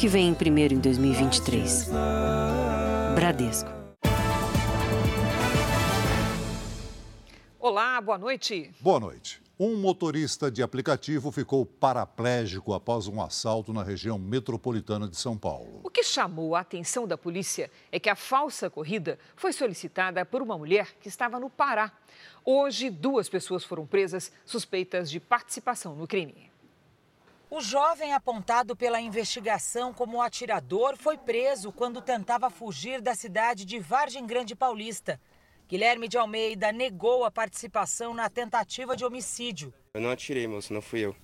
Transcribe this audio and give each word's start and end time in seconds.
que 0.00 0.08
vem 0.08 0.32
primeiro 0.32 0.72
em 0.72 0.78
2023. 0.78 1.90
Bradesco. 3.14 3.68
Olá, 7.58 8.00
boa 8.00 8.16
noite. 8.16 8.72
Boa 8.80 8.98
noite. 8.98 9.42
Um 9.58 9.76
motorista 9.76 10.50
de 10.50 10.62
aplicativo 10.62 11.30
ficou 11.30 11.66
paraplégico 11.66 12.72
após 12.72 13.08
um 13.08 13.20
assalto 13.20 13.74
na 13.74 13.82
região 13.82 14.18
metropolitana 14.18 15.06
de 15.06 15.18
São 15.18 15.36
Paulo. 15.36 15.80
O 15.84 15.90
que 15.90 16.02
chamou 16.02 16.56
a 16.56 16.60
atenção 16.60 17.06
da 17.06 17.18
polícia 17.18 17.70
é 17.92 18.00
que 18.00 18.08
a 18.08 18.16
falsa 18.16 18.70
corrida 18.70 19.18
foi 19.36 19.52
solicitada 19.52 20.24
por 20.24 20.40
uma 20.40 20.56
mulher 20.56 20.96
que 20.98 21.08
estava 21.08 21.38
no 21.38 21.50
Pará. 21.50 21.92
Hoje, 22.42 22.88
duas 22.88 23.28
pessoas 23.28 23.64
foram 23.64 23.84
presas 23.84 24.32
suspeitas 24.46 25.10
de 25.10 25.20
participação 25.20 25.94
no 25.94 26.08
crime. 26.08 26.49
O 27.52 27.60
jovem 27.60 28.14
apontado 28.14 28.76
pela 28.76 29.00
investigação 29.00 29.92
como 29.92 30.22
atirador 30.22 30.96
foi 30.96 31.18
preso 31.18 31.72
quando 31.72 32.00
tentava 32.00 32.48
fugir 32.48 33.00
da 33.00 33.12
cidade 33.12 33.64
de 33.64 33.80
Vargem 33.80 34.24
Grande 34.24 34.54
Paulista. 34.54 35.20
Guilherme 35.68 36.06
de 36.06 36.16
Almeida 36.16 36.70
negou 36.70 37.24
a 37.24 37.30
participação 37.30 38.14
na 38.14 38.30
tentativa 38.30 38.94
de 38.94 39.04
homicídio. 39.04 39.74
Eu 39.94 40.00
não 40.00 40.10
atirei, 40.10 40.46
moço, 40.46 40.72
não 40.72 40.80
fui 40.80 41.00
eu. 41.00 41.16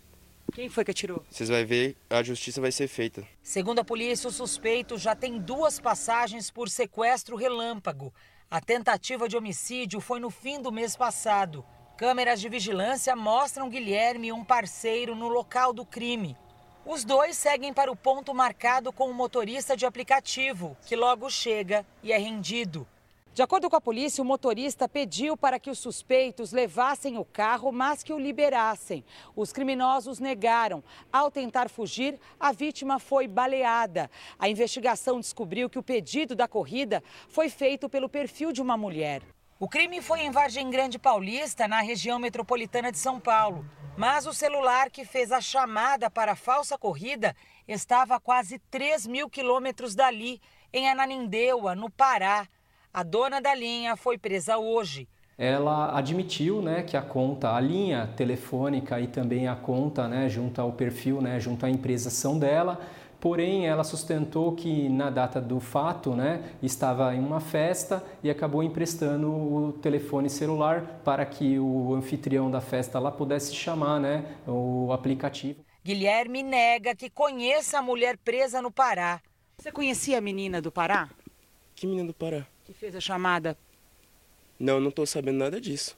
Quem 0.53 0.69
foi 0.69 0.85
que 0.85 0.91
atirou? 0.91 1.25
Vocês 1.31 1.49
vão 1.49 1.65
ver, 1.65 1.97
a 2.11 2.21
justiça 2.25 2.61
vai 2.61 2.73
ser 2.73 2.89
feita. 2.89 3.25
Segundo 3.41 3.79
a 3.79 3.85
polícia, 3.85 4.29
o 4.29 4.33
suspeito 4.33 4.99
já 4.99 5.15
tem 5.15 5.39
duas 5.39 5.79
passagens 5.79 6.51
por 6.51 6.69
sequestro 6.69 7.37
relâmpago. 7.37 8.13
A 8.51 8.61
tentativa 8.61 9.29
de 9.29 9.37
homicídio 9.37 10.01
foi 10.01 10.19
no 10.19 10.31
fim 10.31 10.61
do 10.61 10.73
mês 10.73 10.97
passado. 10.97 11.65
Câmeras 11.97 12.43
de 12.43 12.51
vigilância 12.51 13.17
mostram 13.17 13.71
Guilherme 13.71 14.27
e 14.29 14.33
um 14.33 14.45
parceiro 14.45 15.17
no 15.17 15.29
local 15.29 15.73
do 15.73 15.83
crime. 15.83 16.37
Os 16.85 17.05
dois 17.05 17.39
seguem 17.39 17.73
para 17.73 17.91
o 17.91 17.97
ponto 17.97 18.35
marcado 18.35 18.93
com 18.93 19.09
o 19.09 19.15
motorista 19.15 19.75
de 19.75 19.87
aplicativo, 19.87 20.77
que 20.85 20.95
logo 20.95 21.31
chega 21.31 21.87
e 22.03 22.13
é 22.13 22.19
rendido. 22.19 22.87
De 23.33 23.41
acordo 23.41 23.71
com 23.71 23.77
a 23.77 23.81
polícia, 23.81 24.21
o 24.21 24.27
motorista 24.27 24.87
pediu 24.87 25.39
para 25.39 25.59
que 25.59 25.71
os 25.71 25.79
suspeitos 25.79 26.53
levassem 26.53 27.17
o 27.17 27.25
carro, 27.25 27.73
mas 27.73 28.03
que 28.03 28.13
o 28.13 28.19
liberassem. 28.19 29.03
Os 29.35 29.51
criminosos 29.51 30.19
negaram. 30.19 30.85
Ao 31.11 31.31
tentar 31.31 31.71
fugir, 31.71 32.21
a 32.39 32.53
vítima 32.53 32.99
foi 32.99 33.27
baleada. 33.27 34.11
A 34.39 34.51
investigação 34.51 35.19
descobriu 35.19 35.71
que 35.71 35.79
o 35.79 35.83
pedido 35.83 36.37
da 36.37 36.47
corrida 36.47 37.03
foi 37.27 37.49
feito 37.49 37.89
pelo 37.89 38.07
perfil 38.07 38.53
de 38.53 38.61
uma 38.61 38.77
mulher. 38.77 39.23
O 39.59 39.67
crime 39.67 40.03
foi 40.03 40.21
em 40.21 40.31
Vargem 40.31 40.69
Grande 40.69 40.99
Paulista, 40.99 41.67
na 41.67 41.81
região 41.81 42.19
metropolitana 42.19 42.93
de 42.93 42.99
São 42.99 43.19
Paulo. 43.19 43.65
Mas 43.97 44.27
o 44.27 44.33
celular 44.35 44.91
que 44.91 45.03
fez 45.03 45.33
a 45.33 45.41
chamada 45.41 46.11
para 46.11 46.33
a 46.33 46.37
falsa 46.37 46.77
corrida 46.77 47.35
estava 47.67 48.17
a 48.17 48.21
quase 48.21 48.59
3 48.71 49.07
mil 49.07 49.31
quilômetros 49.31 49.95
dali, 49.95 50.43
em 50.71 50.91
Ananindeua, 50.91 51.75
no 51.75 51.89
Pará. 51.89 52.47
A 52.93 53.03
dona 53.03 53.41
da 53.41 53.55
linha 53.55 53.97
foi 53.97 54.19
presa 54.19 54.59
hoje. 54.59 55.09
Ela 55.39 55.97
admitiu 55.97 56.61
né, 56.61 56.83
que 56.83 56.95
a 56.95 57.03
conta, 57.03 57.55
a 57.55 57.61
linha 57.61 58.13
telefônica 58.15 59.01
e 59.01 59.07
também 59.07 59.49
a 59.49 59.57
conta 59.57 60.07
né, 60.07 60.29
junto 60.29 60.61
ao 60.61 60.73
perfil, 60.73 61.23
né, 61.23 61.41
junto 61.41 61.65
à 61.65 61.71
empresa 61.71 62.11
são 62.11 62.39
dela, 62.39 62.79
porém 63.21 63.67
ela 63.67 63.85
sustentou 63.85 64.53
que 64.53 64.89
na 64.89 65.11
data 65.11 65.41
do 65.41 65.61
fato 65.61 66.15
né, 66.15 66.53
estava 66.63 67.15
em 67.15 67.21
uma 67.21 67.41
festa 67.41 68.05
e 68.23 68.31
acabou 68.31 68.63
emprestando 68.63 69.31
o 69.31 69.73
telefone 69.73 70.29
celular 70.29 71.01
para 71.05 71.25
que 71.25 71.59
o 71.59 71.95
anfitrião 71.95 72.51
da 72.51 72.61
festa 72.61 72.99
lá 72.99 73.11
pudesse 73.11 73.55
chamar 73.55 74.01
né, 74.01 74.37
o 74.47 74.93
aplicativo. 74.93 75.65
Guilherme 75.85 76.43
nega 76.43 76.95
que 76.95 77.09
conheça 77.09 77.79
a 77.79 77.83
mulher 77.83 78.17
presa 78.19 78.61
no 78.61 78.71
Pará. 78.71 79.21
Você 79.59 79.71
conhecia 79.71 80.19
a 80.19 80.21
menina 80.21 80.61
do 80.61 80.73
Pará? 80.73 81.09
Que 81.75 81.87
menina 81.87 82.09
do 82.09 82.15
Pará? 82.15 82.47
que 82.67 82.73
fez 82.73 82.97
a 82.97 83.01
chamada? 83.01 83.57
Não, 84.59 84.81
não 84.81 84.89
estou 84.89 85.07
sabendo 85.07 85.39
nada 85.39 85.61
disso. 85.61 85.97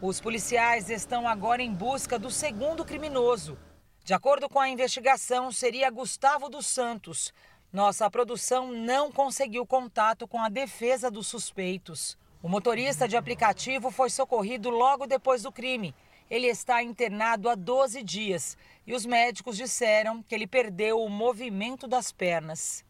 Os 0.00 0.20
policiais 0.20 0.90
estão 0.90 1.26
agora 1.26 1.62
em 1.62 1.72
busca 1.72 2.18
do 2.18 2.30
segundo 2.30 2.84
criminoso. 2.84 3.56
De 4.04 4.12
acordo 4.12 4.48
com 4.48 4.58
a 4.58 4.68
investigação, 4.68 5.52
seria 5.52 5.88
Gustavo 5.88 6.48
dos 6.48 6.66
Santos. 6.66 7.32
Nossa 7.72 8.10
produção 8.10 8.72
não 8.72 9.12
conseguiu 9.12 9.64
contato 9.64 10.26
com 10.26 10.40
a 10.40 10.48
defesa 10.48 11.08
dos 11.08 11.28
suspeitos. 11.28 12.18
O 12.42 12.48
motorista 12.48 13.06
de 13.06 13.16
aplicativo 13.16 13.92
foi 13.92 14.10
socorrido 14.10 14.70
logo 14.70 15.06
depois 15.06 15.44
do 15.44 15.52
crime. 15.52 15.94
Ele 16.28 16.48
está 16.48 16.82
internado 16.82 17.48
há 17.48 17.54
12 17.54 18.02
dias 18.02 18.58
e 18.84 18.92
os 18.92 19.06
médicos 19.06 19.56
disseram 19.56 20.20
que 20.24 20.34
ele 20.34 20.48
perdeu 20.48 21.00
o 21.00 21.08
movimento 21.08 21.86
das 21.86 22.10
pernas. 22.10 22.84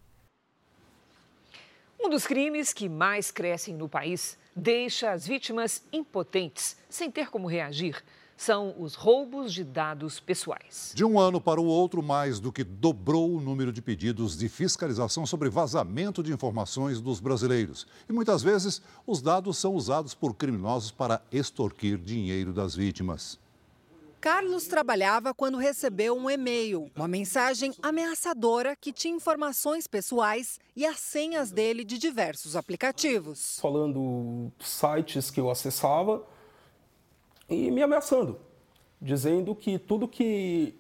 Um 2.01 2.09
dos 2.09 2.27
crimes 2.27 2.73
que 2.73 2.89
mais 2.89 3.31
crescem 3.31 3.75
no 3.75 3.89
país 3.89 4.39
deixa 4.57 5.11
as 5.11 5.27
vítimas 5.27 5.85
impotentes, 5.93 6.77
sem 6.89 7.11
ter 7.11 7.29
como 7.29 7.47
reagir. 7.47 8.03
São 8.45 8.75
os 8.77 8.97
roubos 8.97 9.55
de 9.55 9.63
dados 9.63 10.19
pessoais. 10.19 10.91
De 10.97 11.05
um 11.05 11.17
ano 11.17 11.41
para 11.41 11.61
o 11.61 11.65
outro, 11.65 12.03
mais 12.03 12.41
do 12.41 12.51
que 12.51 12.65
dobrou 12.65 13.37
o 13.37 13.41
número 13.41 13.73
de 13.73 13.81
pedidos 13.81 14.37
de 14.37 14.49
fiscalização 14.49 15.25
sobre 15.25 15.49
vazamento 15.49 16.25
de 16.25 16.33
informações 16.33 17.01
dos 17.01 17.21
brasileiros. 17.21 17.87
E 18.09 18.13
muitas 18.13 18.43
vezes, 18.43 18.83
os 19.07 19.23
dados 19.23 19.59
são 19.59 19.77
usados 19.77 20.13
por 20.13 20.35
criminosos 20.35 20.91
para 20.91 21.23
extorquir 21.31 21.97
dinheiro 21.99 22.53
das 22.53 22.75
vítimas. 22.75 23.39
Carlos 24.21 24.67
trabalhava 24.67 25.33
quando 25.33 25.57
recebeu 25.57 26.17
um 26.17 26.29
e-mail, 26.29 26.91
uma 26.97 27.07
mensagem 27.07 27.73
ameaçadora 27.81 28.75
que 28.75 28.93
tinha 28.93 29.15
informações 29.15 29.87
pessoais 29.87 30.59
e 30.75 30.85
as 30.85 30.99
senhas 30.99 31.53
dele 31.53 31.85
de 31.85 31.97
diversos 31.97 32.57
aplicativos. 32.57 33.61
Falando 33.61 34.51
sites 34.59 35.31
que 35.31 35.39
eu 35.39 35.49
acessava 35.49 36.25
e 37.53 37.71
me 37.71 37.83
ameaçando, 37.83 38.39
dizendo 39.01 39.55
que 39.55 39.79
tudo 39.79 40.09
que 40.09 40.75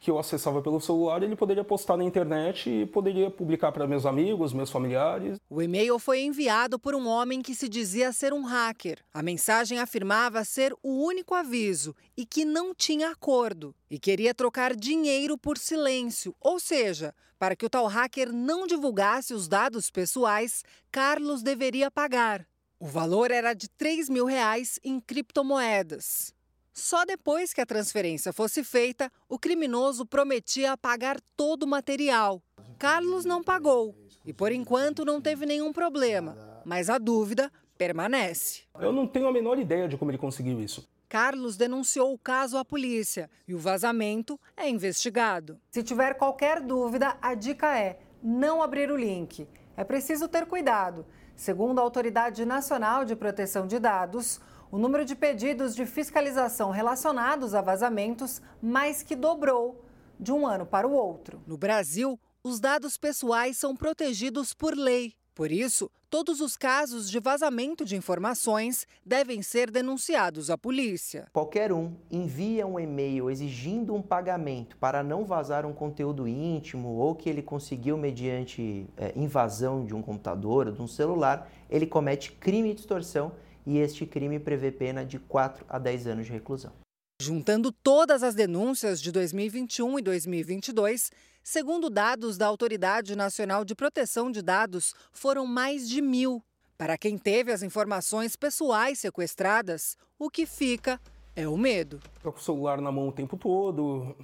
que 0.00 0.10
eu 0.10 0.18
acessava 0.18 0.62
pelo 0.62 0.80
celular, 0.80 1.22
ele 1.22 1.34
poderia 1.34 1.64
postar 1.64 1.96
na 1.96 2.04
internet 2.04 2.70
e 2.70 2.86
poderia 2.86 3.30
publicar 3.30 3.72
para 3.72 3.86
meus 3.86 4.06
amigos, 4.06 4.52
meus 4.52 4.70
familiares. 4.70 5.38
O 5.50 5.60
e-mail 5.60 5.98
foi 5.98 6.20
enviado 6.20 6.78
por 6.78 6.94
um 6.94 7.08
homem 7.08 7.42
que 7.42 7.54
se 7.54 7.68
dizia 7.68 8.12
ser 8.12 8.32
um 8.32 8.44
hacker. 8.44 9.00
A 9.12 9.22
mensagem 9.22 9.80
afirmava 9.80 10.44
ser 10.44 10.72
o 10.82 11.04
único 11.04 11.34
aviso 11.34 11.94
e 12.16 12.24
que 12.24 12.44
não 12.44 12.74
tinha 12.74 13.10
acordo 13.10 13.74
e 13.90 13.98
queria 13.98 14.32
trocar 14.32 14.76
dinheiro 14.76 15.36
por 15.36 15.58
silêncio, 15.58 16.34
ou 16.40 16.60
seja, 16.60 17.12
para 17.38 17.56
que 17.56 17.66
o 17.66 17.70
tal 17.70 17.86
hacker 17.86 18.32
não 18.32 18.66
divulgasse 18.66 19.34
os 19.34 19.48
dados 19.48 19.90
pessoais, 19.90 20.62
Carlos 20.92 21.42
deveria 21.42 21.90
pagar. 21.90 22.46
O 22.80 22.86
valor 22.86 23.32
era 23.32 23.54
de 23.54 23.68
3 23.68 24.08
mil 24.08 24.24
reais 24.24 24.78
em 24.84 25.00
criptomoedas. 25.00 26.32
Só 26.72 27.04
depois 27.04 27.52
que 27.52 27.60
a 27.60 27.66
transferência 27.66 28.32
fosse 28.32 28.62
feita, 28.62 29.10
o 29.28 29.36
criminoso 29.36 30.06
prometia 30.06 30.76
pagar 30.76 31.20
todo 31.36 31.64
o 31.64 31.66
material. 31.66 32.40
Carlos 32.78 33.24
não 33.24 33.42
pagou 33.42 33.96
e, 34.24 34.32
por 34.32 34.52
enquanto, 34.52 35.04
não 35.04 35.20
teve 35.20 35.44
nenhum 35.44 35.72
problema. 35.72 36.62
Mas 36.64 36.88
a 36.88 36.98
dúvida 36.98 37.50
permanece. 37.76 38.62
Eu 38.78 38.92
não 38.92 39.08
tenho 39.08 39.26
a 39.26 39.32
menor 39.32 39.58
ideia 39.58 39.88
de 39.88 39.96
como 39.96 40.12
ele 40.12 40.18
conseguiu 40.18 40.60
isso. 40.60 40.88
Carlos 41.08 41.56
denunciou 41.56 42.12
o 42.12 42.18
caso 42.18 42.56
à 42.56 42.64
polícia 42.64 43.28
e 43.48 43.56
o 43.56 43.58
vazamento 43.58 44.38
é 44.56 44.68
investigado. 44.68 45.58
Se 45.72 45.82
tiver 45.82 46.14
qualquer 46.14 46.60
dúvida, 46.60 47.18
a 47.20 47.34
dica 47.34 47.76
é 47.76 47.98
não 48.22 48.62
abrir 48.62 48.88
o 48.88 48.96
link. 48.96 49.48
É 49.76 49.82
preciso 49.82 50.28
ter 50.28 50.46
cuidado. 50.46 51.04
Segundo 51.38 51.78
a 51.78 51.82
Autoridade 51.82 52.44
Nacional 52.44 53.04
de 53.04 53.14
Proteção 53.14 53.64
de 53.64 53.78
Dados, 53.78 54.40
o 54.72 54.76
número 54.76 55.04
de 55.04 55.14
pedidos 55.14 55.72
de 55.72 55.86
fiscalização 55.86 56.72
relacionados 56.72 57.54
a 57.54 57.60
vazamentos 57.60 58.42
mais 58.60 59.04
que 59.04 59.14
dobrou 59.14 59.84
de 60.18 60.32
um 60.32 60.44
ano 60.44 60.66
para 60.66 60.88
o 60.88 60.90
outro. 60.90 61.40
No 61.46 61.56
Brasil, 61.56 62.18
os 62.42 62.58
dados 62.58 62.96
pessoais 62.96 63.56
são 63.56 63.76
protegidos 63.76 64.52
por 64.52 64.76
lei. 64.76 65.14
Por 65.38 65.52
isso, 65.52 65.88
todos 66.10 66.40
os 66.40 66.56
casos 66.56 67.08
de 67.08 67.20
vazamento 67.20 67.84
de 67.84 67.94
informações 67.94 68.84
devem 69.06 69.40
ser 69.40 69.70
denunciados 69.70 70.50
à 70.50 70.58
polícia. 70.58 71.28
Qualquer 71.32 71.72
um 71.72 71.94
envia 72.10 72.66
um 72.66 72.76
e-mail 72.76 73.30
exigindo 73.30 73.94
um 73.94 74.02
pagamento 74.02 74.76
para 74.78 75.00
não 75.00 75.24
vazar 75.24 75.64
um 75.64 75.72
conteúdo 75.72 76.26
íntimo 76.26 76.88
ou 76.88 77.14
que 77.14 77.30
ele 77.30 77.40
conseguiu 77.40 77.96
mediante 77.96 78.84
é, 78.96 79.12
invasão 79.14 79.86
de 79.86 79.94
um 79.94 80.02
computador 80.02 80.66
ou 80.66 80.72
de 80.72 80.82
um 80.82 80.88
celular, 80.88 81.48
ele 81.70 81.86
comete 81.86 82.32
crime 82.32 82.74
de 82.74 82.80
extorsão 82.80 83.30
e 83.64 83.78
este 83.78 84.04
crime 84.04 84.40
prevê 84.40 84.72
pena 84.72 85.04
de 85.04 85.20
4 85.20 85.64
a 85.68 85.78
10 85.78 86.08
anos 86.08 86.26
de 86.26 86.32
reclusão. 86.32 86.72
Juntando 87.20 87.72
todas 87.72 88.22
as 88.22 88.32
denúncias 88.32 89.00
de 89.00 89.10
2021 89.10 89.98
e 89.98 90.02
2022, 90.02 91.10
segundo 91.48 91.88
dados 91.88 92.36
da 92.36 92.46
Autoridade 92.46 93.16
Nacional 93.16 93.64
de 93.64 93.74
Proteção 93.74 94.30
de 94.30 94.42
Dados, 94.42 94.94
foram 95.10 95.46
mais 95.46 95.88
de 95.88 96.02
mil. 96.02 96.44
Para 96.76 96.98
quem 96.98 97.16
teve 97.16 97.50
as 97.50 97.62
informações 97.62 98.36
pessoais 98.36 98.98
sequestradas, 98.98 99.96
o 100.18 100.28
que 100.28 100.44
fica 100.44 101.00
é 101.34 101.48
o 101.48 101.56
medo. 101.56 102.00
Estou 102.16 102.32
com 102.32 102.38
o 102.38 102.42
celular 102.42 102.82
na 102.82 102.92
mão 102.92 103.08
o 103.08 103.12
tempo 103.12 103.38
todo, 103.38 104.14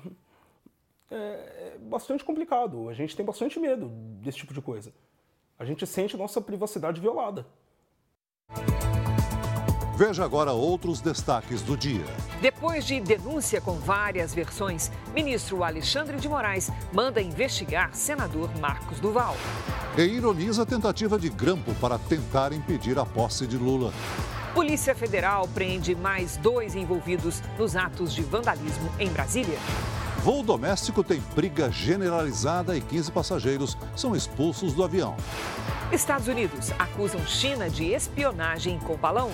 é, 1.10 1.16
é 1.16 1.78
bastante 1.80 2.22
complicado. 2.22 2.90
A 2.90 2.92
gente 2.92 3.16
tem 3.16 3.24
bastante 3.24 3.58
medo 3.58 3.86
desse 4.20 4.36
tipo 4.38 4.52
de 4.52 4.60
coisa. 4.60 4.92
A 5.58 5.64
gente 5.64 5.86
sente 5.86 6.18
nossa 6.18 6.42
privacidade 6.42 7.00
violada. 7.00 7.46
Veja 9.96 10.24
agora 10.24 10.50
outros 10.50 11.00
destaques 11.00 11.62
do 11.62 11.76
dia. 11.76 12.04
Depois 12.40 12.84
de 12.84 12.98
denúncia 13.00 13.60
com 13.60 13.74
várias 13.74 14.34
versões, 14.34 14.90
ministro 15.14 15.62
Alexandre 15.62 16.16
de 16.16 16.28
Moraes 16.28 16.68
manda 16.92 17.22
investigar 17.22 17.90
senador 17.94 18.50
Marcos 18.58 18.98
Duval. 18.98 19.36
E 19.96 20.02
ironiza 20.02 20.64
a 20.64 20.66
tentativa 20.66 21.16
de 21.16 21.28
grampo 21.28 21.72
para 21.76 21.96
tentar 21.96 22.52
impedir 22.52 22.98
a 22.98 23.06
posse 23.06 23.46
de 23.46 23.56
Lula. 23.56 23.92
Polícia 24.52 24.96
Federal 24.96 25.46
prende 25.54 25.94
mais 25.94 26.36
dois 26.38 26.74
envolvidos 26.74 27.40
nos 27.56 27.76
atos 27.76 28.12
de 28.12 28.22
vandalismo 28.22 28.90
em 28.98 29.08
Brasília. 29.08 29.58
Voo 30.24 30.42
doméstico 30.42 31.04
tem 31.04 31.22
briga 31.36 31.70
generalizada 31.70 32.76
e 32.76 32.80
15 32.80 33.12
passageiros 33.12 33.76
são 33.94 34.16
expulsos 34.16 34.72
do 34.72 34.82
avião. 34.82 35.14
Estados 35.92 36.26
Unidos 36.26 36.72
acusam 36.78 37.24
China 37.26 37.70
de 37.70 37.92
espionagem 37.92 38.80
com 38.80 38.96
balão. 38.96 39.30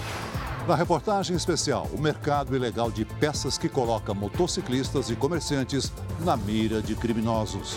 Na 0.71 0.77
reportagem 0.77 1.35
especial, 1.35 1.89
o 1.93 2.01
mercado 2.01 2.55
ilegal 2.55 2.93
de 2.93 3.05
peças 3.05 3.59
que 3.59 3.69
coloca 3.69 4.15
motociclistas 4.15 5.11
e 5.11 5.17
comerciantes 5.17 5.93
na 6.21 6.37
mira 6.37 6.81
de 6.81 6.95
criminosos. 6.95 7.77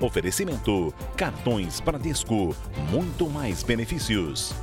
Oferecimento: 0.00 0.94
cartões 1.14 1.78
Bradesco, 1.80 2.56
muito 2.90 3.28
mais 3.28 3.62
benefícios. 3.62 4.54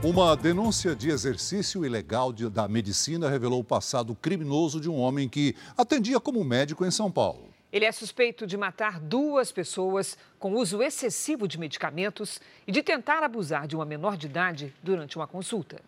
Uma 0.00 0.36
denúncia 0.36 0.94
de 0.94 1.10
exercício 1.10 1.84
ilegal 1.84 2.32
de, 2.32 2.48
da 2.48 2.68
medicina 2.68 3.28
revelou 3.28 3.58
o 3.58 3.64
passado 3.64 4.14
criminoso 4.14 4.80
de 4.80 4.88
um 4.88 4.96
homem 4.96 5.28
que 5.28 5.56
atendia 5.76 6.20
como 6.20 6.44
médico 6.44 6.86
em 6.86 6.90
São 6.90 7.10
Paulo. 7.10 7.48
Ele 7.72 7.84
é 7.84 7.90
suspeito 7.90 8.46
de 8.46 8.56
matar 8.56 9.00
duas 9.00 9.50
pessoas 9.50 10.16
com 10.38 10.54
uso 10.54 10.80
excessivo 10.80 11.48
de 11.48 11.58
medicamentos 11.58 12.40
e 12.64 12.70
de 12.70 12.80
tentar 12.80 13.24
abusar 13.24 13.66
de 13.66 13.74
uma 13.74 13.84
menor 13.84 14.16
de 14.16 14.26
idade 14.28 14.72
durante 14.84 15.16
uma 15.16 15.26
consulta. 15.26 15.80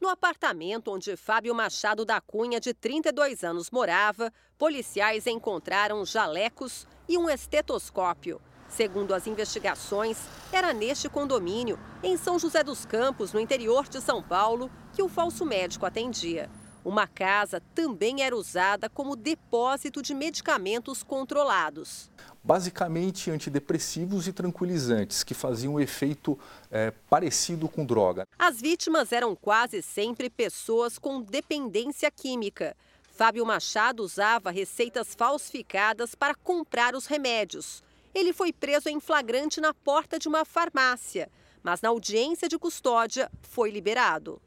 No 0.00 0.08
apartamento 0.08 0.92
onde 0.92 1.16
Fábio 1.16 1.52
Machado 1.52 2.04
da 2.04 2.20
Cunha, 2.20 2.60
de 2.60 2.72
32 2.72 3.42
anos, 3.42 3.72
morava, 3.72 4.32
policiais 4.56 5.26
encontraram 5.26 6.06
jalecos 6.06 6.86
e 7.08 7.18
um 7.18 7.28
estetoscópio. 7.28 8.40
Segundo 8.76 9.14
as 9.14 9.28
investigações, 9.28 10.18
era 10.50 10.72
neste 10.72 11.08
condomínio, 11.08 11.78
em 12.02 12.16
São 12.16 12.40
José 12.40 12.64
dos 12.64 12.84
Campos, 12.84 13.32
no 13.32 13.38
interior 13.38 13.88
de 13.88 14.00
São 14.00 14.20
Paulo, 14.20 14.68
que 14.92 15.00
o 15.00 15.08
falso 15.08 15.44
médico 15.46 15.86
atendia. 15.86 16.50
Uma 16.84 17.06
casa 17.06 17.62
também 17.72 18.24
era 18.24 18.36
usada 18.36 18.90
como 18.90 19.14
depósito 19.14 20.02
de 20.02 20.12
medicamentos 20.12 21.04
controlados. 21.04 22.10
Basicamente 22.42 23.30
antidepressivos 23.30 24.26
e 24.26 24.32
tranquilizantes, 24.32 25.22
que 25.22 25.34
faziam 25.34 25.74
um 25.74 25.80
efeito 25.80 26.36
é, 26.68 26.90
parecido 27.08 27.68
com 27.68 27.86
droga. 27.86 28.26
As 28.36 28.60
vítimas 28.60 29.12
eram 29.12 29.36
quase 29.36 29.82
sempre 29.82 30.28
pessoas 30.28 30.98
com 30.98 31.20
dependência 31.20 32.10
química. 32.10 32.76
Fábio 33.16 33.46
Machado 33.46 34.02
usava 34.02 34.50
receitas 34.50 35.14
falsificadas 35.14 36.16
para 36.16 36.34
comprar 36.34 36.96
os 36.96 37.06
remédios 37.06 37.84
ele 38.14 38.32
foi 38.32 38.52
preso 38.52 38.88
em 38.88 39.00
flagrante 39.00 39.60
na 39.60 39.74
porta 39.74 40.18
de 40.18 40.28
uma 40.28 40.44
farmácia, 40.44 41.30
mas 41.62 41.80
na 41.80 41.88
audiência 41.88 42.48
de 42.48 42.58
custódia 42.58 43.30
foi 43.42 43.70
liberado. 43.70 44.40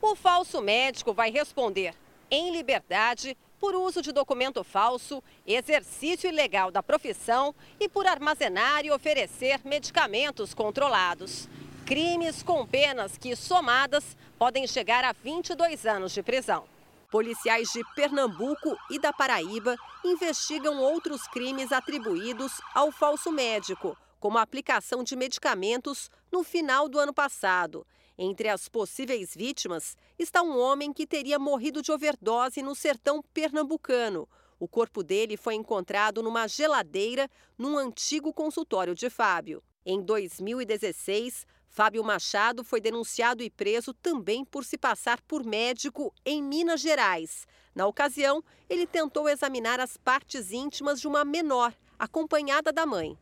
O 0.00 0.14
falso 0.14 0.60
médico 0.62 1.12
vai 1.12 1.30
responder 1.30 1.94
em 2.30 2.52
liberdade 2.52 3.36
por 3.58 3.74
uso 3.74 4.00
de 4.00 4.12
documento 4.12 4.62
falso, 4.62 5.22
exercício 5.46 6.28
ilegal 6.28 6.70
da 6.70 6.82
profissão 6.82 7.54
e 7.80 7.88
por 7.88 8.06
armazenar 8.06 8.84
e 8.84 8.90
oferecer 8.90 9.60
medicamentos 9.64 10.54
controlados. 10.54 11.48
Crimes 11.84 12.42
com 12.42 12.66
penas 12.66 13.16
que, 13.18 13.34
somadas, 13.34 14.16
podem 14.38 14.66
chegar 14.66 15.04
a 15.04 15.12
22 15.12 15.86
anos 15.86 16.12
de 16.12 16.22
prisão. 16.22 16.77
Policiais 17.10 17.70
de 17.72 17.82
Pernambuco 17.94 18.76
e 18.90 18.98
da 18.98 19.14
Paraíba 19.14 19.76
investigam 20.04 20.78
outros 20.78 21.26
crimes 21.28 21.72
atribuídos 21.72 22.60
ao 22.74 22.92
falso 22.92 23.32
médico, 23.32 23.96
como 24.20 24.36
a 24.36 24.42
aplicação 24.42 25.02
de 25.02 25.16
medicamentos 25.16 26.10
no 26.30 26.44
final 26.44 26.86
do 26.86 26.98
ano 26.98 27.14
passado. 27.14 27.86
Entre 28.18 28.46
as 28.46 28.68
possíveis 28.68 29.34
vítimas 29.34 29.96
está 30.18 30.42
um 30.42 30.58
homem 30.58 30.92
que 30.92 31.06
teria 31.06 31.38
morrido 31.38 31.80
de 31.80 31.90
overdose 31.90 32.60
no 32.60 32.74
sertão 32.74 33.22
pernambucano. 33.32 34.28
O 34.60 34.68
corpo 34.68 35.02
dele 35.02 35.38
foi 35.38 35.54
encontrado 35.54 36.22
numa 36.22 36.46
geladeira 36.46 37.30
num 37.56 37.78
antigo 37.78 38.34
consultório 38.34 38.94
de 38.94 39.08
Fábio. 39.08 39.62
Em 39.86 40.02
2016, 40.02 41.46
Fábio 41.68 42.02
Machado 42.02 42.64
foi 42.64 42.80
denunciado 42.80 43.42
e 43.42 43.50
preso 43.50 43.92
também 43.94 44.44
por 44.44 44.64
se 44.64 44.76
passar 44.76 45.20
por 45.22 45.44
médico 45.44 46.12
em 46.24 46.42
Minas 46.42 46.80
Gerais. 46.80 47.46
Na 47.74 47.86
ocasião, 47.86 48.42
ele 48.68 48.86
tentou 48.86 49.28
examinar 49.28 49.78
as 49.78 49.96
partes 49.96 50.50
íntimas 50.50 51.00
de 51.00 51.06
uma 51.06 51.24
menor, 51.24 51.72
acompanhada 51.98 52.72
da 52.72 52.84
mãe. 52.84 53.16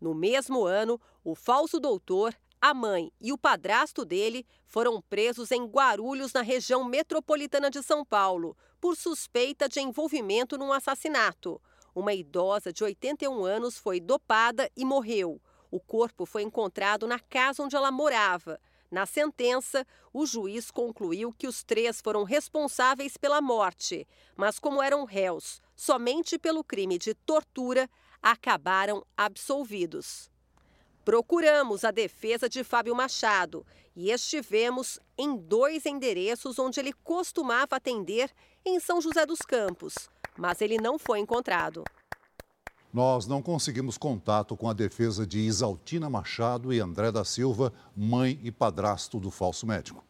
No 0.00 0.14
mesmo 0.14 0.64
ano, 0.64 1.00
o 1.22 1.34
falso 1.34 1.78
doutor, 1.80 2.34
a 2.60 2.72
mãe 2.72 3.12
e 3.20 3.32
o 3.32 3.36
padrasto 3.36 4.04
dele 4.04 4.46
foram 4.64 5.02
presos 5.02 5.50
em 5.50 5.66
Guarulhos, 5.66 6.32
na 6.32 6.40
região 6.40 6.82
metropolitana 6.84 7.70
de 7.70 7.82
São 7.82 8.04
Paulo, 8.04 8.56
por 8.80 8.96
suspeita 8.96 9.68
de 9.68 9.80
envolvimento 9.80 10.56
num 10.56 10.72
assassinato. 10.72 11.60
Uma 11.94 12.14
idosa 12.14 12.72
de 12.72 12.82
81 12.82 13.44
anos 13.44 13.76
foi 13.76 14.00
dopada 14.00 14.70
e 14.76 14.84
morreu. 14.84 15.40
O 15.74 15.80
corpo 15.80 16.24
foi 16.24 16.42
encontrado 16.42 17.04
na 17.04 17.18
casa 17.18 17.60
onde 17.60 17.74
ela 17.74 17.90
morava. 17.90 18.60
Na 18.92 19.06
sentença, 19.06 19.84
o 20.12 20.24
juiz 20.24 20.70
concluiu 20.70 21.32
que 21.32 21.48
os 21.48 21.64
três 21.64 22.00
foram 22.00 22.22
responsáveis 22.22 23.16
pela 23.16 23.40
morte, 23.40 24.06
mas, 24.36 24.60
como 24.60 24.80
eram 24.80 25.04
réus 25.04 25.60
somente 25.74 26.38
pelo 26.38 26.62
crime 26.62 26.96
de 26.96 27.12
tortura, 27.12 27.90
acabaram 28.22 29.04
absolvidos. 29.16 30.30
Procuramos 31.04 31.82
a 31.82 31.90
defesa 31.90 32.48
de 32.48 32.62
Fábio 32.62 32.94
Machado 32.94 33.66
e 33.96 34.12
estivemos 34.12 35.00
em 35.18 35.36
dois 35.36 35.86
endereços 35.86 36.56
onde 36.56 36.78
ele 36.78 36.92
costumava 36.92 37.74
atender 37.74 38.30
em 38.64 38.78
São 38.78 39.00
José 39.00 39.26
dos 39.26 39.40
Campos, 39.40 40.08
mas 40.38 40.60
ele 40.60 40.78
não 40.78 41.00
foi 41.00 41.18
encontrado. 41.18 41.82
Nós 42.94 43.26
não 43.26 43.42
conseguimos 43.42 43.98
contato 43.98 44.56
com 44.56 44.68
a 44.70 44.72
defesa 44.72 45.26
de 45.26 45.40
Isaltina 45.40 46.08
Machado 46.08 46.72
e 46.72 46.78
André 46.78 47.10
da 47.10 47.24
Silva, 47.24 47.72
mãe 47.96 48.38
e 48.44 48.52
padrasto 48.52 49.18
do 49.18 49.32
falso 49.32 49.66
médico. 49.66 50.04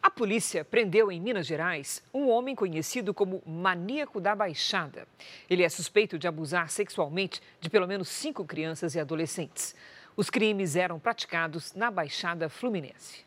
A 0.00 0.10
polícia 0.10 0.64
prendeu 0.64 1.12
em 1.12 1.20
Minas 1.20 1.46
Gerais 1.46 2.02
um 2.14 2.30
homem 2.30 2.54
conhecido 2.54 3.12
como 3.12 3.42
Maníaco 3.44 4.18
da 4.18 4.34
Baixada. 4.34 5.06
Ele 5.48 5.62
é 5.62 5.68
suspeito 5.68 6.18
de 6.18 6.26
abusar 6.26 6.70
sexualmente 6.70 7.42
de 7.60 7.68
pelo 7.68 7.86
menos 7.86 8.08
cinco 8.08 8.46
crianças 8.46 8.94
e 8.94 8.98
adolescentes. 8.98 9.74
Os 10.16 10.30
crimes 10.30 10.76
eram 10.76 10.98
praticados 10.98 11.74
na 11.74 11.90
Baixada 11.90 12.48
Fluminense. 12.48 13.26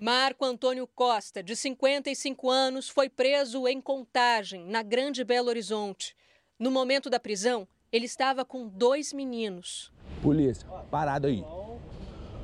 Marco 0.00 0.46
Antônio 0.46 0.86
Costa, 0.86 1.42
de 1.42 1.54
55 1.54 2.50
anos, 2.50 2.88
foi 2.88 3.10
preso 3.10 3.68
em 3.68 3.78
Contagem, 3.78 4.64
na 4.64 4.82
Grande 4.82 5.22
Belo 5.22 5.50
Horizonte. 5.50 6.16
No 6.58 6.70
momento 6.70 7.10
da 7.10 7.20
prisão, 7.20 7.68
ele 7.94 8.06
estava 8.06 8.44
com 8.44 8.66
dois 8.66 9.12
meninos. 9.12 9.92
Polícia, 10.20 10.66
parado 10.90 11.28
aí. 11.28 11.44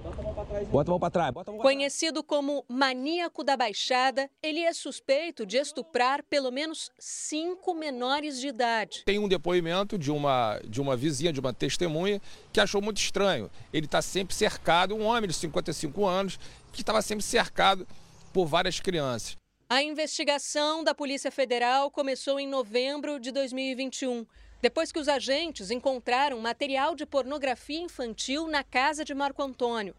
Bota 0.01 0.21
a 0.21 0.23
mão 0.23 1.01
para 1.01 1.11
trás. 1.11 1.35
Bota 1.35 1.51
a 1.51 1.55
mão 1.55 1.61
Conhecido 1.61 2.23
como 2.23 2.65
maníaco 2.69 3.43
da 3.43 3.57
Baixada, 3.57 4.31
ele 4.41 4.61
é 4.61 4.73
suspeito 4.73 5.45
de 5.45 5.57
estuprar 5.57 6.23
pelo 6.23 6.53
menos 6.53 6.93
cinco 7.01 7.75
menores 7.75 8.41
de 8.41 8.47
idade. 8.47 9.03
Tem 9.05 9.19
um 9.19 9.27
depoimento 9.27 9.99
de 9.99 10.13
uma, 10.13 10.61
de 10.65 10.81
uma 10.81 10.97
vizinha, 10.97 11.33
de 11.33 11.41
uma 11.41 11.53
testemunha, 11.53 12.23
que 12.53 12.61
achou 12.61 12.81
muito 12.81 12.99
estranho. 12.99 13.51
Ele 13.73 13.87
está 13.87 14.01
sempre 14.01 14.37
cercado, 14.37 14.95
um 14.95 15.03
homem 15.03 15.27
de 15.27 15.35
55 15.35 16.07
anos, 16.07 16.39
que 16.73 16.81
estava 16.81 17.03
sempre 17.03 17.25
cercado 17.25 17.89
por 18.33 18.47
várias 18.47 18.79
crianças. 18.79 19.37
A 19.69 19.83
investigação 19.83 20.85
da 20.85 20.95
Polícia 20.95 21.31
Federal 21.33 21.91
começou 21.91 22.39
em 22.39 22.47
novembro 22.47 23.19
de 23.19 23.33
2021 23.33 24.25
depois 24.61 24.93
que 24.93 24.99
os 24.99 25.09
agentes 25.09 25.71
encontraram 25.71 26.39
material 26.39 26.95
de 26.95 27.07
pornografia 27.07 27.81
infantil 27.81 28.47
na 28.47 28.63
casa 28.63 29.05
de 29.05 29.15
Marco 29.15 29.43
Antônio. 29.43 29.95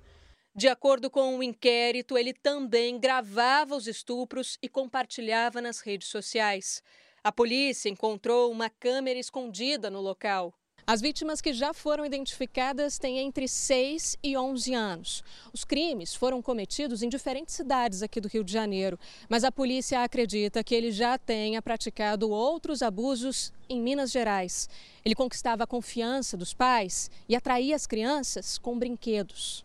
De 0.54 0.68
acordo 0.68 1.10
com 1.10 1.38
o 1.38 1.44
inquérito, 1.44 2.18
ele 2.18 2.34
também 2.34 3.00
gravava 3.00 3.76
os 3.76 3.88
estupros 3.88 4.58
e 4.62 4.68
compartilhava 4.68 5.62
nas 5.62 5.80
redes 5.80 6.10
sociais. 6.10 6.84
A 7.24 7.32
polícia 7.32 7.90
encontrou 7.90 8.52
uma 8.52 8.70
câmera 8.70 9.18
escondida 9.18 9.90
no 9.90 10.02
local. 10.02 10.54
As 10.86 11.00
vítimas 11.00 11.40
que 11.40 11.54
já 11.54 11.74
foram 11.74 12.06
identificadas 12.06 12.98
têm 12.98 13.20
entre 13.20 13.48
6 13.48 14.18
e 14.24 14.36
11 14.36 14.74
anos. 14.74 15.24
Os 15.54 15.64
crimes 15.64 16.16
foram 16.16 16.42
cometidos 16.42 17.04
em 17.04 17.10
diferentes 17.10 17.56
cidades 17.56 18.02
aqui 18.02 18.20
do 18.20 18.28
Rio 18.28 18.44
de 18.44 18.52
Janeiro, 18.52 19.00
mas 19.30 19.44
a 19.44 19.52
polícia 19.52 20.04
acredita 20.04 20.64
que 20.64 20.74
ele 20.74 20.92
já 20.92 21.18
tenha 21.18 21.62
praticado 21.62 22.30
outros 22.30 22.82
abusos 22.82 23.54
em 23.70 23.80
Minas 23.80 24.12
Gerais. 24.12 24.68
Ele 25.06 25.16
conquistava 25.16 25.64
a 25.64 25.68
confiança 25.68 26.36
dos 26.36 26.54
pais 26.54 27.12
e 27.30 27.36
atraía 27.36 27.76
as 27.76 27.86
crianças 27.86 28.58
com 28.58 28.78
brinquedos. 28.78 29.64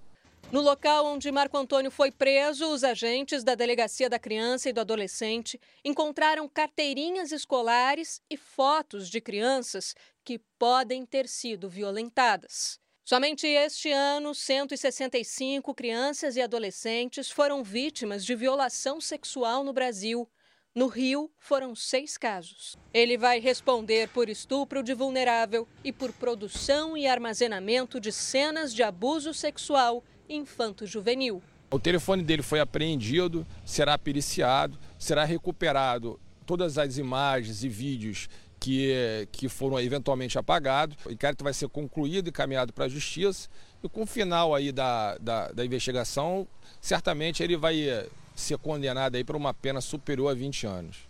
No 0.52 0.60
local 0.60 1.06
onde 1.06 1.32
Marco 1.32 1.58
Antônio 1.58 1.90
foi 1.90 2.12
preso, 2.12 2.68
os 2.72 2.84
agentes 2.84 3.42
da 3.42 3.56
Delegacia 3.56 4.08
da 4.08 4.16
Criança 4.16 4.70
e 4.70 4.72
do 4.72 4.80
Adolescente 4.80 5.60
encontraram 5.84 6.48
carteirinhas 6.48 7.32
escolares 7.32 8.22
e 8.30 8.36
fotos 8.36 9.10
de 9.10 9.20
crianças 9.20 9.92
que 10.24 10.38
podem 10.56 11.04
ter 11.04 11.28
sido 11.28 11.68
violentadas. 11.68 12.78
Somente 13.04 13.46
este 13.46 13.90
ano, 13.90 14.34
165 14.34 15.74
crianças 15.74 16.36
e 16.36 16.42
adolescentes 16.42 17.28
foram 17.28 17.64
vítimas 17.64 18.24
de 18.24 18.34
violação 18.36 19.00
sexual 19.00 19.64
no 19.64 19.72
Brasil. 19.72 20.28
No 20.72 20.86
Rio, 20.86 21.30
foram 21.38 21.74
seis 21.74 22.16
casos. 22.18 22.76
Ele 22.92 23.16
vai 23.16 23.40
responder 23.40 24.08
por 24.10 24.28
estupro 24.28 24.82
de 24.82 24.92
vulnerável 24.94 25.66
e 25.82 25.92
por 25.92 26.12
produção 26.12 26.96
e 26.96 27.06
armazenamento 27.06 27.98
de 27.98 28.12
cenas 28.12 28.74
de 28.74 28.82
abuso 28.82 29.32
sexual 29.32 30.04
infanto-juvenil. 30.28 31.42
O 31.70 31.78
telefone 31.78 32.22
dele 32.22 32.42
foi 32.42 32.60
apreendido, 32.60 33.46
será 33.64 33.98
periciado, 33.98 34.78
será 34.98 35.24
recuperado 35.24 36.18
todas 36.44 36.78
as 36.78 36.96
imagens 36.96 37.64
e 37.64 37.68
vídeos 37.68 38.28
que, 38.60 39.28
que 39.32 39.48
foram 39.48 39.78
eventualmente 39.80 40.38
apagados. 40.38 40.96
O 41.04 41.10
inquérito 41.10 41.42
vai 41.42 41.52
ser 41.52 41.68
concluído 41.68 42.28
e 42.28 42.32
caminhado 42.32 42.72
para 42.72 42.84
a 42.84 42.88
justiça. 42.88 43.48
E 43.82 43.88
com 43.88 44.02
o 44.02 44.06
final 44.06 44.54
aí 44.54 44.72
da, 44.72 45.18
da, 45.18 45.52
da 45.52 45.64
investigação, 45.64 46.46
certamente 46.80 47.42
ele 47.42 47.56
vai 47.56 48.08
ser 48.34 48.58
condenado 48.58 49.16
aí 49.16 49.24
por 49.24 49.34
uma 49.34 49.52
pena 49.52 49.80
superior 49.80 50.30
a 50.30 50.34
20 50.34 50.66
anos. 50.66 51.08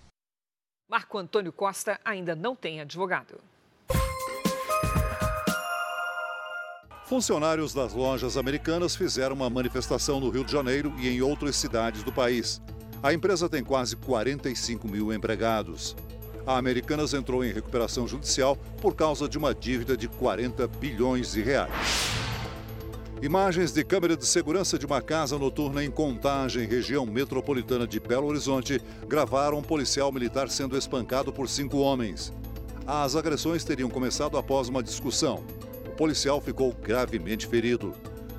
Marco 0.89 1.19
Antônio 1.19 1.53
Costa 1.53 2.01
ainda 2.05 2.35
não 2.37 2.55
tem 2.55 2.81
advogado. 2.81 3.41
Funcionários 7.07 7.73
das 7.73 7.95
lojas 7.95 8.37
americanas 8.37 8.97
fizeram 8.97 9.37
uma 9.37 9.49
manifestação 9.49 10.19
no 10.19 10.29
Rio 10.29 10.45
de 10.45 10.51
Janeiro 10.51 10.93
e 10.99 11.09
em 11.09 11.23
outras 11.23 11.55
cidades 11.55 12.03
do 12.03 12.13
país. 12.13 12.61
A 13.01 13.15
empresa 13.15 13.49
tem 13.49 13.63
quase 13.63 13.95
45 13.95 14.89
mil 14.89 15.13
empregados. 15.13 15.95
A 16.45 16.59
Americanas 16.59 17.15
entrou 17.15 17.45
em 17.45 17.53
recuperação 17.53 18.09
judicial 18.09 18.57
por 18.83 18.97
causa 18.97 19.29
de 19.29 19.39
uma 19.39 19.55
dívida 19.55 19.97
de 19.97 20.09
40 20.09 20.67
bilhões 20.67 21.31
de 21.31 21.43
reais. 21.43 21.71
Imagens 23.23 23.73
de 23.73 23.85
câmera 23.85 24.17
de 24.17 24.27
segurança 24.27 24.77
de 24.77 24.85
uma 24.85 25.01
casa 25.01 25.39
noturna 25.39 25.85
em 25.85 25.91
Contagem, 25.93 26.67
região 26.67 27.07
metropolitana 27.07 27.87
de 27.87 28.01
Belo 28.01 28.27
Horizonte, 28.27 28.83
gravaram 29.07 29.59
um 29.59 29.63
policial 29.63 30.11
militar 30.11 30.51
sendo 30.51 30.77
espancado 30.77 31.33
por 31.33 31.49
cinco 31.49 31.79
homens. 31.79 32.33
As 32.85 33.15
agressões 33.15 33.63
teriam 33.63 33.89
começado 33.89 34.37
após 34.37 34.69
uma 34.69 34.83
discussão 34.83 35.45
policial 35.97 36.41
ficou 36.41 36.73
gravemente 36.73 37.47
ferido. 37.47 37.95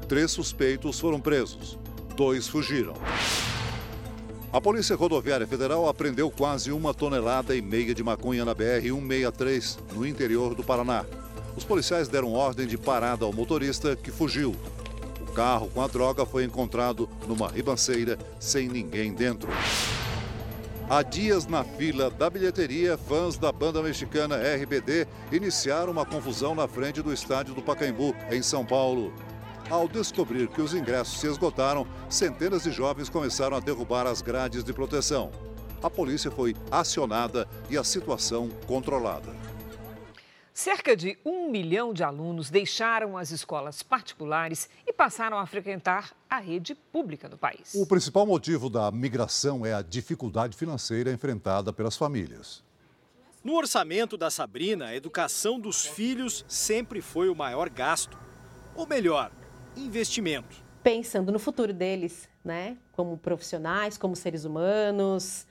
Três 0.07 0.31
suspeitos 0.31 0.99
foram 0.99 1.19
presos. 1.19 1.77
Dois 2.15 2.47
fugiram. 2.47 2.93
A 4.53 4.61
Polícia 4.61 4.95
Rodoviária 4.95 5.45
Federal 5.45 5.89
apreendeu 5.89 6.31
quase 6.31 6.71
uma 6.71 6.93
tonelada 6.93 7.55
e 7.55 7.61
meia 7.61 7.93
de 7.93 8.01
maconha 8.01 8.45
na 8.45 8.55
BR-163, 8.55 9.77
no 9.93 10.05
interior 10.05 10.55
do 10.55 10.63
Paraná. 10.63 11.03
Os 11.55 11.65
policiais 11.65 12.07
deram 12.07 12.33
ordem 12.33 12.65
de 12.65 12.77
parada 12.77 13.25
ao 13.25 13.33
motorista, 13.33 13.95
que 13.95 14.11
fugiu. 14.11 14.55
O 15.19 15.31
carro 15.33 15.69
com 15.73 15.81
a 15.81 15.87
droga 15.87 16.25
foi 16.25 16.43
encontrado 16.43 17.09
numa 17.27 17.49
ribanceira, 17.49 18.17
sem 18.39 18.67
ninguém 18.67 19.13
dentro. 19.13 19.49
Há 20.89 21.01
dias 21.01 21.45
na 21.45 21.65
fila 21.65 22.09
da 22.09 22.29
bilheteria, 22.29 22.97
fãs 22.97 23.37
da 23.37 23.51
banda 23.51 23.83
mexicana 23.83 24.37
RBD 24.37 25.05
iniciaram 25.33 25.91
uma 25.91 26.05
confusão 26.05 26.55
na 26.55 26.65
frente 26.65 27.01
do 27.01 27.11
estádio 27.11 27.53
do 27.53 27.61
Pacaembu, 27.61 28.15
em 28.31 28.41
São 28.41 28.65
Paulo. 28.65 29.13
Ao 29.69 29.85
descobrir 29.85 30.47
que 30.47 30.61
os 30.61 30.73
ingressos 30.73 31.19
se 31.19 31.27
esgotaram, 31.27 31.85
centenas 32.09 32.63
de 32.63 32.71
jovens 32.71 33.09
começaram 33.09 33.57
a 33.57 33.59
derrubar 33.59 34.07
as 34.07 34.21
grades 34.21 34.63
de 34.63 34.71
proteção. 34.71 35.29
A 35.83 35.89
polícia 35.89 36.31
foi 36.31 36.55
acionada 36.71 37.49
e 37.69 37.77
a 37.77 37.83
situação 37.83 38.47
controlada. 38.65 39.33
Cerca 40.57 40.97
de 40.97 41.19
um 41.23 41.51
milhão 41.51 41.93
de 41.93 42.03
alunos 42.03 42.49
deixaram 42.49 43.15
as 43.15 43.29
escolas 43.29 43.83
particulares 43.83 44.67
e 44.87 44.91
passaram 44.91 45.37
a 45.37 45.45
frequentar 45.45 46.17
a 46.27 46.39
rede 46.39 46.73
pública 46.73 47.29
no 47.29 47.37
país. 47.37 47.75
O 47.75 47.85
principal 47.85 48.25
motivo 48.25 48.67
da 48.67 48.89
migração 48.89 49.63
é 49.63 49.75
a 49.75 49.83
dificuldade 49.83 50.57
financeira 50.57 51.11
enfrentada 51.11 51.71
pelas 51.71 51.95
famílias. 51.95 52.63
No 53.43 53.53
orçamento 53.53 54.17
da 54.17 54.31
Sabrina, 54.31 54.87
a 54.87 54.95
educação 54.95 55.59
dos 55.59 55.85
filhos 55.85 56.43
sempre 56.47 57.01
foi 57.01 57.29
o 57.29 57.35
maior 57.35 57.69
gasto. 57.69 58.17
Ou 58.75 58.87
melhor, 58.87 59.31
investimento. 59.75 60.57
Pensando 60.81 61.31
no 61.31 61.37
futuro 61.37 61.71
deles, 61.71 62.27
né? 62.43 62.77
Como 62.93 63.15
profissionais, 63.15 63.95
como 63.95 64.15
seres 64.15 64.43
humanos, 64.43 65.45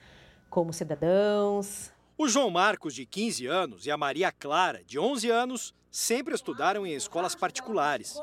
como 0.50 0.72
cidadãos. 0.72 1.92
O 2.18 2.28
João 2.28 2.48
Marcos, 2.48 2.94
de 2.94 3.04
15 3.04 3.46
anos, 3.46 3.84
e 3.84 3.90
a 3.90 3.96
Maria 3.98 4.32
Clara, 4.32 4.82
de 4.86 4.98
11 4.98 5.28
anos, 5.28 5.74
sempre 5.90 6.34
estudaram 6.34 6.86
em 6.86 6.94
escolas 6.94 7.34
particulares. 7.34 8.18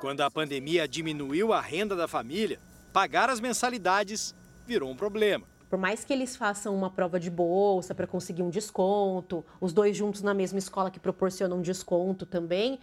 Quando 0.00 0.22
a 0.22 0.30
pandemia 0.30 0.88
diminuiu 0.88 1.52
a 1.52 1.60
renda 1.60 1.94
da 1.94 2.08
família, 2.08 2.58
pagar 2.94 3.28
as 3.28 3.38
mensalidades 3.38 4.34
virou 4.64 4.90
um 4.90 4.96
problema. 4.96 5.46
Por 5.68 5.78
mais 5.78 6.02
que 6.02 6.14
eles 6.14 6.34
façam 6.34 6.74
uma 6.74 6.88
prova 6.88 7.20
de 7.20 7.28
bolsa 7.28 7.94
para 7.94 8.06
conseguir 8.06 8.42
um 8.42 8.48
desconto, 8.48 9.44
os 9.60 9.70
dois 9.70 9.94
juntos 9.94 10.22
na 10.22 10.32
mesma 10.32 10.58
escola 10.58 10.90
que 10.90 10.98
proporcionam 10.98 11.58
um 11.58 11.62
desconto 11.62 12.24
também, 12.24 12.80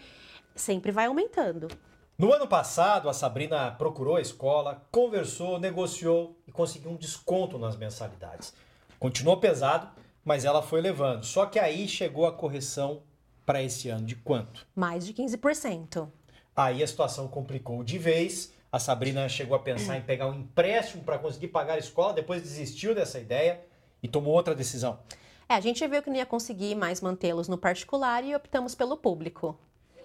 sempre 0.54 0.92
vai 0.92 1.08
aumentando. 1.08 1.68
No 2.16 2.32
ano 2.32 2.48
passado, 2.48 3.10
a 3.10 3.14
Sabrina 3.14 3.72
procurou 3.72 4.18
a 4.18 4.22
escola, 4.22 4.86
conversou, 4.92 5.60
negociou 5.60 6.38
e 6.48 6.52
conseguiu 6.52 6.92
um 6.92 6.96
desconto 6.96 7.58
nas 7.58 7.76
mensalidades. 7.76 8.54
Continuou 9.00 9.38
pesado, 9.38 9.90
mas 10.24 10.46
ela 10.46 10.62
foi 10.62 10.82
levando. 10.82 11.24
Só 11.24 11.46
que 11.46 11.60
aí 11.60 11.88
chegou 11.88 12.26
a 12.26 12.32
correção 12.32 13.02
para 13.46 13.62
esse 13.62 13.90
ano 13.90 14.06
de 14.06 14.16
quanto? 14.16 14.66
Mais 14.76 15.06
de 15.06 15.14
15%. 15.14 16.08
Aí 16.56 16.84
a 16.84 16.88
situação 16.88 17.28
complicou 17.28 17.84
de 17.84 17.98
vez. 17.98 18.54
A 18.72 18.80
Sabrina 18.80 19.28
chegou 19.30 19.56
a 19.56 19.60
pensar 19.60 19.98
em 19.98 20.02
pegar 20.02 20.28
um 20.28 20.34
empréstimo 20.34 21.04
para 21.04 21.20
conseguir 21.20 21.50
pagar 21.50 21.76
a 21.76 21.80
escola, 21.80 22.14
depois 22.14 22.42
desistiu 22.42 22.96
dessa 22.96 23.20
ideia 23.20 23.62
e 24.02 24.08
tomou 24.08 24.34
outra 24.34 24.56
decisão. 24.56 25.00
É, 25.48 25.54
a 25.56 25.60
gente 25.60 25.86
viu 25.88 26.02
que 26.02 26.10
não 26.10 26.18
ia 26.18 26.26
conseguir 26.26 26.74
mais 26.74 27.02
mantê-los 27.02 27.48
no 27.48 27.58
particular 27.58 28.24
e 28.24 28.36
optamos 28.36 28.74
pelo 28.74 28.98
público. 28.98 29.58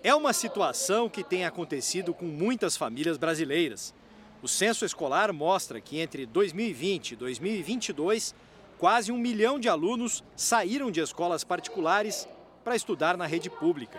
É 0.03 0.15
uma 0.15 0.33
situação 0.33 1.09
que 1.09 1.25
tem 1.25 1.45
acontecido 1.45 2.13
com 2.13 2.27
muitas 2.27 2.77
famílias 2.77 3.17
brasileiras. 3.17 3.95
O 4.43 4.47
censo 4.47 4.85
escolar 4.85 5.33
mostra 5.33 5.81
que 5.81 5.99
entre 5.99 6.25
2020 6.27 7.13
e 7.13 7.17
2022, 7.17 8.35
quase 8.79 9.11
um 9.11 9.19
milhão 9.19 9.59
de 9.59 9.69
alunos 9.69 10.23
saíram 10.37 10.91
de 10.91 11.01
escolas 11.01 11.43
particulares 11.43 12.29
para 12.65 12.77
estudar 12.77 13.17
na 13.17 13.27
rede 13.27 13.51
pública. 13.51 13.99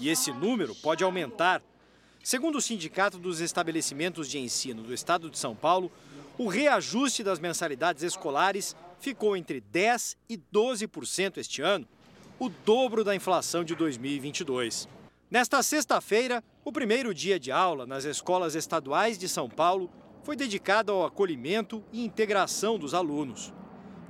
E 0.00 0.08
esse 0.08 0.32
número 0.32 0.74
pode 0.74 1.04
aumentar. 1.04 1.62
Segundo 2.22 2.56
o 2.56 2.60
Sindicato 2.60 3.18
dos 3.18 3.40
Estabelecimentos 3.40 4.28
de 4.28 4.38
Ensino 4.38 4.82
do 4.82 4.92
Estado 4.92 5.30
de 5.30 5.38
São 5.38 5.54
Paulo, 5.54 5.92
o 6.38 6.48
reajuste 6.48 7.22
das 7.22 7.38
mensalidades 7.38 8.02
escolares 8.02 8.74
ficou 8.98 9.36
entre 9.36 9.62
10% 9.72 10.16
e 10.28 10.36
12% 10.36 11.38
este 11.38 11.62
ano, 11.62 11.86
o 12.38 12.48
dobro 12.48 13.04
da 13.04 13.14
inflação 13.14 13.64
de 13.64 13.74
2022. 13.74 14.88
Nesta 15.30 15.62
sexta-feira, 15.62 16.42
o 16.64 16.72
primeiro 16.72 17.14
dia 17.14 17.38
de 17.38 17.50
aula 17.50 17.86
nas 17.86 18.04
escolas 18.04 18.54
estaduais 18.54 19.18
de 19.18 19.28
São 19.28 19.48
Paulo 19.48 19.90
foi 20.22 20.36
dedicado 20.36 20.92
ao 20.92 21.04
acolhimento 21.04 21.82
e 21.92 22.04
integração 22.04 22.78
dos 22.78 22.94
alunos. 22.94 23.52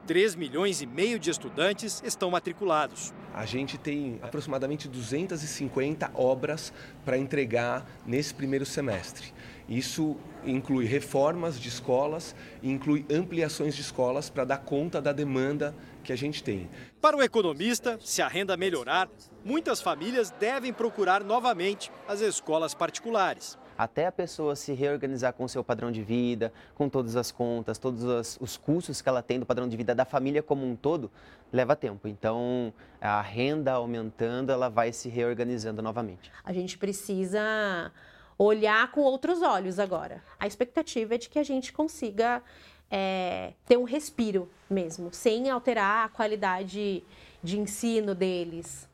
3 0.06 0.36
milhões 0.36 0.80
e 0.80 0.86
meio 0.86 1.18
de 1.18 1.30
estudantes 1.30 2.00
estão 2.04 2.30
matriculados. 2.30 3.12
A 3.34 3.44
gente 3.44 3.76
tem 3.76 4.18
aproximadamente 4.22 4.88
250 4.88 6.12
obras 6.14 6.72
para 7.04 7.18
entregar 7.18 7.84
nesse 8.06 8.32
primeiro 8.32 8.64
semestre. 8.64 9.34
Isso 9.68 10.16
inclui 10.44 10.84
reformas 10.84 11.58
de 11.58 11.68
escolas 11.68 12.36
inclui 12.62 13.04
ampliações 13.10 13.74
de 13.74 13.82
escolas 13.82 14.30
para 14.30 14.44
dar 14.44 14.58
conta 14.58 15.02
da 15.02 15.12
demanda 15.12 15.74
que 16.04 16.12
a 16.12 16.16
gente 16.16 16.42
tem. 16.42 16.70
Para 17.00 17.16
o 17.16 17.22
economista, 17.22 17.98
se 18.00 18.22
a 18.22 18.28
renda 18.28 18.56
melhorar, 18.56 19.08
muitas 19.44 19.80
famílias 19.80 20.30
devem 20.30 20.72
procurar 20.72 21.24
novamente 21.24 21.90
as 22.06 22.20
escolas 22.20 22.74
particulares. 22.74 23.58
Até 23.76 24.06
a 24.06 24.12
pessoa 24.12 24.56
se 24.56 24.72
reorganizar 24.72 25.32
com 25.32 25.44
o 25.44 25.48
seu 25.48 25.62
padrão 25.62 25.90
de 25.92 26.02
vida, 26.02 26.52
com 26.74 26.88
todas 26.88 27.16
as 27.16 27.30
contas, 27.30 27.78
todos 27.78 28.38
os 28.40 28.56
custos 28.56 29.02
que 29.02 29.08
ela 29.08 29.22
tem 29.22 29.38
do 29.38 29.46
padrão 29.46 29.68
de 29.68 29.76
vida 29.76 29.94
da 29.94 30.04
família 30.04 30.42
como 30.42 30.66
um 30.66 30.74
todo, 30.74 31.10
leva 31.52 31.76
tempo. 31.76 32.08
Então, 32.08 32.72
a 33.00 33.20
renda 33.20 33.72
aumentando, 33.72 34.50
ela 34.50 34.68
vai 34.68 34.92
se 34.92 35.08
reorganizando 35.08 35.82
novamente. 35.82 36.30
A 36.44 36.52
gente 36.52 36.78
precisa 36.78 37.92
olhar 38.38 38.90
com 38.92 39.00
outros 39.00 39.42
olhos 39.42 39.78
agora. 39.78 40.22
A 40.38 40.46
expectativa 40.46 41.14
é 41.14 41.18
de 41.18 41.28
que 41.28 41.38
a 41.38 41.42
gente 41.42 41.72
consiga 41.72 42.42
é, 42.90 43.52
ter 43.66 43.76
um 43.76 43.84
respiro 43.84 44.48
mesmo, 44.68 45.12
sem 45.12 45.50
alterar 45.50 46.06
a 46.06 46.08
qualidade 46.08 47.02
de 47.42 47.58
ensino 47.58 48.14
deles. 48.14 48.88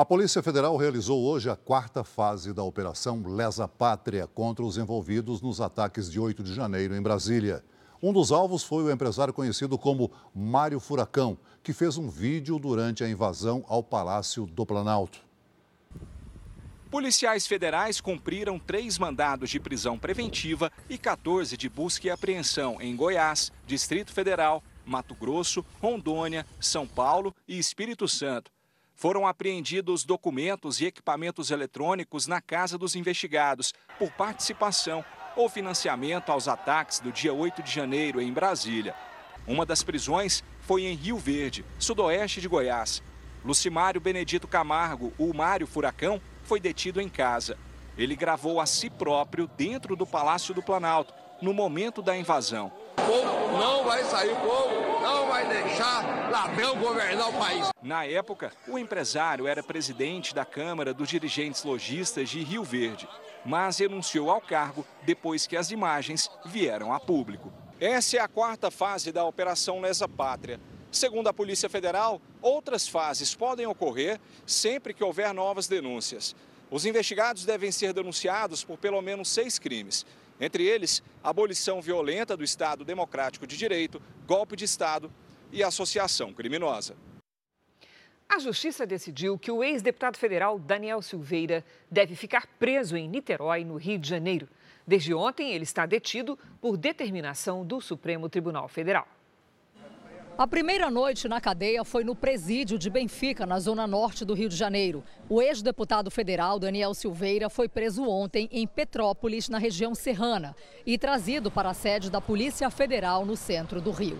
A 0.00 0.04
Polícia 0.06 0.42
Federal 0.42 0.78
realizou 0.78 1.22
hoje 1.22 1.50
a 1.50 1.56
quarta 1.56 2.02
fase 2.02 2.54
da 2.54 2.62
Operação 2.62 3.22
Lesa 3.26 3.68
Pátria 3.68 4.26
contra 4.26 4.64
os 4.64 4.78
envolvidos 4.78 5.42
nos 5.42 5.60
ataques 5.60 6.10
de 6.10 6.18
8 6.18 6.42
de 6.42 6.54
janeiro 6.54 6.96
em 6.96 7.02
Brasília. 7.02 7.62
Um 8.02 8.10
dos 8.10 8.32
alvos 8.32 8.62
foi 8.62 8.82
o 8.82 8.90
empresário 8.90 9.34
conhecido 9.34 9.76
como 9.76 10.10
Mário 10.34 10.80
Furacão, 10.80 11.36
que 11.62 11.74
fez 11.74 11.98
um 11.98 12.08
vídeo 12.08 12.58
durante 12.58 13.04
a 13.04 13.10
invasão 13.10 13.62
ao 13.68 13.82
Palácio 13.82 14.46
do 14.46 14.64
Planalto. 14.64 15.20
Policiais 16.90 17.46
federais 17.46 18.00
cumpriram 18.00 18.58
três 18.58 18.98
mandados 18.98 19.50
de 19.50 19.60
prisão 19.60 19.98
preventiva 19.98 20.72
e 20.88 20.96
14 20.96 21.58
de 21.58 21.68
busca 21.68 22.06
e 22.06 22.10
apreensão 22.10 22.80
em 22.80 22.96
Goiás, 22.96 23.52
Distrito 23.66 24.14
Federal, 24.14 24.64
Mato 24.82 25.14
Grosso, 25.14 25.62
Rondônia, 25.78 26.46
São 26.58 26.86
Paulo 26.86 27.34
e 27.46 27.58
Espírito 27.58 28.08
Santo. 28.08 28.50
Foram 29.00 29.26
apreendidos 29.26 30.04
documentos 30.04 30.78
e 30.78 30.84
equipamentos 30.84 31.50
eletrônicos 31.50 32.26
na 32.26 32.38
casa 32.38 32.76
dos 32.76 32.94
investigados 32.94 33.72
por 33.98 34.10
participação 34.10 35.02
ou 35.34 35.48
financiamento 35.48 36.30
aos 36.30 36.46
ataques 36.46 37.00
do 37.00 37.10
dia 37.10 37.32
8 37.32 37.62
de 37.62 37.72
janeiro 37.72 38.20
em 38.20 38.30
Brasília. 38.30 38.94
Uma 39.46 39.64
das 39.64 39.82
prisões 39.82 40.44
foi 40.60 40.82
em 40.82 40.94
Rio 40.94 41.16
Verde, 41.16 41.64
sudoeste 41.78 42.42
de 42.42 42.48
Goiás. 42.48 43.02
Lucimário 43.42 44.02
Benedito 44.02 44.46
Camargo, 44.46 45.14
o 45.16 45.32
Mário 45.32 45.66
Furacão, 45.66 46.20
foi 46.42 46.60
detido 46.60 47.00
em 47.00 47.08
casa. 47.08 47.56
Ele 47.96 48.14
gravou 48.14 48.60
a 48.60 48.66
si 48.66 48.90
próprio 48.90 49.46
dentro 49.56 49.96
do 49.96 50.06
Palácio 50.06 50.52
do 50.52 50.62
Planalto, 50.62 51.14
no 51.40 51.54
momento 51.54 52.02
da 52.02 52.14
invasão. 52.14 52.70
O 53.00 53.06
povo 53.06 53.58
não 53.58 53.84
vai 53.84 54.04
sair, 54.04 54.32
o 54.32 54.36
povo 54.36 55.00
não 55.00 55.26
vai 55.26 55.46
deixar 55.48 56.30
ladrão 56.30 56.76
governar 56.76 57.28
o 57.28 57.32
país. 57.32 57.68
Na 57.82 58.04
época, 58.04 58.52
o 58.68 58.78
empresário 58.78 59.46
era 59.46 59.62
presidente 59.62 60.34
da 60.34 60.44
Câmara 60.44 60.92
dos 60.92 61.08
Dirigentes 61.08 61.64
Logistas 61.64 62.28
de 62.28 62.42
Rio 62.42 62.62
Verde, 62.62 63.08
mas 63.44 63.78
renunciou 63.78 64.30
ao 64.30 64.40
cargo 64.40 64.86
depois 65.02 65.46
que 65.46 65.56
as 65.56 65.70
imagens 65.70 66.30
vieram 66.44 66.92
a 66.92 67.00
público. 67.00 67.52
Essa 67.80 68.18
é 68.18 68.20
a 68.20 68.28
quarta 68.28 68.70
fase 68.70 69.10
da 69.10 69.24
Operação 69.24 69.80
Lesa 69.80 70.06
Pátria. 70.06 70.60
Segundo 70.92 71.28
a 71.28 71.32
Polícia 71.32 71.68
Federal, 71.68 72.20
outras 72.42 72.86
fases 72.86 73.34
podem 73.34 73.66
ocorrer 73.66 74.20
sempre 74.44 74.92
que 74.92 75.02
houver 75.02 75.32
novas 75.32 75.66
denúncias. 75.66 76.36
Os 76.70 76.84
investigados 76.84 77.44
devem 77.44 77.72
ser 77.72 77.92
denunciados 77.92 78.62
por 78.62 78.76
pelo 78.76 79.00
menos 79.00 79.28
seis 79.28 79.58
crimes. 79.58 80.04
Entre 80.40 80.64
eles, 80.64 81.02
abolição 81.22 81.82
violenta 81.82 82.34
do 82.34 82.42
Estado 82.42 82.82
Democrático 82.82 83.46
de 83.46 83.58
Direito, 83.58 84.00
golpe 84.26 84.56
de 84.56 84.64
Estado 84.64 85.12
e 85.52 85.62
associação 85.62 86.32
criminosa. 86.32 86.96
A 88.26 88.38
Justiça 88.38 88.86
decidiu 88.86 89.36
que 89.36 89.50
o 89.50 89.62
ex-deputado 89.62 90.16
federal 90.16 90.58
Daniel 90.58 91.02
Silveira 91.02 91.64
deve 91.90 92.14
ficar 92.14 92.46
preso 92.58 92.96
em 92.96 93.08
Niterói, 93.08 93.64
no 93.64 93.76
Rio 93.76 93.98
de 93.98 94.08
Janeiro. 94.08 94.48
Desde 94.86 95.12
ontem, 95.12 95.52
ele 95.52 95.64
está 95.64 95.84
detido 95.84 96.38
por 96.60 96.76
determinação 96.76 97.66
do 97.66 97.80
Supremo 97.80 98.28
Tribunal 98.28 98.68
Federal. 98.68 99.06
A 100.38 100.46
primeira 100.46 100.90
noite 100.90 101.28
na 101.28 101.40
cadeia 101.40 101.84
foi 101.84 102.02
no 102.02 102.14
presídio 102.14 102.78
de 102.78 102.88
Benfica, 102.88 103.44
na 103.44 103.60
zona 103.60 103.86
norte 103.86 104.24
do 104.24 104.32
Rio 104.32 104.48
de 104.48 104.56
Janeiro. 104.56 105.04
O 105.28 105.42
ex-deputado 105.42 106.10
federal 106.10 106.58
Daniel 106.58 106.94
Silveira 106.94 107.50
foi 107.50 107.68
preso 107.68 108.08
ontem 108.08 108.48
em 108.50 108.66
Petrópolis, 108.66 109.50
na 109.50 109.58
região 109.58 109.94
serrana, 109.94 110.56
e 110.86 110.96
trazido 110.96 111.50
para 111.50 111.70
a 111.70 111.74
sede 111.74 112.10
da 112.10 112.20
Polícia 112.20 112.70
Federal 112.70 113.26
no 113.26 113.36
centro 113.36 113.80
do 113.82 113.90
Rio. 113.90 114.18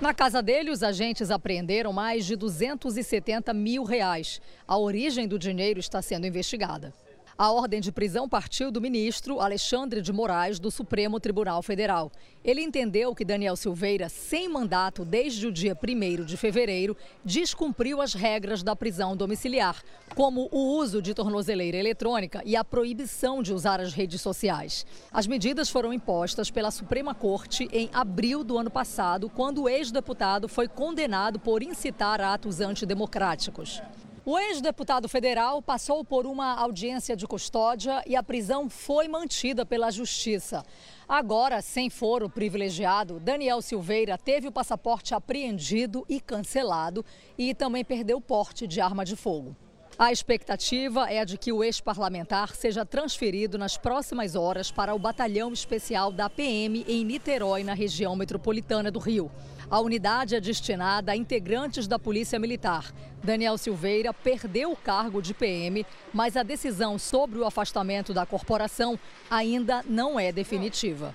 Na 0.00 0.14
casa 0.14 0.42
dele, 0.42 0.70
os 0.70 0.82
agentes 0.82 1.30
apreenderam 1.30 1.92
mais 1.92 2.26
de 2.26 2.36
270 2.36 3.52
mil 3.52 3.82
reais. 3.82 4.40
A 4.68 4.78
origem 4.78 5.26
do 5.26 5.38
dinheiro 5.38 5.80
está 5.80 6.00
sendo 6.00 6.26
investigada. 6.26 6.92
A 7.38 7.52
ordem 7.52 7.82
de 7.82 7.92
prisão 7.92 8.26
partiu 8.26 8.70
do 8.70 8.80
ministro 8.80 9.40
Alexandre 9.40 10.00
de 10.00 10.10
Moraes, 10.10 10.58
do 10.58 10.70
Supremo 10.70 11.20
Tribunal 11.20 11.62
Federal. 11.62 12.10
Ele 12.42 12.62
entendeu 12.62 13.14
que 13.14 13.26
Daniel 13.26 13.56
Silveira, 13.56 14.08
sem 14.08 14.48
mandato 14.48 15.04
desde 15.04 15.46
o 15.46 15.52
dia 15.52 15.76
1 15.76 16.24
de 16.24 16.34
fevereiro, 16.38 16.96
descumpriu 17.22 18.00
as 18.00 18.14
regras 18.14 18.62
da 18.62 18.74
prisão 18.74 19.14
domiciliar, 19.14 19.82
como 20.14 20.48
o 20.50 20.78
uso 20.78 21.02
de 21.02 21.12
tornozeleira 21.12 21.76
eletrônica 21.76 22.40
e 22.42 22.56
a 22.56 22.64
proibição 22.64 23.42
de 23.42 23.52
usar 23.52 23.82
as 23.82 23.92
redes 23.92 24.22
sociais. 24.22 24.86
As 25.12 25.26
medidas 25.26 25.68
foram 25.68 25.92
impostas 25.92 26.50
pela 26.50 26.70
Suprema 26.70 27.14
Corte 27.14 27.68
em 27.70 27.90
abril 27.92 28.42
do 28.42 28.56
ano 28.56 28.70
passado, 28.70 29.28
quando 29.28 29.64
o 29.64 29.68
ex-deputado 29.68 30.48
foi 30.48 30.68
condenado 30.68 31.38
por 31.38 31.62
incitar 31.62 32.18
atos 32.18 32.62
antidemocráticos. 32.62 33.82
O 34.28 34.36
ex-deputado 34.36 35.08
federal 35.08 35.62
passou 35.62 36.04
por 36.04 36.26
uma 36.26 36.56
audiência 36.56 37.14
de 37.14 37.28
custódia 37.28 38.02
e 38.04 38.16
a 38.16 38.24
prisão 38.24 38.68
foi 38.68 39.06
mantida 39.06 39.64
pela 39.64 39.88
Justiça. 39.88 40.64
Agora, 41.08 41.62
sem 41.62 41.88
foro 41.88 42.28
privilegiado, 42.28 43.20
Daniel 43.20 43.62
Silveira 43.62 44.18
teve 44.18 44.48
o 44.48 44.52
passaporte 44.52 45.14
apreendido 45.14 46.04
e 46.08 46.20
cancelado 46.20 47.04
e 47.38 47.54
também 47.54 47.84
perdeu 47.84 48.20
porte 48.20 48.66
de 48.66 48.80
arma 48.80 49.04
de 49.04 49.14
fogo. 49.14 49.54
A 49.96 50.10
expectativa 50.10 51.08
é 51.08 51.20
a 51.20 51.24
de 51.24 51.38
que 51.38 51.52
o 51.52 51.62
ex-parlamentar 51.62 52.56
seja 52.56 52.84
transferido 52.84 53.56
nas 53.56 53.78
próximas 53.78 54.34
horas 54.34 54.72
para 54.72 54.92
o 54.92 54.98
batalhão 54.98 55.52
especial 55.52 56.10
da 56.10 56.28
PM 56.28 56.84
em 56.88 57.04
Niterói, 57.04 57.62
na 57.62 57.74
região 57.74 58.16
metropolitana 58.16 58.90
do 58.90 58.98
Rio. 58.98 59.30
A 59.68 59.80
unidade 59.80 60.36
é 60.36 60.40
destinada 60.40 61.10
a 61.10 61.16
integrantes 61.16 61.88
da 61.88 61.98
Polícia 61.98 62.38
Militar. 62.38 62.92
Daniel 63.22 63.58
Silveira 63.58 64.14
perdeu 64.14 64.70
o 64.70 64.76
cargo 64.76 65.20
de 65.20 65.34
PM, 65.34 65.84
mas 66.14 66.36
a 66.36 66.44
decisão 66.44 66.96
sobre 67.00 67.40
o 67.40 67.44
afastamento 67.44 68.14
da 68.14 68.24
corporação 68.24 68.96
ainda 69.28 69.84
não 69.88 70.20
é 70.20 70.30
definitiva. 70.30 71.12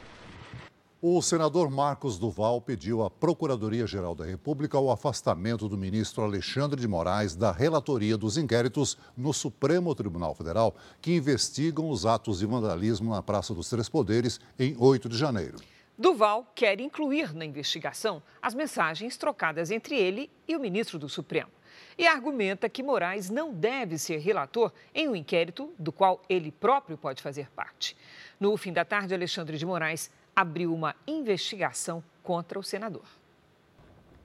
O 1.01 1.21
senador 1.21 1.71
Marcos 1.71 2.19
Duval 2.19 2.61
pediu 2.61 3.01
à 3.01 3.09
Procuradoria-Geral 3.09 4.13
da 4.13 4.25
República 4.25 4.77
o 4.77 4.91
afastamento 4.91 5.69
do 5.69 5.77
ministro 5.77 6.21
Alexandre 6.21 6.79
de 6.79 6.87
Moraes 6.87 7.35
da 7.35 7.53
relatoria 7.53 8.17
dos 8.17 8.37
inquéritos 8.37 8.97
no 9.15 9.33
Supremo 9.33 9.95
Tribunal 9.95 10.35
Federal 10.35 10.75
que 11.01 11.15
investigam 11.15 11.89
os 11.89 12.05
atos 12.05 12.39
de 12.39 12.45
vandalismo 12.45 13.11
na 13.11 13.23
Praça 13.23 13.53
dos 13.55 13.69
Três 13.69 13.87
Poderes 13.87 14.41
em 14.59 14.75
8 14.77 15.07
de 15.07 15.17
janeiro. 15.17 15.57
Duval 15.97 16.51
quer 16.55 16.79
incluir 16.79 17.33
na 17.33 17.45
investigação 17.45 18.23
as 18.41 18.53
mensagens 18.53 19.17
trocadas 19.17 19.71
entre 19.71 19.95
ele 19.95 20.29
e 20.47 20.55
o 20.55 20.59
ministro 20.59 20.97
do 20.97 21.07
Supremo. 21.09 21.51
E 21.97 22.07
argumenta 22.07 22.69
que 22.69 22.81
Moraes 22.81 23.29
não 23.29 23.53
deve 23.53 23.97
ser 23.97 24.17
relator 24.17 24.71
em 24.93 25.07
um 25.07 25.15
inquérito 25.15 25.73
do 25.77 25.91
qual 25.91 26.21
ele 26.27 26.51
próprio 26.51 26.97
pode 26.97 27.21
fazer 27.21 27.49
parte. 27.51 27.95
No 28.39 28.55
fim 28.57 28.73
da 28.73 28.83
tarde, 28.83 29.13
Alexandre 29.13 29.57
de 29.57 29.65
Moraes 29.65 30.09
abriu 30.35 30.73
uma 30.73 30.95
investigação 31.05 32.03
contra 32.23 32.57
o 32.57 32.63
senador. 32.63 33.20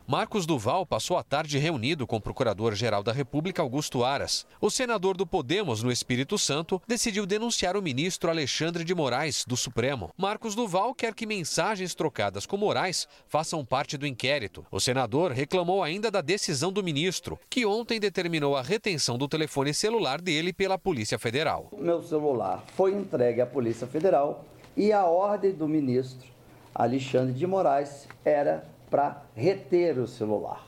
Marcos 0.09 0.47
Duval 0.47 0.87
passou 0.87 1.17
a 1.17 1.25
tarde 1.25 1.59
reunido 1.59 2.07
com 2.07 2.15
o 2.15 2.21
Procurador-Geral 2.21 3.03
da 3.03 3.11
República, 3.11 3.61
Augusto 3.61 4.05
Aras. 4.05 4.47
O 4.61 4.71
senador 4.71 5.17
do 5.17 5.27
Podemos, 5.27 5.83
no 5.83 5.91
Espírito 5.91 6.39
Santo, 6.39 6.81
decidiu 6.87 7.27
denunciar 7.27 7.77
o 7.77 7.83
ministro 7.83 8.31
Alexandre 8.31 8.85
de 8.85 8.95
Moraes, 8.95 9.45
do 9.45 9.57
Supremo. 9.57 10.11
Marcos 10.17 10.55
Duval 10.55 10.95
quer 10.95 11.13
que 11.13 11.27
mensagens 11.27 11.93
trocadas 11.93 12.47
com 12.47 12.57
Moraes 12.57 13.09
façam 13.27 13.65
parte 13.65 13.99
do 13.99 14.07
inquérito. 14.07 14.65
O 14.71 14.79
senador 14.79 15.33
reclamou 15.33 15.83
ainda 15.83 16.09
da 16.09 16.21
decisão 16.21 16.71
do 16.71 16.85
ministro, 16.85 17.37
que 17.51 17.67
ontem 17.67 17.99
determinou 17.99 18.57
a 18.57 18.63
retenção 18.63 19.19
do 19.19 19.27
telefone 19.27 19.75
celular 19.75 20.21
dele 20.21 20.53
pela 20.53 20.79
Polícia 20.79 21.19
Federal. 21.19 21.69
Meu 21.77 22.01
celular 22.01 22.65
foi 22.77 22.93
entregue 22.93 23.41
à 23.41 23.47
Polícia 23.47 23.89
Federal 23.89 24.45
e 24.77 24.93
a 24.93 25.05
ordem 25.05 25.51
do 25.51 25.67
ministro 25.67 26.29
Alexandre 26.73 27.33
de 27.33 27.45
Moraes 27.45 28.07
era 28.25 28.76
para 28.97 29.25
reter 29.35 29.99
o 29.99 30.07
celular. 30.07 30.67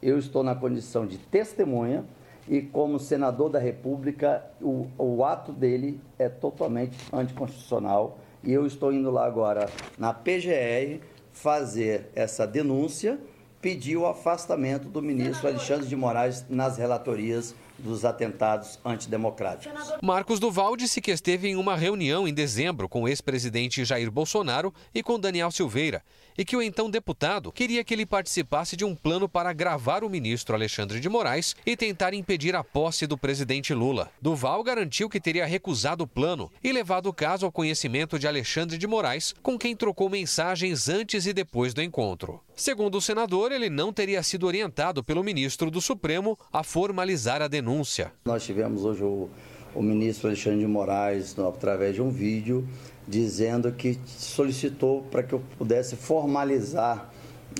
Eu 0.00 0.16
estou 0.16 0.44
na 0.44 0.54
condição 0.54 1.04
de 1.04 1.18
testemunha 1.18 2.04
e, 2.48 2.62
como 2.62 3.00
senador 3.00 3.50
da 3.50 3.58
República, 3.58 4.44
o, 4.62 4.86
o 4.96 5.24
ato 5.24 5.50
dele 5.50 6.00
é 6.16 6.28
totalmente 6.28 6.96
anticonstitucional 7.12 8.16
e 8.44 8.52
eu 8.52 8.64
estou 8.64 8.92
indo 8.92 9.10
lá 9.10 9.26
agora 9.26 9.68
na 9.98 10.14
PGR 10.14 11.00
fazer 11.32 12.08
essa 12.14 12.46
denúncia, 12.46 13.18
pedir 13.60 13.96
o 13.96 14.06
afastamento 14.06 14.88
do 14.88 15.02
ministro 15.02 15.48
Alexandre 15.48 15.88
de 15.88 15.96
Moraes 15.96 16.46
nas 16.48 16.78
relatorias 16.78 17.56
dos 17.76 18.04
atentados 18.04 18.78
antidemocráticos. 18.84 19.94
Marcos 20.00 20.38
Duval 20.38 20.76
disse 20.76 21.00
que 21.00 21.10
esteve 21.10 21.48
em 21.48 21.56
uma 21.56 21.74
reunião 21.74 22.28
em 22.28 22.32
dezembro 22.32 22.88
com 22.88 23.02
o 23.02 23.08
ex-presidente 23.08 23.84
Jair 23.84 24.12
Bolsonaro 24.12 24.72
e 24.94 25.02
com 25.02 25.18
Daniel 25.18 25.50
Silveira 25.50 26.04
e 26.36 26.44
que 26.44 26.56
o 26.56 26.62
então 26.62 26.90
deputado 26.90 27.52
queria 27.52 27.84
que 27.84 27.94
ele 27.94 28.06
participasse 28.06 28.76
de 28.76 28.84
um 28.84 28.94
plano 28.94 29.28
para 29.28 29.52
gravar 29.52 30.04
o 30.04 30.10
ministro 30.10 30.54
Alexandre 30.54 31.00
de 31.00 31.08
Moraes 31.08 31.54
e 31.64 31.76
tentar 31.76 32.14
impedir 32.14 32.54
a 32.54 32.64
posse 32.64 33.06
do 33.06 33.16
presidente 33.16 33.72
Lula. 33.72 34.10
Duval 34.20 34.62
garantiu 34.62 35.08
que 35.08 35.20
teria 35.20 35.46
recusado 35.46 36.04
o 36.04 36.06
plano 36.06 36.50
e 36.62 36.72
levado 36.72 37.08
o 37.08 37.12
caso 37.12 37.46
ao 37.46 37.52
conhecimento 37.52 38.18
de 38.18 38.26
Alexandre 38.26 38.78
de 38.78 38.86
Moraes, 38.86 39.34
com 39.42 39.58
quem 39.58 39.76
trocou 39.76 40.08
mensagens 40.08 40.88
antes 40.88 41.26
e 41.26 41.32
depois 41.32 41.74
do 41.74 41.82
encontro. 41.82 42.40
Segundo 42.56 42.98
o 42.98 43.00
senador, 43.00 43.52
ele 43.52 43.68
não 43.68 43.92
teria 43.92 44.22
sido 44.22 44.46
orientado 44.46 45.02
pelo 45.02 45.24
ministro 45.24 45.70
do 45.70 45.80
Supremo 45.80 46.38
a 46.52 46.62
formalizar 46.62 47.42
a 47.42 47.48
denúncia. 47.48 48.12
Nós 48.24 48.44
tivemos 48.44 48.84
hoje 48.84 49.02
o, 49.02 49.28
o 49.74 49.82
ministro 49.82 50.28
Alexandre 50.28 50.60
de 50.60 50.66
Moraes, 50.66 51.36
através 51.38 51.94
de 51.94 52.02
um 52.02 52.10
vídeo, 52.10 52.66
dizendo 53.06 53.70
que 53.72 53.98
solicitou 54.06 55.02
para 55.10 55.22
que 55.22 55.34
eu 55.34 55.42
pudesse 55.58 55.96
formalizar 55.96 57.10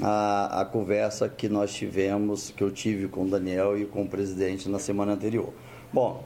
a, 0.02 0.60
a 0.62 0.64
conversa 0.64 1.28
que 1.28 1.48
nós 1.48 1.72
tivemos, 1.72 2.50
que 2.50 2.62
eu 2.62 2.70
tive 2.70 3.08
com 3.08 3.24
o 3.24 3.28
Daniel 3.28 3.78
e 3.78 3.84
com 3.84 4.02
o 4.02 4.08
presidente 4.08 4.68
na 4.68 4.78
semana 4.78 5.12
anterior. 5.12 5.52
Bom, 5.92 6.24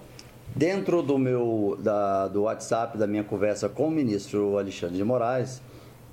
dentro 0.55 1.03
do 1.03 1.19
meu 1.19 1.77
da, 1.81 2.29
do 2.29 2.43
WhatsApp 2.43 2.97
da 2.97 3.07
minha 3.07 3.25
conversa 3.25 3.69
com 3.69 3.89
o 3.89 3.91
ministro 3.91 4.57
Alexandre 4.57 4.97
de 4.97 5.05
Moraes, 5.05 5.61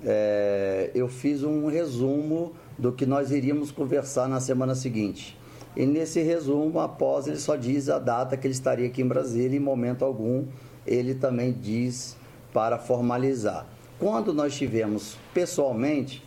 é, 0.04 0.90
eu 0.94 1.08
fiz 1.08 1.42
um 1.42 1.68
resumo 1.68 2.52
do 2.76 2.92
que 2.92 3.06
nós 3.06 3.30
iríamos 3.30 3.70
conversar 3.70 4.28
na 4.28 4.40
semana 4.40 4.74
seguinte. 4.74 5.38
E 5.74 5.84
nesse 5.86 6.22
resumo, 6.22 6.80
após 6.80 7.26
ele 7.26 7.38
só 7.38 7.56
diz 7.56 7.88
a 7.88 7.98
data 7.98 8.36
que 8.36 8.46
ele 8.46 8.52
estaria 8.52 8.86
aqui 8.86 9.02
em 9.02 9.06
Brasília, 9.06 9.56
em 9.56 9.60
momento 9.60 10.04
algum 10.04 10.46
ele 10.86 11.14
também 11.14 11.52
diz 11.52 12.16
para 12.52 12.78
formalizar. 12.78 13.66
Quando 13.98 14.32
nós 14.32 14.54
tivemos 14.54 15.16
pessoalmente, 15.32 16.22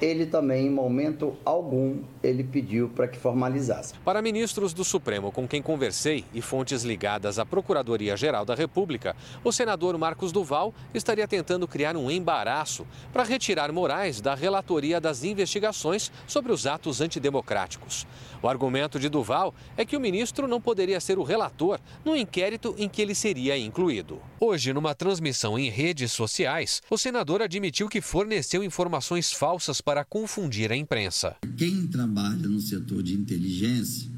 ele 0.00 0.26
também, 0.26 0.66
em 0.66 0.70
momento 0.70 1.36
algum, 1.44 2.02
ele 2.22 2.42
pediu 2.44 2.88
para 2.88 3.06
que 3.06 3.18
formalizasse. 3.18 3.94
Para 4.04 4.20
ministros 4.20 4.72
do 4.72 4.84
Supremo 4.84 5.30
com 5.30 5.46
quem 5.46 5.62
conversei 5.62 6.24
e 6.34 6.40
fontes 6.40 6.82
ligadas 6.82 7.38
à 7.38 7.46
Procuradoria-Geral 7.46 8.44
da 8.44 8.54
República, 8.54 9.16
o 9.42 9.52
senador 9.52 9.96
Marcos 9.96 10.32
Duval 10.32 10.74
estaria 10.92 11.28
tentando 11.28 11.68
criar 11.68 11.96
um 11.96 12.10
embaraço 12.10 12.86
para 13.12 13.22
retirar 13.22 13.72
Moraes 13.72 14.20
da 14.20 14.34
relatoria 14.34 15.00
das 15.00 15.24
investigações 15.24 16.10
sobre 16.26 16.52
os 16.52 16.66
atos 16.66 17.00
antidemocráticos. 17.00 18.06
O 18.42 18.48
argumento 18.48 18.98
de 18.98 19.08
Duval 19.08 19.54
é 19.76 19.84
que 19.84 19.96
o 19.96 20.00
ministro 20.00 20.46
não 20.46 20.60
poderia 20.60 21.00
ser 21.00 21.18
o 21.18 21.22
relator 21.22 21.80
no 22.04 22.14
inquérito 22.14 22.74
em 22.76 22.88
que 22.88 23.00
ele 23.00 23.14
seria 23.14 23.56
incluído. 23.56 24.20
Hoje, 24.38 24.72
numa 24.72 24.94
transmissão 24.94 25.58
em 25.58 25.70
redes 25.70 26.12
sociais, 26.12 26.82
o 26.90 26.98
senador 26.98 27.40
admitiu 27.40 27.88
que 27.88 28.02
forneceu 28.02 28.62
informações 28.62 29.32
falsas 29.32 29.80
para 29.84 30.04
confundir 30.04 30.72
a 30.72 30.76
imprensa. 30.76 31.36
Quem 31.56 31.86
trabalha 31.86 32.48
no 32.48 32.60
setor 32.60 33.02
de 33.02 33.14
inteligência 33.14 34.08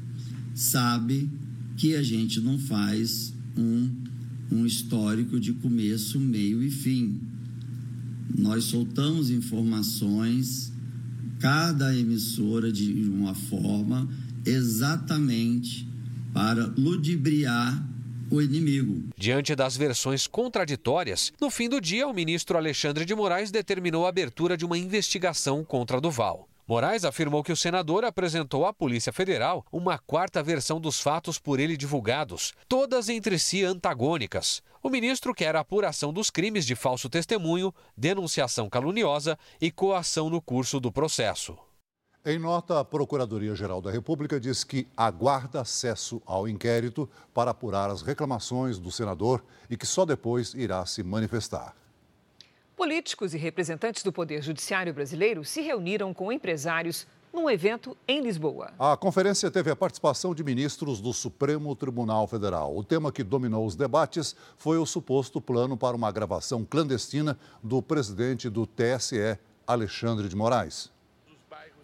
sabe 0.55 1.29
que 1.75 1.95
a 1.95 2.01
gente 2.01 2.39
não 2.39 2.57
faz 2.57 3.33
um, 3.57 3.89
um 4.51 4.65
histórico 4.65 5.39
de 5.39 5.53
começo, 5.53 6.19
meio 6.19 6.63
e 6.63 6.71
fim. 6.71 7.19
Nós 8.35 8.65
soltamos 8.65 9.29
informações, 9.29 10.71
cada 11.39 11.95
emissora 11.95 12.71
de 12.71 12.91
uma 13.09 13.35
forma, 13.35 14.07
exatamente 14.45 15.87
para 16.33 16.65
ludibriar 16.77 17.96
o 18.29 18.41
inimigo. 18.41 19.09
Diante 19.17 19.55
das 19.55 19.77
versões 19.77 20.27
contraditórias, 20.27 21.31
no 21.39 21.49
fim 21.49 21.69
do 21.69 21.81
dia, 21.81 22.07
o 22.07 22.13
ministro 22.13 22.57
Alexandre 22.57 23.05
de 23.05 23.15
Moraes 23.15 23.51
determinou 23.51 24.05
a 24.05 24.09
abertura 24.09 24.57
de 24.57 24.65
uma 24.65 24.77
investigação 24.77 25.63
contra 25.63 26.01
Duval. 26.01 26.47
Moraes 26.67 27.05
afirmou 27.05 27.43
que 27.43 27.51
o 27.51 27.55
senador 27.55 28.03
apresentou 28.03 28.65
à 28.65 28.73
Polícia 28.73 29.13
Federal 29.13 29.65
uma 29.71 29.97
quarta 29.97 30.43
versão 30.43 30.81
dos 30.81 30.99
fatos 30.99 31.39
por 31.39 31.61
ele 31.61 31.77
divulgados, 31.77 32.53
todas 32.67 33.07
entre 33.07 33.39
si 33.39 33.63
antagônicas. 33.63 34.61
O 34.83 34.89
ministro 34.89 35.33
quer 35.33 35.55
a 35.55 35.61
apuração 35.61 36.11
dos 36.11 36.29
crimes 36.29 36.65
de 36.65 36.75
falso 36.75 37.09
testemunho, 37.09 37.73
denunciação 37.95 38.69
caluniosa 38.69 39.39
e 39.61 39.71
coação 39.71 40.29
no 40.29 40.41
curso 40.41 40.79
do 40.79 40.91
processo. 40.91 41.57
Em 42.29 42.37
nota, 42.37 42.81
a 42.81 42.83
Procuradoria-Geral 42.83 43.81
da 43.81 43.89
República 43.89 44.37
diz 44.37 44.61
que 44.65 44.85
aguarda 44.97 45.61
acesso 45.61 46.21
ao 46.25 46.45
inquérito 46.45 47.09
para 47.33 47.51
apurar 47.51 47.89
as 47.89 48.01
reclamações 48.01 48.77
do 48.77 48.91
senador 48.91 49.41
e 49.69 49.77
que 49.77 49.85
só 49.85 50.05
depois 50.05 50.53
irá 50.53 50.85
se 50.85 51.01
manifestar. 51.03 51.73
Políticos 52.75 53.33
e 53.33 53.37
representantes 53.37 54.03
do 54.03 54.11
Poder 54.11 54.41
Judiciário 54.41 54.93
brasileiro 54.93 55.45
se 55.45 55.61
reuniram 55.61 56.13
com 56.13 56.29
empresários 56.29 57.07
num 57.33 57.49
evento 57.49 57.95
em 58.05 58.19
Lisboa. 58.19 58.73
A 58.77 58.97
conferência 58.97 59.49
teve 59.49 59.71
a 59.71 59.75
participação 59.77 60.35
de 60.35 60.43
ministros 60.43 60.99
do 60.99 61.13
Supremo 61.13 61.73
Tribunal 61.77 62.27
Federal. 62.27 62.75
O 62.75 62.83
tema 62.83 63.09
que 63.09 63.23
dominou 63.23 63.65
os 63.65 63.73
debates 63.73 64.35
foi 64.57 64.77
o 64.77 64.85
suposto 64.85 65.39
plano 65.39 65.77
para 65.77 65.95
uma 65.95 66.11
gravação 66.11 66.65
clandestina 66.65 67.39
do 67.63 67.81
presidente 67.81 68.49
do 68.49 68.67
TSE, 68.67 69.39
Alexandre 69.65 70.27
de 70.27 70.35
Moraes. 70.35 70.96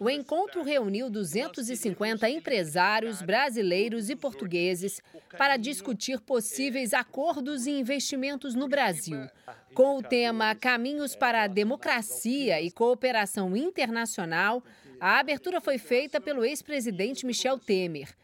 O 0.04 0.10
encontro 0.10 0.62
reuniu 0.62 1.08
250 1.08 2.28
empresários 2.28 3.22
brasileiros 3.22 4.10
e 4.10 4.14
portugueses 4.14 5.00
para 5.38 5.56
discutir 5.56 6.20
possíveis 6.20 6.92
acordos 6.92 7.66
e 7.66 7.70
investimentos 7.70 8.54
no 8.54 8.68
Brasil. 8.68 9.26
Com 9.72 9.96
o 9.96 10.02
tema 10.02 10.54
Caminhos 10.54 11.16
para 11.16 11.44
a 11.44 11.46
Democracia 11.46 12.60
e 12.60 12.70
Cooperação 12.70 13.56
Internacional, 13.56 14.62
a 15.00 15.18
abertura 15.18 15.58
foi 15.58 15.78
feita 15.78 16.20
pelo 16.20 16.44
ex-presidente 16.44 17.24
Michel 17.24 17.58
Temer. 17.58 18.14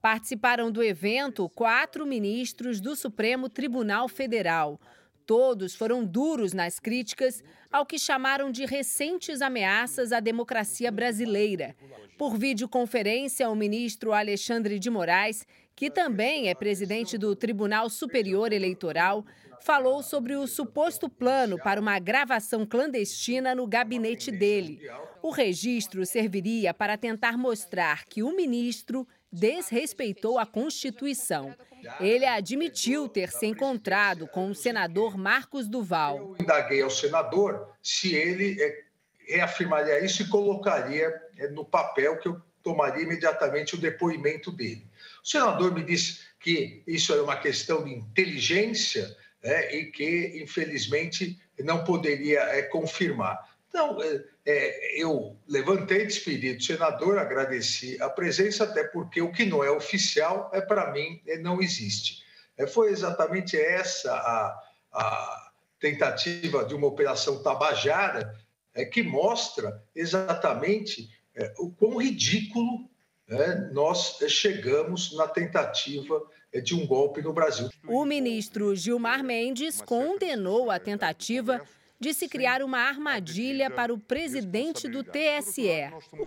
Participaram 0.00 0.72
do 0.72 0.82
evento 0.82 1.46
quatro 1.50 2.06
ministros 2.06 2.80
do 2.80 2.96
Supremo 2.96 3.50
Tribunal 3.50 4.08
Federal. 4.08 4.80
Todos 5.28 5.74
foram 5.74 6.06
duros 6.06 6.54
nas 6.54 6.80
críticas 6.80 7.44
ao 7.70 7.84
que 7.84 7.98
chamaram 7.98 8.50
de 8.50 8.64
recentes 8.64 9.42
ameaças 9.42 10.10
à 10.10 10.20
democracia 10.20 10.90
brasileira. 10.90 11.76
Por 12.16 12.38
videoconferência, 12.38 13.50
o 13.50 13.54
ministro 13.54 14.14
Alexandre 14.14 14.78
de 14.78 14.88
Moraes, 14.88 15.46
que 15.76 15.90
também 15.90 16.48
é 16.48 16.54
presidente 16.54 17.18
do 17.18 17.36
Tribunal 17.36 17.90
Superior 17.90 18.54
Eleitoral, 18.54 19.22
falou 19.60 20.02
sobre 20.02 20.34
o 20.34 20.46
suposto 20.46 21.10
plano 21.10 21.58
para 21.58 21.78
uma 21.78 21.98
gravação 21.98 22.64
clandestina 22.64 23.54
no 23.54 23.66
gabinete 23.66 24.30
dele. 24.30 24.80
O 25.22 25.28
registro 25.28 26.06
serviria 26.06 26.72
para 26.72 26.96
tentar 26.96 27.36
mostrar 27.36 28.06
que 28.06 28.22
o 28.22 28.34
ministro 28.34 29.06
desrespeitou 29.30 30.38
a 30.38 30.46
Constituição. 30.46 31.54
Ele 32.00 32.24
admitiu 32.24 33.08
ter 33.08 33.30
se 33.30 33.46
encontrado 33.46 34.26
com 34.26 34.50
o 34.50 34.54
senador 34.54 35.16
Marcos 35.16 35.68
Duval. 35.68 36.18
Eu 36.18 36.36
indaguei 36.40 36.82
ao 36.82 36.90
senador 36.90 37.72
se 37.82 38.14
ele 38.14 38.60
é, 38.60 38.84
reafirmaria 39.28 40.04
isso 40.04 40.22
e 40.22 40.28
colocaria 40.28 41.12
é, 41.36 41.48
no 41.48 41.64
papel 41.64 42.18
que 42.18 42.28
eu 42.28 42.40
tomaria 42.62 43.02
imediatamente 43.02 43.74
o 43.74 43.78
depoimento 43.78 44.50
dele. 44.50 44.86
O 45.22 45.28
senador 45.28 45.72
me 45.72 45.82
disse 45.82 46.20
que 46.40 46.82
isso 46.86 47.12
é 47.12 47.22
uma 47.22 47.36
questão 47.36 47.84
de 47.84 47.92
inteligência 47.92 49.16
né, 49.42 49.74
e 49.74 49.86
que, 49.86 50.40
infelizmente, 50.42 51.38
não 51.60 51.84
poderia 51.84 52.40
é, 52.40 52.62
confirmar. 52.62 53.38
Então, 53.68 54.02
é, 54.02 54.24
é, 54.50 55.02
eu 55.02 55.36
levantei, 55.46 56.06
despedi 56.06 56.54
do 56.54 56.62
senador, 56.62 57.18
agradeci 57.18 58.00
a 58.00 58.08
presença, 58.08 58.64
até 58.64 58.82
porque 58.82 59.20
o 59.20 59.30
que 59.30 59.44
não 59.44 59.62
é 59.62 59.70
oficial, 59.70 60.50
é 60.54 60.60
para 60.62 60.90
mim, 60.90 61.20
é, 61.26 61.36
não 61.36 61.60
existe. 61.60 62.22
É, 62.56 62.66
foi 62.66 62.90
exatamente 62.90 63.58
essa 63.58 64.10
a, 64.10 64.58
a, 64.90 65.50
tentativa 65.78 66.64
de 66.64 66.74
uma 66.74 66.86
operação 66.86 67.42
tabajara 67.42 68.34
é, 68.74 68.86
que 68.86 69.02
mostra 69.02 69.84
exatamente 69.94 71.10
é, 71.34 71.52
o 71.58 71.70
quão 71.70 71.98
ridículo 71.98 72.88
é, 73.28 73.54
nós 73.72 74.16
chegamos 74.28 75.14
na 75.14 75.28
tentativa 75.28 76.22
é, 76.50 76.62
de 76.62 76.74
um 76.74 76.86
golpe 76.86 77.20
no 77.20 77.34
Brasil. 77.34 77.68
O 77.86 78.06
ministro 78.06 78.74
Gilmar 78.74 79.22
Mendes 79.22 79.82
condenou 79.82 80.70
a 80.70 80.78
tentativa 80.78 81.60
de 82.00 82.14
se 82.14 82.28
criar 82.28 82.62
uma 82.62 82.78
armadilha 82.78 83.70
para 83.70 83.92
o 83.92 83.98
presidente 83.98 84.88
do 84.88 85.02
TSE. 85.02 85.68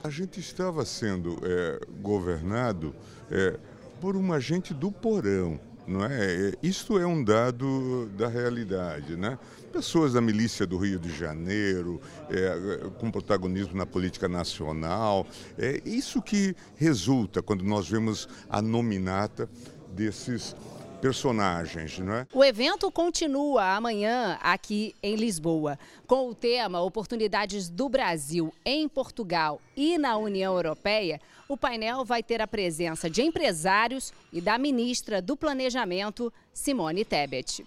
A 0.04 0.10
gente 0.10 0.40
estava 0.40 0.84
sendo 0.84 1.40
é, 1.44 1.80
governado 2.02 2.94
é, 3.30 3.58
por 4.00 4.18
um 4.18 4.34
agente 4.34 4.74
do 4.74 4.92
porão. 4.92 5.60
Não 5.88 6.06
é? 6.06 6.50
é? 6.50 6.54
Isto 6.62 7.00
é 7.00 7.06
um 7.06 7.24
dado 7.24 8.08
da 8.18 8.28
realidade. 8.28 9.16
Né? 9.16 9.38
Pessoas 9.72 10.14
da 10.14 10.22
milícia 10.22 10.66
do 10.68 10.78
Rio 10.78 11.00
de 11.00 11.10
Janeiro, 11.16 12.02
é, 12.30 12.90
com 13.00 13.10
protagonismo 13.10 13.76
na 13.76 13.86
política 13.86 14.28
nacional. 14.28 15.26
É 15.58 15.82
isso 15.86 16.22
que 16.22 16.56
resulta 16.76 17.42
quando 17.42 17.64
nós 17.64 17.90
vemos 17.90 18.28
a 18.50 18.62
nominata 18.62 19.50
desses 19.94 20.56
personagens, 21.02 21.98
não 21.98 22.14
é? 22.14 22.28
O 22.34 22.44
evento 22.44 22.92
continua 22.92 23.76
amanhã 23.76 24.38
aqui 24.42 24.96
em 25.02 25.16
Lisboa, 25.16 25.78
com 26.06 26.30
o 26.30 26.36
tema 26.36 26.82
Oportunidades 26.82 27.70
do 27.70 27.90
Brasil 27.90 28.54
em 28.64 28.88
Portugal 28.88 29.60
e 29.76 29.98
na 29.98 30.16
União 30.18 30.56
Europeia. 30.56 31.20
O 31.50 31.58
painel 31.58 32.06
vai 32.06 32.22
ter 32.22 32.40
a 32.40 32.48
presença 32.48 33.10
de 33.10 33.22
empresários 33.24 34.14
e 34.32 34.40
da 34.40 34.58
ministra 34.58 35.22
do 35.22 35.36
Planejamento, 35.36 36.32
Simone 36.54 37.04
Tebet. 37.04 37.66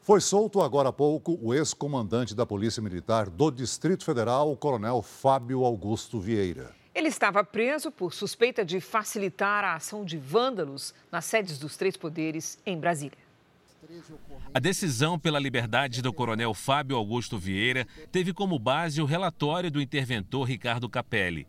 Foi 0.00 0.20
solto 0.20 0.60
agora 0.60 0.90
há 0.90 0.92
pouco 0.92 1.36
o 1.42 1.52
ex-comandante 1.52 2.32
da 2.32 2.46
Polícia 2.46 2.80
Militar 2.80 3.28
do 3.28 3.50
Distrito 3.50 4.04
Federal, 4.04 4.52
o 4.52 4.56
coronel 4.56 5.02
Fábio 5.02 5.64
Augusto 5.64 6.20
Vieira. 6.20 6.72
Ele 6.96 7.08
estava 7.08 7.44
preso 7.44 7.90
por 7.90 8.14
suspeita 8.14 8.64
de 8.64 8.80
facilitar 8.80 9.62
a 9.62 9.74
ação 9.74 10.02
de 10.02 10.16
vândalos 10.16 10.94
nas 11.12 11.26
sedes 11.26 11.58
dos 11.58 11.76
três 11.76 11.94
poderes 11.94 12.58
em 12.64 12.78
Brasília. 12.78 13.18
A 14.54 14.58
decisão 14.58 15.18
pela 15.18 15.38
liberdade 15.38 16.00
do 16.00 16.10
coronel 16.10 16.54
Fábio 16.54 16.96
Augusto 16.96 17.36
Vieira 17.36 17.86
teve 18.10 18.32
como 18.32 18.58
base 18.58 19.02
o 19.02 19.04
relatório 19.04 19.70
do 19.70 19.78
interventor 19.78 20.44
Ricardo 20.48 20.88
Capelli. 20.88 21.46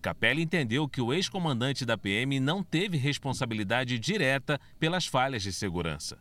Capelli 0.00 0.42
entendeu 0.42 0.88
que 0.88 1.00
o 1.00 1.12
ex-comandante 1.12 1.84
da 1.84 1.98
PM 1.98 2.38
não 2.38 2.62
teve 2.62 2.96
responsabilidade 2.96 3.98
direta 3.98 4.60
pelas 4.78 5.06
falhas 5.06 5.42
de 5.42 5.52
segurança. 5.52 6.18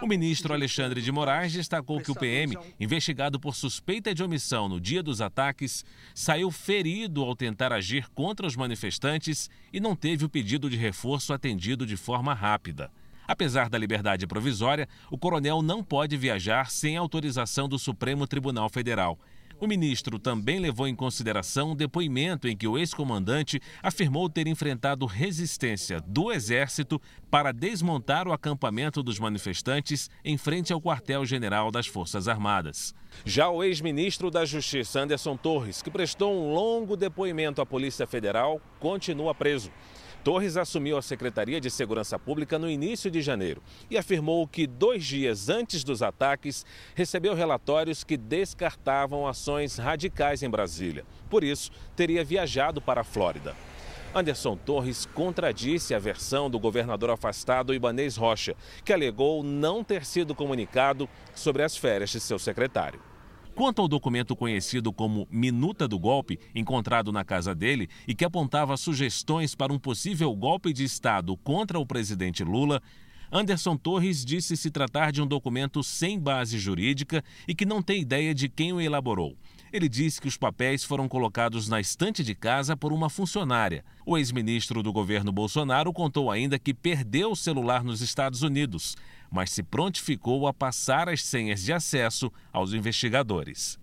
O 0.00 0.06
ministro 0.06 0.52
Alexandre 0.52 1.00
de 1.00 1.12
Moraes 1.12 1.52
destacou 1.52 2.00
que 2.00 2.10
o 2.10 2.14
PM, 2.14 2.56
investigado 2.78 3.38
por 3.38 3.54
suspeita 3.54 4.14
de 4.14 4.22
omissão 4.22 4.68
no 4.68 4.80
dia 4.80 5.02
dos 5.02 5.20
ataques, 5.20 5.84
saiu 6.14 6.50
ferido 6.50 7.22
ao 7.22 7.36
tentar 7.36 7.72
agir 7.72 8.08
contra 8.10 8.46
os 8.46 8.56
manifestantes 8.56 9.50
e 9.72 9.80
não 9.80 9.96
teve 9.96 10.24
o 10.24 10.28
pedido 10.28 10.70
de 10.70 10.76
reforço 10.76 11.32
atendido 11.32 11.86
de 11.86 11.96
forma 11.96 12.34
rápida. 12.34 12.90
Apesar 13.26 13.68
da 13.68 13.78
liberdade 13.78 14.26
provisória, 14.26 14.88
o 15.10 15.16
coronel 15.16 15.62
não 15.62 15.82
pode 15.82 16.16
viajar 16.16 16.70
sem 16.70 16.96
autorização 16.96 17.68
do 17.68 17.78
Supremo 17.78 18.26
Tribunal 18.26 18.68
Federal. 18.68 19.18
O 19.62 19.66
ministro 19.68 20.18
também 20.18 20.58
levou 20.58 20.88
em 20.88 20.94
consideração 20.96 21.70
um 21.70 21.76
depoimento 21.76 22.48
em 22.48 22.56
que 22.56 22.66
o 22.66 22.76
ex-comandante 22.76 23.60
afirmou 23.80 24.28
ter 24.28 24.48
enfrentado 24.48 25.06
resistência 25.06 26.00
do 26.00 26.32
Exército 26.32 27.00
para 27.30 27.52
desmontar 27.52 28.26
o 28.26 28.32
acampamento 28.32 29.04
dos 29.04 29.20
manifestantes 29.20 30.10
em 30.24 30.36
frente 30.36 30.72
ao 30.72 30.82
quartel-general 30.82 31.70
das 31.70 31.86
Forças 31.86 32.26
Armadas. 32.26 32.92
Já 33.24 33.50
o 33.50 33.62
ex-ministro 33.62 34.32
da 34.32 34.44
Justiça, 34.44 34.98
Anderson 34.98 35.36
Torres, 35.36 35.80
que 35.80 35.92
prestou 35.92 36.34
um 36.34 36.52
longo 36.52 36.96
depoimento 36.96 37.62
à 37.62 37.66
Polícia 37.66 38.04
Federal, 38.04 38.60
continua 38.80 39.32
preso. 39.32 39.70
Torres 40.24 40.56
assumiu 40.56 40.96
a 40.96 41.02
Secretaria 41.02 41.60
de 41.60 41.68
Segurança 41.68 42.16
Pública 42.16 42.56
no 42.56 42.70
início 42.70 43.10
de 43.10 43.20
janeiro 43.20 43.60
e 43.90 43.98
afirmou 43.98 44.46
que 44.46 44.68
dois 44.68 45.04
dias 45.04 45.48
antes 45.48 45.82
dos 45.82 46.00
ataques 46.00 46.64
recebeu 46.94 47.34
relatórios 47.34 48.04
que 48.04 48.16
descartavam 48.16 49.26
ações 49.26 49.78
radicais 49.78 50.42
em 50.42 50.48
Brasília. 50.48 51.04
Por 51.28 51.42
isso, 51.42 51.72
teria 51.96 52.24
viajado 52.24 52.80
para 52.80 53.00
a 53.00 53.04
Flórida. 53.04 53.56
Anderson 54.14 54.56
Torres 54.56 55.06
contradisse 55.06 55.94
a 55.94 55.98
versão 55.98 56.48
do 56.48 56.60
governador 56.60 57.10
afastado 57.10 57.74
Ibanês 57.74 58.16
Rocha, 58.16 58.54
que 58.84 58.92
alegou 58.92 59.42
não 59.42 59.82
ter 59.82 60.04
sido 60.04 60.34
comunicado 60.34 61.08
sobre 61.34 61.62
as 61.62 61.76
férias 61.76 62.10
de 62.10 62.20
seu 62.20 62.38
secretário. 62.38 63.00
Quanto 63.54 63.82
ao 63.82 63.88
documento 63.88 64.34
conhecido 64.34 64.92
como 64.92 65.28
Minuta 65.30 65.86
do 65.86 65.98
Golpe, 65.98 66.38
encontrado 66.54 67.12
na 67.12 67.22
casa 67.22 67.54
dele 67.54 67.88
e 68.08 68.14
que 68.14 68.24
apontava 68.24 68.76
sugestões 68.78 69.54
para 69.54 69.72
um 69.72 69.78
possível 69.78 70.34
golpe 70.34 70.72
de 70.72 70.84
Estado 70.84 71.36
contra 71.36 71.78
o 71.78 71.84
presidente 71.84 72.42
Lula, 72.42 72.82
Anderson 73.30 73.76
Torres 73.76 74.24
disse 74.24 74.56
se 74.56 74.70
tratar 74.70 75.12
de 75.12 75.20
um 75.20 75.26
documento 75.26 75.82
sem 75.82 76.18
base 76.18 76.58
jurídica 76.58 77.22
e 77.46 77.54
que 77.54 77.66
não 77.66 77.82
tem 77.82 78.00
ideia 78.00 78.34
de 78.34 78.48
quem 78.48 78.72
o 78.72 78.80
elaborou. 78.80 79.36
Ele 79.72 79.88
disse 79.88 80.20
que 80.20 80.28
os 80.28 80.36
papéis 80.36 80.84
foram 80.84 81.08
colocados 81.08 81.66
na 81.66 81.80
estante 81.80 82.22
de 82.22 82.34
casa 82.34 82.76
por 82.76 82.92
uma 82.92 83.08
funcionária. 83.08 83.84
O 84.04 84.18
ex-ministro 84.18 84.82
do 84.82 84.92
governo 84.92 85.32
Bolsonaro 85.32 85.92
contou 85.94 86.30
ainda 86.30 86.58
que 86.58 86.74
perdeu 86.74 87.32
o 87.32 87.36
celular 87.36 87.82
nos 87.82 88.02
Estados 88.02 88.42
Unidos 88.42 88.96
mas 89.32 89.50
se 89.50 89.62
prontificou 89.62 90.46
a 90.46 90.52
passar 90.52 91.08
as 91.08 91.24
senhas 91.24 91.62
de 91.62 91.72
acesso 91.72 92.30
aos 92.52 92.74
investigadores. 92.74 93.80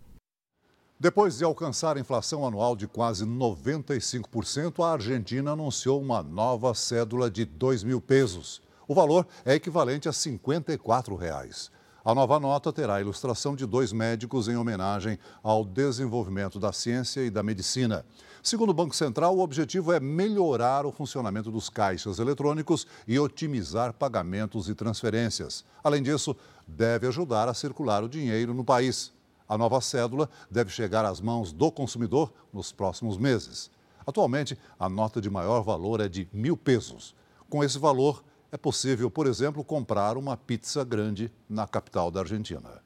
Depois 0.99 1.37
de 1.37 1.43
alcançar 1.43 1.97
a 1.97 1.99
inflação 1.99 2.45
anual 2.45 2.75
de 2.75 2.85
quase 2.85 3.25
95%, 3.25 4.83
a 4.83 4.91
Argentina 4.91 5.51
anunciou 5.53 5.99
uma 5.99 6.21
nova 6.21 6.73
cédula 6.75 7.31
de 7.31 7.45
2 7.45 7.83
mil 7.83 7.99
pesos. 7.99 8.61
O 8.87 8.93
valor 8.93 9.25
é 9.43 9.55
equivalente 9.55 10.07
a 10.07 10.13
54 10.13 11.15
reais. 11.15 11.71
A 12.09 12.15
nova 12.15 12.39
nota 12.39 12.73
terá 12.73 12.95
a 12.95 13.01
ilustração 13.01 13.55
de 13.55 13.67
dois 13.67 13.93
médicos 13.93 14.47
em 14.47 14.57
homenagem 14.57 15.19
ao 15.43 15.63
desenvolvimento 15.63 16.59
da 16.59 16.73
ciência 16.73 17.21
e 17.21 17.29
da 17.29 17.43
medicina. 17.43 18.03
Segundo 18.41 18.71
o 18.71 18.73
Banco 18.73 18.95
Central, 18.95 19.37
o 19.37 19.41
objetivo 19.41 19.93
é 19.93 19.99
melhorar 19.99 20.87
o 20.87 20.91
funcionamento 20.91 21.51
dos 21.51 21.69
caixas 21.69 22.17
eletrônicos 22.17 22.87
e 23.07 23.19
otimizar 23.19 23.93
pagamentos 23.93 24.67
e 24.67 24.73
transferências. 24.73 25.63
Além 25.83 26.01
disso, 26.01 26.35
deve 26.67 27.05
ajudar 27.05 27.47
a 27.47 27.53
circular 27.53 28.03
o 28.03 28.09
dinheiro 28.09 28.55
no 28.55 28.63
país. 28.63 29.13
A 29.47 29.55
nova 29.55 29.79
cédula 29.79 30.27
deve 30.49 30.71
chegar 30.71 31.05
às 31.05 31.21
mãos 31.21 31.53
do 31.53 31.71
consumidor 31.71 32.33
nos 32.51 32.71
próximos 32.71 33.19
meses. 33.19 33.69
Atualmente, 34.03 34.57
a 34.79 34.89
nota 34.89 35.21
de 35.21 35.29
maior 35.29 35.61
valor 35.61 36.01
é 36.01 36.09
de 36.09 36.27
mil 36.33 36.57
pesos. 36.57 37.13
Com 37.47 37.63
esse 37.63 37.77
valor, 37.77 38.23
é 38.51 38.57
possível, 38.57 39.09
por 39.09 39.27
exemplo, 39.27 39.63
comprar 39.63 40.17
uma 40.17 40.35
pizza 40.35 40.83
grande 40.83 41.31
na 41.49 41.67
capital 41.67 42.09
da 42.09 42.21
Argentina. 42.21 42.81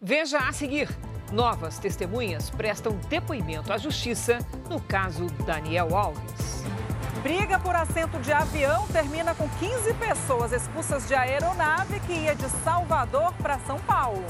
Veja 0.00 0.38
a 0.38 0.52
seguir: 0.52 0.88
novas 1.32 1.78
testemunhas 1.78 2.50
prestam 2.50 2.98
depoimento 3.08 3.72
à 3.72 3.78
justiça 3.78 4.38
no 4.68 4.80
caso 4.80 5.26
Daniel 5.44 5.96
Alves. 5.96 6.64
Briga 7.22 7.58
por 7.58 7.74
assento 7.74 8.18
de 8.20 8.32
avião 8.32 8.86
termina 8.88 9.34
com 9.34 9.48
15 9.48 9.94
pessoas 9.94 10.52
expulsas 10.52 11.08
de 11.08 11.14
aeronave 11.14 11.98
que 12.00 12.12
ia 12.12 12.36
de 12.36 12.48
Salvador 12.62 13.32
para 13.34 13.58
São 13.60 13.78
Paulo. 13.80 14.24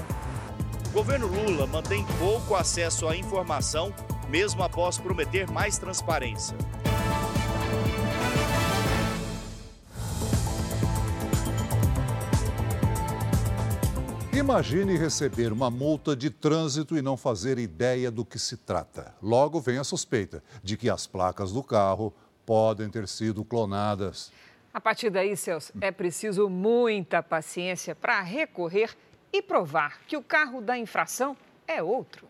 O 0.89 0.91
governo 0.91 1.27
Lula 1.27 1.67
mantém 1.67 2.07
pouco 2.19 2.55
acesso 2.55 3.07
à 3.07 3.15
informação, 3.15 3.93
mesmo 4.31 4.63
após 4.63 4.97
prometer 4.97 5.51
mais 5.51 5.77
transparência. 5.77 6.57
Imagine 14.37 14.99
receber 14.99 15.51
uma 15.51 15.71
multa 15.71 16.15
de 16.15 16.29
trânsito 16.29 16.95
e 16.95 17.01
não 17.01 17.17
fazer 17.17 17.59
ideia 17.59 18.11
do 18.11 18.23
que 18.23 18.39
se 18.39 18.59
trata. 18.59 19.15
Logo 19.23 19.59
vem 19.61 19.79
a 19.79 19.83
suspeita 19.83 20.45
de 20.63 20.77
que 20.77 20.91
as 20.91 21.07
placas 21.07 21.53
do 21.53 21.63
carro 21.63 22.13
podem 22.45 22.91
ter 22.91 23.09
sido 23.09 23.43
clonadas. 23.43 24.31
A 24.75 24.79
partir 24.79 25.09
daí, 25.09 25.35
Celso, 25.39 25.73
é 25.81 25.91
preciso 25.91 26.51
muita 26.51 27.23
paciência 27.23 27.95
para 27.95 28.21
recorrer 28.21 28.95
e 29.33 29.41
provar 29.41 30.01
que 30.07 30.19
o 30.19 30.23
carro 30.23 30.61
da 30.61 30.77
infração 30.77 31.35
é 31.67 31.83
outro. 31.83 32.29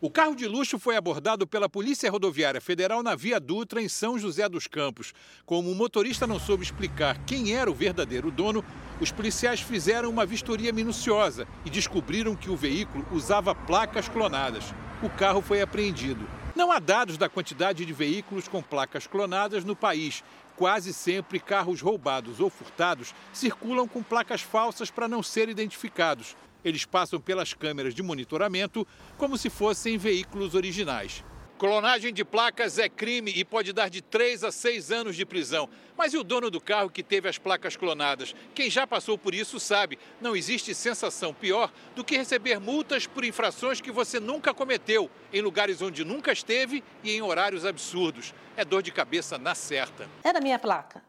O 0.00 0.08
carro 0.08 0.36
de 0.36 0.46
luxo 0.46 0.78
foi 0.78 0.96
abordado 0.96 1.44
pela 1.44 1.68
Polícia 1.68 2.08
Rodoviária 2.08 2.60
Federal 2.60 3.02
na 3.02 3.16
Via 3.16 3.40
Dutra, 3.40 3.82
em 3.82 3.88
São 3.88 4.16
José 4.16 4.48
dos 4.48 4.68
Campos. 4.68 5.12
Como 5.44 5.72
o 5.72 5.74
motorista 5.74 6.24
não 6.24 6.38
soube 6.38 6.62
explicar 6.62 7.18
quem 7.26 7.52
era 7.56 7.68
o 7.68 7.74
verdadeiro 7.74 8.30
dono, 8.30 8.64
os 9.00 9.10
policiais 9.10 9.60
fizeram 9.60 10.08
uma 10.08 10.24
vistoria 10.24 10.72
minuciosa 10.72 11.48
e 11.64 11.70
descobriram 11.70 12.36
que 12.36 12.48
o 12.48 12.56
veículo 12.56 13.04
usava 13.10 13.56
placas 13.56 14.08
clonadas. 14.08 14.72
O 15.02 15.10
carro 15.10 15.42
foi 15.42 15.60
apreendido. 15.60 16.24
Não 16.54 16.70
há 16.70 16.78
dados 16.78 17.18
da 17.18 17.28
quantidade 17.28 17.84
de 17.84 17.92
veículos 17.92 18.46
com 18.46 18.62
placas 18.62 19.04
clonadas 19.04 19.64
no 19.64 19.74
país. 19.74 20.22
Quase 20.54 20.92
sempre 20.92 21.40
carros 21.40 21.80
roubados 21.80 22.38
ou 22.38 22.48
furtados 22.48 23.12
circulam 23.32 23.88
com 23.88 24.00
placas 24.00 24.42
falsas 24.42 24.92
para 24.92 25.08
não 25.08 25.24
ser 25.24 25.48
identificados. 25.48 26.36
Eles 26.68 26.84
passam 26.84 27.20
pelas 27.20 27.54
câmeras 27.54 27.94
de 27.94 28.02
monitoramento 28.02 28.86
como 29.16 29.38
se 29.38 29.48
fossem 29.48 29.96
veículos 29.96 30.54
originais. 30.54 31.24
Clonagem 31.58 32.14
de 32.14 32.24
placas 32.24 32.78
é 32.78 32.88
crime 32.88 33.32
e 33.34 33.44
pode 33.44 33.72
dar 33.72 33.90
de 33.90 34.00
3 34.00 34.44
a 34.44 34.52
6 34.52 34.92
anos 34.92 35.16
de 35.16 35.26
prisão. 35.26 35.68
Mas 35.96 36.14
e 36.14 36.16
o 36.16 36.22
dono 36.22 36.52
do 36.52 36.60
carro 36.60 36.88
que 36.88 37.02
teve 37.02 37.28
as 37.28 37.36
placas 37.36 37.74
clonadas? 37.74 38.32
Quem 38.54 38.70
já 38.70 38.86
passou 38.86 39.18
por 39.18 39.34
isso 39.34 39.58
sabe, 39.58 39.98
não 40.20 40.36
existe 40.36 40.72
sensação 40.72 41.34
pior 41.34 41.72
do 41.96 42.04
que 42.04 42.16
receber 42.16 42.60
multas 42.60 43.08
por 43.08 43.24
infrações 43.24 43.80
que 43.80 43.90
você 43.90 44.20
nunca 44.20 44.54
cometeu, 44.54 45.10
em 45.32 45.40
lugares 45.40 45.82
onde 45.82 46.04
nunca 46.04 46.30
esteve 46.30 46.84
e 47.02 47.10
em 47.10 47.22
horários 47.22 47.66
absurdos. 47.66 48.32
É 48.56 48.64
dor 48.64 48.80
de 48.80 48.92
cabeça 48.92 49.36
na 49.36 49.56
certa. 49.56 50.08
É 50.22 50.32
da 50.32 50.40
minha 50.40 50.60
placa. 50.60 51.02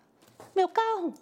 Meu 0.55 0.67
carro. 0.67 1.13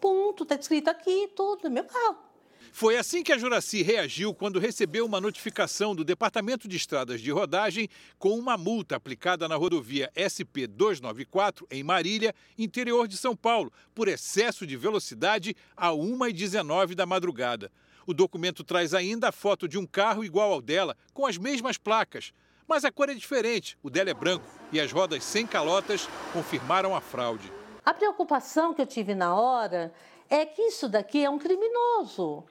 Ponto, 0.00 0.44
está 0.44 0.54
escrito 0.54 0.88
aqui 0.88 1.28
tudo, 1.36 1.66
é 1.66 1.70
meu 1.70 1.84
carro. 1.84 2.29
Foi 2.72 2.96
assim 2.96 3.22
que 3.22 3.32
a 3.32 3.38
Juraci 3.38 3.82
reagiu 3.82 4.32
quando 4.32 4.60
recebeu 4.60 5.04
uma 5.04 5.20
notificação 5.20 5.94
do 5.94 6.04
Departamento 6.04 6.68
de 6.68 6.76
Estradas 6.76 7.20
de 7.20 7.30
Rodagem 7.30 7.88
com 8.18 8.38
uma 8.38 8.56
multa 8.56 8.96
aplicada 8.96 9.48
na 9.48 9.56
rodovia 9.56 10.10
SP-294, 10.14 11.66
em 11.70 11.82
Marília, 11.82 12.34
interior 12.56 13.08
de 13.08 13.16
São 13.16 13.34
Paulo, 13.36 13.72
por 13.94 14.08
excesso 14.08 14.66
de 14.66 14.76
velocidade 14.76 15.54
a 15.76 15.90
1h19 15.90 16.94
da 16.94 17.04
madrugada. 17.04 17.70
O 18.06 18.14
documento 18.14 18.64
traz 18.64 18.94
ainda 18.94 19.28
a 19.28 19.32
foto 19.32 19.68
de 19.68 19.76
um 19.76 19.84
carro 19.84 20.24
igual 20.24 20.52
ao 20.52 20.62
dela, 20.62 20.96
com 21.12 21.26
as 21.26 21.36
mesmas 21.36 21.76
placas. 21.76 22.32
Mas 22.66 22.84
a 22.84 22.92
cor 22.92 23.10
é 23.10 23.14
diferente, 23.14 23.76
o 23.82 23.90
dela 23.90 24.10
é 24.10 24.14
branco 24.14 24.46
e 24.72 24.80
as 24.80 24.92
rodas 24.92 25.24
sem 25.24 25.46
calotas 25.46 26.08
confirmaram 26.32 26.94
a 26.94 27.00
fraude. 27.00 27.52
A 27.84 27.92
preocupação 27.92 28.72
que 28.72 28.80
eu 28.80 28.86
tive 28.86 29.14
na 29.14 29.34
hora 29.34 29.92
é 30.28 30.46
que 30.46 30.62
isso 30.62 30.88
daqui 30.88 31.24
é 31.24 31.28
um 31.28 31.38
criminoso. 31.38 32.44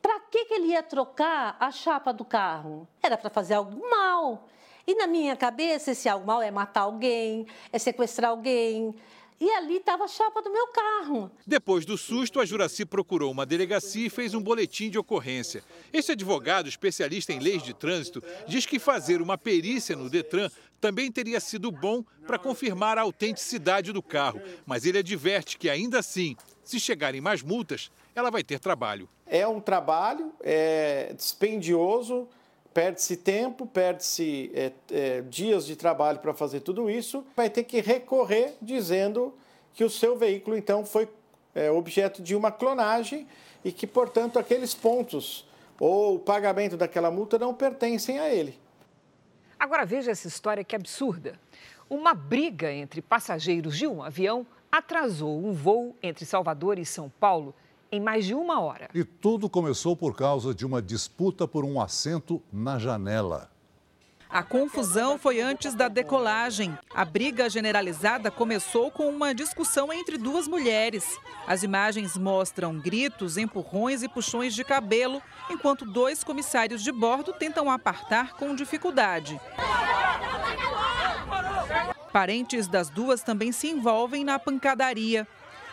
Para 0.00 0.20
que, 0.20 0.44
que 0.46 0.54
ele 0.54 0.68
ia 0.68 0.82
trocar 0.82 1.56
a 1.58 1.70
chapa 1.70 2.12
do 2.12 2.24
carro? 2.24 2.88
Era 3.02 3.16
para 3.16 3.30
fazer 3.30 3.54
algo 3.54 3.88
mal. 3.88 4.48
E 4.86 4.94
na 4.94 5.06
minha 5.06 5.36
cabeça, 5.36 5.92
esse 5.92 6.08
algo 6.08 6.26
mal 6.26 6.42
é 6.42 6.50
matar 6.50 6.82
alguém, 6.82 7.46
é 7.72 7.78
sequestrar 7.78 8.30
alguém. 8.30 8.94
E 9.40 9.50
ali 9.52 9.76
estava 9.76 10.04
a 10.04 10.08
chapa 10.08 10.42
do 10.42 10.52
meu 10.52 10.66
carro. 10.68 11.30
Depois 11.46 11.86
do 11.86 11.96
susto, 11.96 12.40
a 12.40 12.44
Juraci 12.44 12.84
procurou 12.84 13.32
uma 13.32 13.46
delegacia 13.46 14.06
e 14.06 14.10
fez 14.10 14.34
um 14.34 14.42
boletim 14.42 14.90
de 14.90 14.98
ocorrência. 14.98 15.64
Esse 15.90 16.12
advogado, 16.12 16.68
especialista 16.68 17.32
em 17.32 17.38
leis 17.38 17.62
de 17.62 17.72
trânsito, 17.72 18.22
diz 18.46 18.66
que 18.66 18.78
fazer 18.78 19.22
uma 19.22 19.38
perícia 19.38 19.96
no 19.96 20.10
Detran 20.10 20.50
também 20.78 21.10
teria 21.10 21.40
sido 21.40 21.70
bom 21.70 22.04
para 22.26 22.38
confirmar 22.38 22.98
a 22.98 23.02
autenticidade 23.02 23.92
do 23.92 24.02
carro. 24.02 24.42
Mas 24.66 24.84
ele 24.84 24.98
adverte 24.98 25.56
que, 25.56 25.70
ainda 25.70 25.98
assim, 25.98 26.36
se 26.62 26.78
chegarem 26.78 27.20
mais 27.22 27.42
multas, 27.42 27.90
ela 28.14 28.30
vai 28.30 28.42
ter 28.42 28.58
trabalho. 28.58 29.08
É 29.26 29.46
um 29.46 29.60
trabalho 29.60 30.32
é 30.40 31.12
dispendioso, 31.16 32.28
perde-se 32.72 33.16
tempo, 33.16 33.66
perde-se 33.66 34.50
é, 34.54 34.72
é, 34.90 35.22
dias 35.22 35.66
de 35.66 35.76
trabalho 35.76 36.18
para 36.18 36.32
fazer 36.34 36.60
tudo 36.60 36.90
isso. 36.90 37.24
Vai 37.36 37.50
ter 37.50 37.64
que 37.64 37.80
recorrer 37.80 38.54
dizendo 38.60 39.34
que 39.74 39.84
o 39.84 39.90
seu 39.90 40.16
veículo, 40.16 40.56
então, 40.56 40.84
foi 40.84 41.08
é, 41.54 41.70
objeto 41.70 42.22
de 42.22 42.34
uma 42.34 42.50
clonagem 42.50 43.26
e 43.64 43.72
que, 43.72 43.86
portanto, 43.86 44.38
aqueles 44.38 44.74
pontos 44.74 45.48
ou 45.78 46.16
o 46.16 46.18
pagamento 46.18 46.76
daquela 46.76 47.10
multa 47.10 47.38
não 47.38 47.54
pertencem 47.54 48.18
a 48.18 48.28
ele. 48.32 48.58
Agora 49.58 49.84
veja 49.84 50.10
essa 50.10 50.28
história 50.28 50.64
que 50.64 50.76
absurda. 50.76 51.38
Uma 51.88 52.14
briga 52.14 52.72
entre 52.72 53.02
passageiros 53.02 53.76
de 53.76 53.86
um 53.86 54.02
avião 54.02 54.46
atrasou 54.70 55.44
um 55.44 55.52
voo 55.52 55.96
entre 56.02 56.24
Salvador 56.24 56.78
e 56.78 56.84
São 56.84 57.10
Paulo 57.18 57.54
em 57.92 58.00
mais 58.00 58.24
de 58.24 58.34
uma 58.34 58.60
hora. 58.60 58.88
E 58.94 59.04
tudo 59.04 59.48
começou 59.48 59.96
por 59.96 60.16
causa 60.16 60.54
de 60.54 60.64
uma 60.64 60.80
disputa 60.80 61.46
por 61.46 61.64
um 61.64 61.80
assento 61.80 62.42
na 62.52 62.78
janela. 62.78 63.50
A 64.30 64.44
confusão 64.44 65.18
foi 65.18 65.40
antes 65.40 65.74
da 65.74 65.88
decolagem. 65.88 66.78
A 66.94 67.04
briga 67.04 67.50
generalizada 67.50 68.30
começou 68.30 68.88
com 68.88 69.08
uma 69.08 69.34
discussão 69.34 69.92
entre 69.92 70.16
duas 70.16 70.46
mulheres. 70.46 71.18
As 71.48 71.64
imagens 71.64 72.16
mostram 72.16 72.78
gritos, 72.78 73.36
empurrões 73.36 74.04
e 74.04 74.08
puxões 74.08 74.54
de 74.54 74.62
cabelo, 74.62 75.20
enquanto 75.50 75.84
dois 75.84 76.22
comissários 76.22 76.80
de 76.80 76.92
bordo 76.92 77.32
tentam 77.32 77.68
apartar 77.68 78.34
com 78.34 78.54
dificuldade. 78.54 79.40
Parentes 82.12 82.68
das 82.68 82.88
duas 82.88 83.24
também 83.24 83.50
se 83.50 83.68
envolvem 83.68 84.22
na 84.22 84.38
pancadaria. 84.38 85.26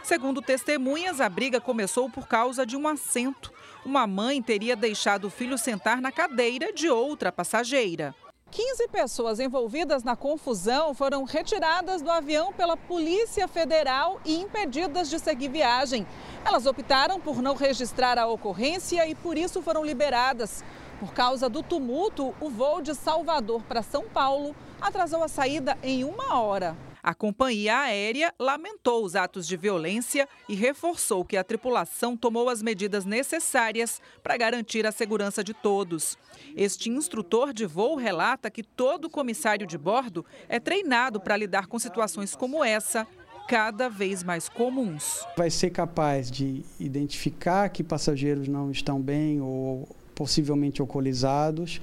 Segundo 0.04 0.42
testemunhas, 0.42 1.20
a 1.20 1.30
briga 1.30 1.60
começou 1.60 2.10
por 2.10 2.28
causa 2.28 2.66
de 2.66 2.78
um 2.78 2.88
assento. 2.88 3.52
Uma 3.86 4.08
mãe 4.08 4.42
teria 4.42 4.76
deixado 4.76 5.26
o 5.26 5.30
filho 5.30 5.58
sentar 5.58 6.02
na 6.02 6.12
cadeira 6.12 6.74
de 6.74 6.90
outra 6.90 7.32
passageira. 7.32 8.16
15 8.50 8.88
pessoas 8.88 9.40
envolvidas 9.40 10.04
na 10.04 10.16
confusão 10.16 10.94
foram 10.94 11.26
retiradas 11.26 12.02
do 12.02 12.10
avião 12.10 12.54
pela 12.54 12.78
Polícia 12.78 13.48
Federal 13.48 14.22
e 14.26 14.36
impedidas 14.40 15.10
de 15.10 15.20
seguir 15.20 15.50
viagem. 15.50 16.08
Elas 16.46 16.66
optaram 16.66 17.20
por 17.20 17.42
não 17.42 17.56
registrar 17.56 18.18
a 18.18 18.26
ocorrência 18.26 19.06
e 19.06 19.14
por 19.14 19.38
isso 19.38 19.62
foram 19.62 19.84
liberadas. 19.84 20.64
Por 21.00 21.14
causa 21.14 21.50
do 21.50 21.62
tumulto, 21.62 22.34
o 22.40 22.50
voo 22.50 22.82
de 22.82 22.96
Salvador 22.96 23.62
para 23.64 23.84
São 23.84 24.06
Paulo 24.06 24.56
atrasou 24.82 25.24
a 25.24 25.28
saída 25.28 25.78
em 25.84 26.04
uma 26.04 26.40
hora. 26.40 26.76
A 27.08 27.14
companhia 27.14 27.78
aérea 27.84 28.34
lamentou 28.38 29.06
os 29.06 29.16
atos 29.16 29.48
de 29.48 29.56
violência 29.56 30.28
e 30.50 30.56
reforçou 30.56 31.24
que 31.24 31.38
a 31.38 31.44
tripulação 31.44 32.18
tomou 32.18 32.50
as 32.50 32.62
medidas 32.62 33.06
necessárias 33.06 34.02
para 34.22 34.36
garantir 34.36 34.86
a 34.86 34.92
segurança 34.92 35.42
de 35.42 35.54
todos. 35.54 36.18
Este 36.54 36.90
instrutor 36.90 37.54
de 37.54 37.66
voo 37.66 37.96
relata 37.96 38.52
que 38.52 38.62
todo 38.62 39.10
comissário 39.10 39.66
de 39.66 39.78
bordo 39.78 40.26
é 40.50 40.60
treinado 40.60 41.18
para 41.18 41.38
lidar 41.38 41.68
com 41.68 41.80
situações 41.80 42.36
como 42.36 42.62
essa 42.62 43.08
cada 43.48 43.88
vez 43.88 44.22
mais 44.22 44.50
comuns. 44.50 45.26
Vai 45.38 45.50
ser 45.50 45.70
capaz 45.70 46.30
de 46.30 46.66
identificar 46.78 47.70
que 47.70 47.86
passageiros 47.86 48.50
não 48.50 48.70
estão 48.70 49.02
bem 49.02 49.40
ou 49.40 49.88
possivelmente 50.14 50.82
alcoolizados, 50.82 51.80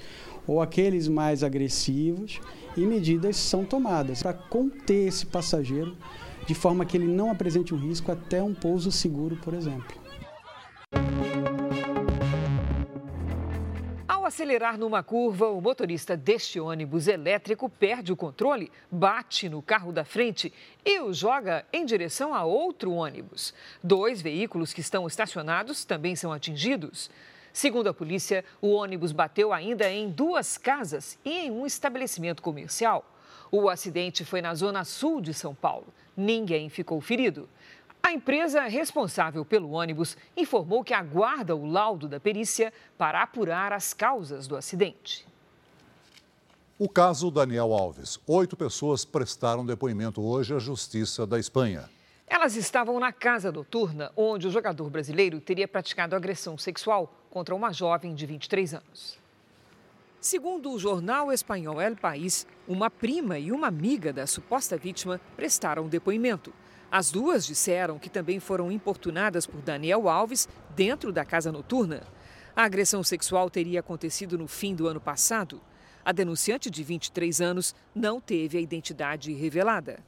ou 0.46 0.60
aqueles 0.60 1.08
mais 1.08 1.42
agressivos, 1.42 2.40
e 2.76 2.86
medidas 2.86 3.36
são 3.36 3.64
tomadas 3.64 4.22
para 4.22 4.32
conter 4.32 5.08
esse 5.08 5.26
passageiro 5.26 5.96
de 6.46 6.54
forma 6.54 6.84
que 6.84 6.96
ele 6.96 7.06
não 7.06 7.30
apresente 7.30 7.74
um 7.74 7.78
risco 7.78 8.12
até 8.12 8.42
um 8.42 8.54
pouso 8.54 8.92
seguro, 8.92 9.36
por 9.36 9.54
exemplo. 9.54 10.04
Ao 14.06 14.26
acelerar 14.26 14.78
numa 14.78 15.02
curva, 15.02 15.48
o 15.48 15.60
motorista 15.60 16.16
deste 16.16 16.58
ônibus 16.58 17.08
elétrico 17.08 17.68
perde 17.68 18.12
o 18.12 18.16
controle, 18.16 18.70
bate 18.90 19.48
no 19.48 19.60
carro 19.60 19.92
da 19.92 20.04
frente 20.04 20.52
e 20.84 21.00
o 21.00 21.12
joga 21.12 21.64
em 21.72 21.84
direção 21.84 22.34
a 22.34 22.44
outro 22.44 22.92
ônibus. 22.92 23.52
Dois 23.82 24.22
veículos 24.22 24.72
que 24.72 24.80
estão 24.80 25.06
estacionados 25.06 25.84
também 25.84 26.16
são 26.16 26.32
atingidos. 26.32 27.10
Segundo 27.54 27.86
a 27.86 27.94
polícia, 27.94 28.44
o 28.60 28.72
ônibus 28.72 29.12
bateu 29.12 29.52
ainda 29.52 29.88
em 29.88 30.10
duas 30.10 30.58
casas 30.58 31.16
e 31.24 31.30
em 31.30 31.52
um 31.52 31.64
estabelecimento 31.64 32.42
comercial. 32.42 33.08
O 33.48 33.68
acidente 33.70 34.24
foi 34.24 34.42
na 34.42 34.56
zona 34.56 34.84
sul 34.84 35.20
de 35.20 35.32
São 35.32 35.54
Paulo. 35.54 35.86
Ninguém 36.16 36.68
ficou 36.68 37.00
ferido. 37.00 37.48
A 38.02 38.12
empresa 38.12 38.62
responsável 38.62 39.44
pelo 39.44 39.70
ônibus 39.70 40.16
informou 40.36 40.82
que 40.82 40.92
aguarda 40.92 41.54
o 41.54 41.64
laudo 41.64 42.08
da 42.08 42.18
perícia 42.18 42.72
para 42.98 43.22
apurar 43.22 43.72
as 43.72 43.94
causas 43.94 44.48
do 44.48 44.56
acidente. 44.56 45.24
O 46.76 46.88
caso 46.88 47.30
Daniel 47.30 47.72
Alves. 47.72 48.18
Oito 48.26 48.56
pessoas 48.56 49.04
prestaram 49.04 49.64
depoimento 49.64 50.20
hoje 50.20 50.52
à 50.52 50.58
Justiça 50.58 51.24
da 51.24 51.38
Espanha. 51.38 51.88
Elas 52.26 52.56
estavam 52.56 52.98
na 52.98 53.12
casa 53.12 53.52
noturna 53.52 54.10
onde 54.16 54.46
o 54.46 54.50
jogador 54.50 54.88
brasileiro 54.88 55.40
teria 55.40 55.68
praticado 55.68 56.16
agressão 56.16 56.56
sexual 56.56 57.12
contra 57.30 57.54
uma 57.54 57.72
jovem 57.72 58.14
de 58.14 58.24
23 58.24 58.74
anos. 58.74 59.18
Segundo 60.20 60.72
o 60.72 60.78
jornal 60.78 61.30
espanhol 61.30 61.80
El 61.80 61.96
País, 61.96 62.46
uma 62.66 62.88
prima 62.90 63.38
e 63.38 63.52
uma 63.52 63.66
amiga 63.66 64.10
da 64.10 64.26
suposta 64.26 64.74
vítima 64.74 65.20
prestaram 65.36 65.86
depoimento. 65.86 66.50
As 66.90 67.10
duas 67.10 67.44
disseram 67.44 67.98
que 67.98 68.08
também 68.08 68.40
foram 68.40 68.72
importunadas 68.72 69.46
por 69.46 69.60
Daniel 69.60 70.08
Alves 70.08 70.48
dentro 70.74 71.12
da 71.12 71.26
casa 71.26 71.52
noturna. 71.52 72.02
A 72.56 72.62
agressão 72.62 73.02
sexual 73.02 73.50
teria 73.50 73.80
acontecido 73.80 74.38
no 74.38 74.48
fim 74.48 74.74
do 74.74 74.86
ano 74.86 75.00
passado. 75.00 75.60
A 76.02 76.10
denunciante 76.10 76.70
de 76.70 76.82
23 76.82 77.42
anos 77.42 77.74
não 77.94 78.18
teve 78.18 78.56
a 78.56 78.60
identidade 78.60 79.32
revelada. 79.34 80.02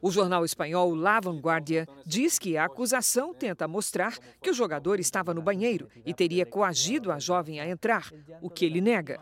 O 0.00 0.12
jornal 0.12 0.44
espanhol 0.44 0.94
La 0.94 1.18
Vanguardia 1.18 1.86
diz 2.06 2.38
que 2.38 2.56
a 2.56 2.66
acusação 2.66 3.34
tenta 3.34 3.66
mostrar 3.66 4.16
que 4.40 4.48
o 4.48 4.54
jogador 4.54 5.00
estava 5.00 5.34
no 5.34 5.42
banheiro 5.42 5.88
e 6.06 6.14
teria 6.14 6.46
coagido 6.46 7.10
a 7.10 7.18
jovem 7.18 7.58
a 7.58 7.68
entrar, 7.68 8.12
o 8.40 8.48
que 8.48 8.64
ele 8.64 8.80
nega. 8.80 9.20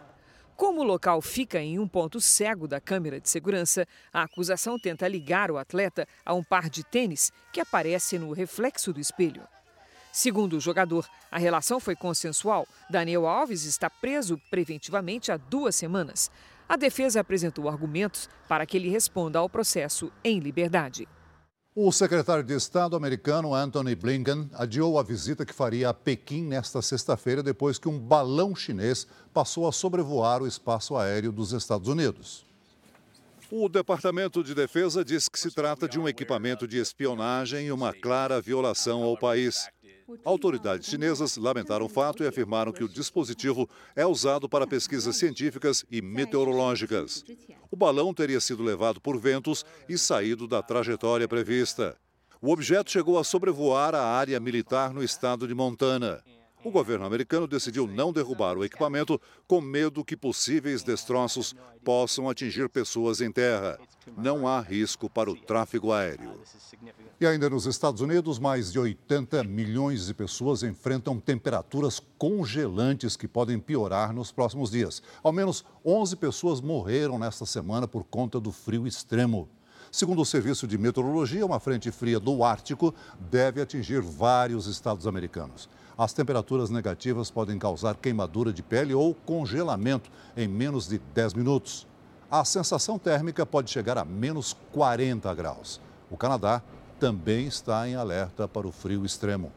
Como 0.55 0.81
o 0.81 0.85
local 0.85 1.23
fica 1.23 1.61
em 1.61 1.79
um 1.79 1.89
ponto 1.89 2.21
cego 2.21 2.69
da 2.69 2.81
câmera 2.81 3.21
de 3.21 3.29
segurança, 3.29 3.87
a 4.13 4.23
acusação 4.23 4.79
tenta 4.79 5.09
ligar 5.09 5.51
o 5.51 5.57
atleta 5.57 6.07
a 6.25 6.35
um 6.35 6.45
par 6.45 6.69
de 6.69 6.85
tênis 6.85 7.33
que 7.53 7.61
aparece 7.61 8.19
no 8.19 8.33
reflexo 8.33 8.93
do 8.93 9.01
espelho. 9.01 9.43
Segundo 10.13 10.57
o 10.57 10.61
jogador, 10.61 11.07
a 11.31 11.39
relação 11.39 11.79
foi 11.79 11.95
consensual. 11.95 12.67
Daniel 12.89 13.27
Alves 13.27 13.65
está 13.65 13.91
preso 13.91 14.41
preventivamente 14.51 15.31
há 15.31 15.37
duas 15.37 15.77
semanas. 15.77 16.31
A 16.69 16.77
defesa 16.77 17.21
apresentou 17.21 17.69
argumentos 17.69 18.29
para 18.49 18.67
que 18.67 18.77
ele 18.77 18.91
responda 18.91 19.39
ao 19.39 19.49
processo 19.49 20.11
em 20.25 20.41
liberdade. 20.41 21.07
O 21.79 21.93
secretário 21.93 22.43
de 22.43 22.55
Estado 22.55 22.97
americano 22.97 23.55
Anthony 23.55 23.95
Blinken 23.95 24.51
adiou 24.55 24.99
a 24.99 25.03
visita 25.03 25.45
que 25.45 25.53
faria 25.53 25.91
a 25.91 25.95
Pequim 25.95 26.43
nesta 26.43 26.81
sexta-feira 26.81 27.43
depois 27.43 27.79
que 27.79 27.89
um 27.89 27.99
balão 27.99 28.57
chinês 28.57 29.07
passou 29.33 29.69
a 29.69 29.73
sobrevoar 29.73 30.43
o 30.43 30.47
espaço 30.47 30.97
aéreo 30.97 31.31
dos 31.31 31.53
Estados 31.53 31.87
Unidos. 31.87 32.47
O 33.49 33.69
Departamento 33.69 34.43
de 34.43 34.55
Defesa 34.55 35.05
diz 35.05 35.29
que 35.29 35.39
se 35.39 35.53
trata 35.53 35.87
de 35.89 36.01
um 36.01 36.09
equipamento 36.09 36.67
de 36.67 36.79
espionagem 36.79 37.67
e 37.67 37.73
uma 37.73 37.93
clara 37.93 38.41
violação 38.41 39.05
ao 39.05 39.17
país. 39.17 39.69
Autoridades 40.25 40.89
chinesas 40.89 41.37
lamentaram 41.37 41.87
o 41.87 41.89
fato 41.89 42.23
e 42.23 42.27
afirmaram 42.27 42.73
que 42.73 42.85
o 42.85 42.89
dispositivo 42.89 43.69
é 43.95 44.07
usado 44.07 44.49
para 44.49 44.67
pesquisas 44.67 45.17
científicas 45.17 45.85
e 45.91 46.01
meteorológicas. 46.01 47.25
O 47.71 47.77
balão 47.77 48.15
teria 48.15 48.41
sido 48.41 48.63
levado 48.63 49.01
por 49.01 49.19
ventos 49.19 49.65
e 49.89 49.99
saído 49.99 50.47
da 50.47 50.63
trajetória 50.63 51.27
prevista. 51.27 51.97
O 52.41 52.53
objeto 52.53 52.91
chegou 52.91 53.19
a 53.19 53.25
sobrevoar 53.25 53.95
a 53.95 54.05
área 54.05 54.39
militar 54.39 54.93
no 54.93 55.03
estado 55.03 55.49
de 55.49 55.55
Montana. 55.55 56.23
O 56.67 56.71
governo 56.73 57.07
americano 57.07 57.47
decidiu 57.47 57.87
não 57.87 58.13
derrubar 58.13 58.59
o 58.59 58.65
equipamento 58.65 59.21
com 59.47 59.61
medo 59.61 60.05
que 60.05 60.17
possíveis 60.17 60.83
destroços 60.83 61.55
possam 61.85 62.29
atingir 62.29 62.69
pessoas 62.69 63.21
em 63.21 63.31
terra. 63.31 63.79
Não 64.19 64.49
há 64.49 64.61
risco 64.61 65.09
para 65.09 65.31
o 65.31 65.37
tráfego 65.37 65.93
aéreo. 65.93 66.41
E 67.21 67.25
ainda 67.25 67.49
nos 67.49 67.67
Estados 67.67 68.01
Unidos, 68.01 68.41
mais 68.41 68.73
de 68.73 68.81
80 68.81 69.45
milhões 69.45 70.07
de 70.07 70.15
pessoas 70.15 70.65
enfrentam 70.65 71.21
temperaturas 71.21 72.03
congelantes 72.19 73.17
que 73.17 73.29
podem 73.29 73.61
piorar 73.61 74.13
nos 74.13 74.33
próximos 74.33 74.73
dias. 74.73 75.01
Ao 75.23 75.31
menos 75.31 75.65
11 75.85 76.17
pessoas 76.17 76.61
morreram 76.61 77.17
nesta 77.17 77.47
semana 77.47 77.87
por 77.87 78.03
conta 78.03 78.41
do 78.41 78.51
frio 78.51 78.89
extremo. 78.89 79.49
Segundo 79.93 80.21
o 80.21 80.27
Serviço 80.27 80.67
de 80.67 80.77
Meteorologia, 80.77 81.47
uma 81.47 81.61
frente 81.61 81.93
fria 81.93 82.19
do 82.19 82.43
Ártico 82.43 82.93
deve 83.31 83.63
atingir 83.63 84.03
vários 84.03 84.67
estados 84.67 85.07
americanos. 85.07 85.69
As 85.99 86.13
temperaturas 86.13 86.69
negativas 86.69 87.31
podem 87.31 87.59
causar 87.59 87.97
queimadura 87.97 88.53
de 88.53 88.63
pele 88.63 88.93
ou 88.93 89.15
congelamento 89.15 90.11
em 90.37 90.47
menos 90.47 90.87
de 90.87 90.99
10 90.99 91.33
minutos. 91.33 91.87
A 92.31 92.45
sensação 92.45 92.99
térmica 92.99 93.47
pode 93.47 93.71
chegar 93.71 93.97
a 93.97 94.05
menos 94.05 94.53
40 94.73 95.35
graus. 95.35 95.81
O 96.11 96.17
Canadá 96.17 96.63
também 97.01 97.47
está 97.47 97.89
em 97.89 97.95
alerta 97.95 98.47
para 98.47 98.67
o 98.67 98.73
frio 98.73 99.07
extremo. 99.07 99.51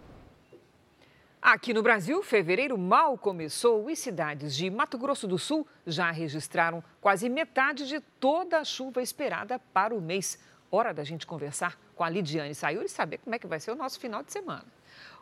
Aqui 1.41 1.73
no 1.73 1.83
Brasil, 1.83 2.23
fevereiro 2.23 2.77
mal 2.77 3.17
começou 3.17 3.89
e 3.89 3.95
cidades 3.95 4.55
de 4.55 4.69
Mato 4.69 4.97
Grosso 4.97 5.27
do 5.27 5.37
Sul 5.37 5.67
já 5.85 6.09
registraram 6.09 6.81
quase 7.01 7.27
metade 7.27 7.85
de 7.85 7.99
toda 8.19 8.59
a 8.59 8.63
chuva 8.63 9.01
esperada 9.01 9.59
para 9.73 9.93
o 9.93 10.01
mês. 10.01 10.39
Hora 10.71 10.93
da 10.93 11.03
gente 11.03 11.27
conversar 11.27 11.77
com 11.95 12.03
a 12.03 12.09
Lidiane 12.09 12.55
Sayuri 12.55 12.85
e 12.85 12.89
saber 12.89 13.17
como 13.17 13.35
é 13.35 13.39
que 13.39 13.47
vai 13.47 13.59
ser 13.59 13.71
o 13.71 13.75
nosso 13.75 13.99
final 13.99 14.23
de 14.23 14.31
semana. 14.31 14.78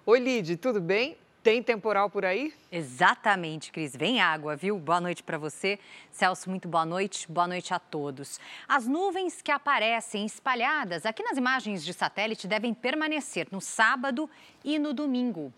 Oi, 0.10 0.20
Lid, 0.20 0.56
tudo 0.56 0.80
bem? 0.80 1.18
Tem 1.44 1.62
temporal 1.62 2.10
por 2.10 2.24
aí? 2.24 2.54
Exatamente, 2.72 3.74
Cris. 3.74 3.94
Vem 3.94 4.22
água, 4.22 4.56
viu? 4.56 4.80
Boa 4.80 5.02
noite 5.02 5.22
para 5.22 5.38
você. 5.38 5.78
Celso, 6.10 6.50
muito 6.50 6.66
boa 6.66 6.86
noite. 6.86 7.30
Boa 7.30 7.46
noite 7.46 7.74
a 7.74 7.80
todos. 7.80 8.40
As 8.70 8.88
nuvens 8.88 9.42
que 9.42 9.52
aparecem 9.52 10.26
espalhadas 10.26 11.06
aqui 11.06 11.22
nas 11.24 11.38
imagens 11.38 11.84
de 11.84 11.92
satélite 11.92 12.48
devem 12.48 12.74
permanecer 12.74 13.50
no 13.52 13.60
sábado 13.60 14.30
e 14.64 14.80
no 14.80 14.94
domingo. 14.94 15.52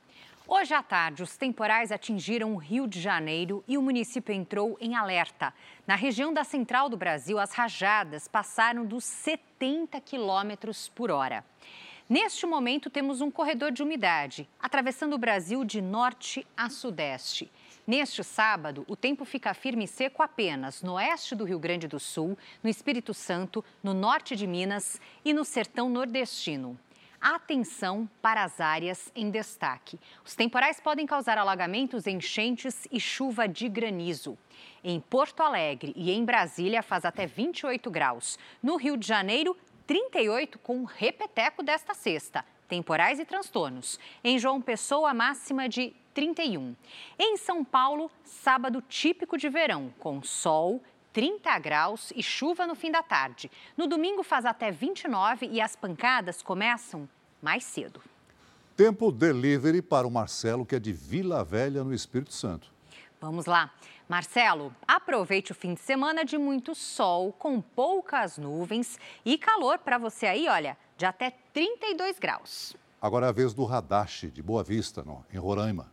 Hoje 0.48 0.74
à 0.74 0.82
tarde, 0.82 1.22
os 1.22 1.38
temporais 1.38 1.92
atingiram 1.92 2.56
o 2.56 2.58
Rio 2.58 2.88
de 2.88 3.00
Janeiro 3.00 3.64
e 3.68 3.78
o 3.78 3.84
município 3.84 4.34
entrou 4.34 4.76
em 4.82 4.96
alerta. 4.96 5.54
Na 5.86 5.94
região 5.94 6.34
da 6.34 6.44
central 6.44 6.90
do 6.90 6.98
Brasil, 6.98 7.38
as 7.38 7.54
rajadas 7.54 8.28
passaram 8.28 8.84
dos 8.84 9.04
70 9.04 10.02
quilômetros 10.02 10.90
por 10.90 11.12
hora. 11.12 11.46
Neste 12.10 12.48
momento, 12.48 12.90
temos 12.90 13.22
um 13.22 13.30
corredor 13.30 13.72
de 13.72 13.84
umidade 13.84 14.50
atravessando 14.60 15.14
o 15.14 15.18
Brasil 15.20 15.64
de 15.64 15.80
norte 15.80 16.44
a 16.58 16.68
sudeste. 16.68 17.52
Neste 17.86 18.24
sábado, 18.24 18.84
o 18.88 18.96
tempo 18.96 19.24
fica 19.24 19.54
firme 19.54 19.84
e 19.84 19.88
seco 19.88 20.24
apenas 20.24 20.82
no 20.82 20.94
oeste 20.94 21.36
do 21.36 21.44
Rio 21.44 21.60
Grande 21.60 21.88
do 21.88 22.00
Sul, 22.00 22.36
no 22.64 22.70
Espírito 22.70 23.14
Santo, 23.14 23.64
no 23.84 23.94
norte 23.94 24.36
de 24.36 24.48
Minas 24.48 25.00
e 25.24 25.36
no 25.36 25.46
sertão 25.46 25.88
nordestino. 25.88 26.80
Atenção 27.22 28.10
para 28.22 28.44
as 28.44 28.60
áreas 28.60 29.12
em 29.14 29.30
destaque. 29.30 30.00
Os 30.26 30.36
temporais 30.36 30.80
podem 30.80 31.06
causar 31.06 31.38
alagamentos, 31.38 32.08
enchentes 32.08 32.88
e 32.92 33.00
chuva 33.00 33.48
de 33.48 33.70
granizo. 33.70 34.38
Em 34.84 35.00
Porto 35.00 35.42
Alegre 35.42 35.94
e 35.98 36.12
em 36.12 36.24
Brasília 36.24 36.82
faz 36.82 37.04
até 37.04 37.28
28 37.28 37.92
graus. 37.92 38.40
No 38.64 38.78
Rio 38.78 38.96
de 38.96 39.06
Janeiro, 39.06 39.56
38 39.90 40.60
com 40.60 40.84
repeteco 40.84 41.64
desta 41.64 41.96
sexta, 41.96 42.46
temporais 42.68 43.18
e 43.18 43.26
transtornos. 43.26 44.00
Em 44.24 44.38
João 44.38 44.62
Pessoa, 44.62 45.16
máxima 45.16 45.68
de 45.68 45.96
31. 46.14 46.76
Em 47.18 47.38
São 47.38 47.66
Paulo, 47.66 48.12
sábado 48.24 48.84
típico 48.88 49.36
de 49.36 49.50
verão, 49.50 49.92
com 49.98 50.22
sol, 50.22 50.80
30 51.12 51.58
graus 51.58 52.14
e 52.16 52.22
chuva 52.22 52.68
no 52.68 52.76
fim 52.76 52.92
da 52.92 53.02
tarde. 53.02 53.50
No 53.76 53.88
domingo 53.88 54.22
faz 54.22 54.46
até 54.46 54.70
29 54.70 55.48
e 55.48 55.60
as 55.60 55.76
pancadas 55.76 56.44
começam 56.44 57.10
mais 57.42 57.64
cedo. 57.64 58.00
Tempo 58.78 59.12
delivery 59.12 59.82
para 59.82 60.06
o 60.06 60.12
Marcelo, 60.12 60.68
que 60.68 60.76
é 60.76 60.80
de 60.80 60.94
Vila 60.94 61.44
Velha, 61.44 61.84
no 61.84 61.96
Espírito 61.96 62.32
Santo. 62.32 62.72
Vamos 63.20 63.48
lá. 63.48 63.74
Marcelo, 64.10 64.74
aproveite 64.88 65.52
o 65.52 65.56
fim 65.56 65.76
de 65.76 65.82
semana 65.82 66.26
de 66.26 66.36
muito 66.36 66.74
sol, 66.74 67.32
com 67.32 67.62
poucas 67.62 68.40
nuvens 68.40 68.98
e 69.24 69.38
calor 69.38 69.78
para 69.78 70.00
você 70.00 70.26
aí, 70.26 70.50
olha, 70.50 70.76
de 70.98 71.06
até 71.06 71.32
32 71.54 72.18
graus. 72.18 72.76
Agora 73.00 73.28
é 73.28 73.30
a 73.30 73.32
vez 73.32 73.54
do 73.54 73.64
Radache, 73.66 74.32
de 74.32 74.42
Boa 74.42 74.64
Vista, 74.64 75.04
no, 75.04 75.24
em 75.32 75.38
Roraima. 75.38 75.92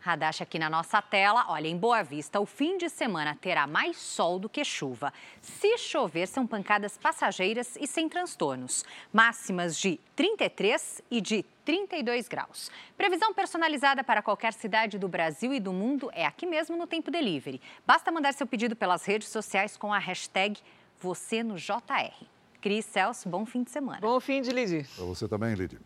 Radache 0.00 0.42
aqui 0.42 0.58
na 0.58 0.68
nossa 0.68 1.00
tela. 1.00 1.46
Olha, 1.48 1.68
em 1.68 1.76
Boa 1.76 2.02
Vista, 2.02 2.40
o 2.40 2.46
fim 2.46 2.76
de 2.76 2.88
semana 2.88 3.38
terá 3.40 3.64
mais 3.64 3.96
sol 3.96 4.40
do 4.40 4.48
que 4.48 4.64
chuva. 4.64 5.12
Se 5.40 5.78
chover, 5.78 6.26
são 6.26 6.48
pancadas 6.48 6.98
passageiras 6.98 7.76
e 7.80 7.86
sem 7.86 8.08
transtornos. 8.08 8.84
Máximas 9.12 9.78
de 9.78 10.00
33 10.16 11.00
e 11.08 11.20
de 11.20 11.44
32 11.66 12.28
graus. 12.28 12.70
Previsão 12.96 13.34
personalizada 13.34 14.04
para 14.04 14.22
qualquer 14.22 14.52
cidade 14.52 14.98
do 14.98 15.08
Brasil 15.08 15.52
e 15.52 15.58
do 15.58 15.72
mundo 15.72 16.08
é 16.14 16.24
aqui 16.24 16.46
mesmo 16.46 16.76
no 16.76 16.86
Tempo 16.86 17.10
Delivery. 17.10 17.60
Basta 17.84 18.12
mandar 18.12 18.32
seu 18.32 18.46
pedido 18.46 18.76
pelas 18.76 19.04
redes 19.04 19.28
sociais 19.28 19.76
com 19.76 19.92
a 19.92 19.98
hashtag 19.98 20.60
você 21.00 21.42
no 21.42 21.56
JR. 21.56 22.24
Cris 22.60 22.84
Celso, 22.86 23.28
bom 23.28 23.44
fim 23.44 23.64
de 23.64 23.72
semana. 23.72 23.98
Bom 24.00 24.18
fim 24.20 24.40
de 24.40 24.50
Lidy. 24.50 24.86
Para 24.94 25.04
você 25.04 25.28
também, 25.28 25.54
Lidy. 25.54 25.78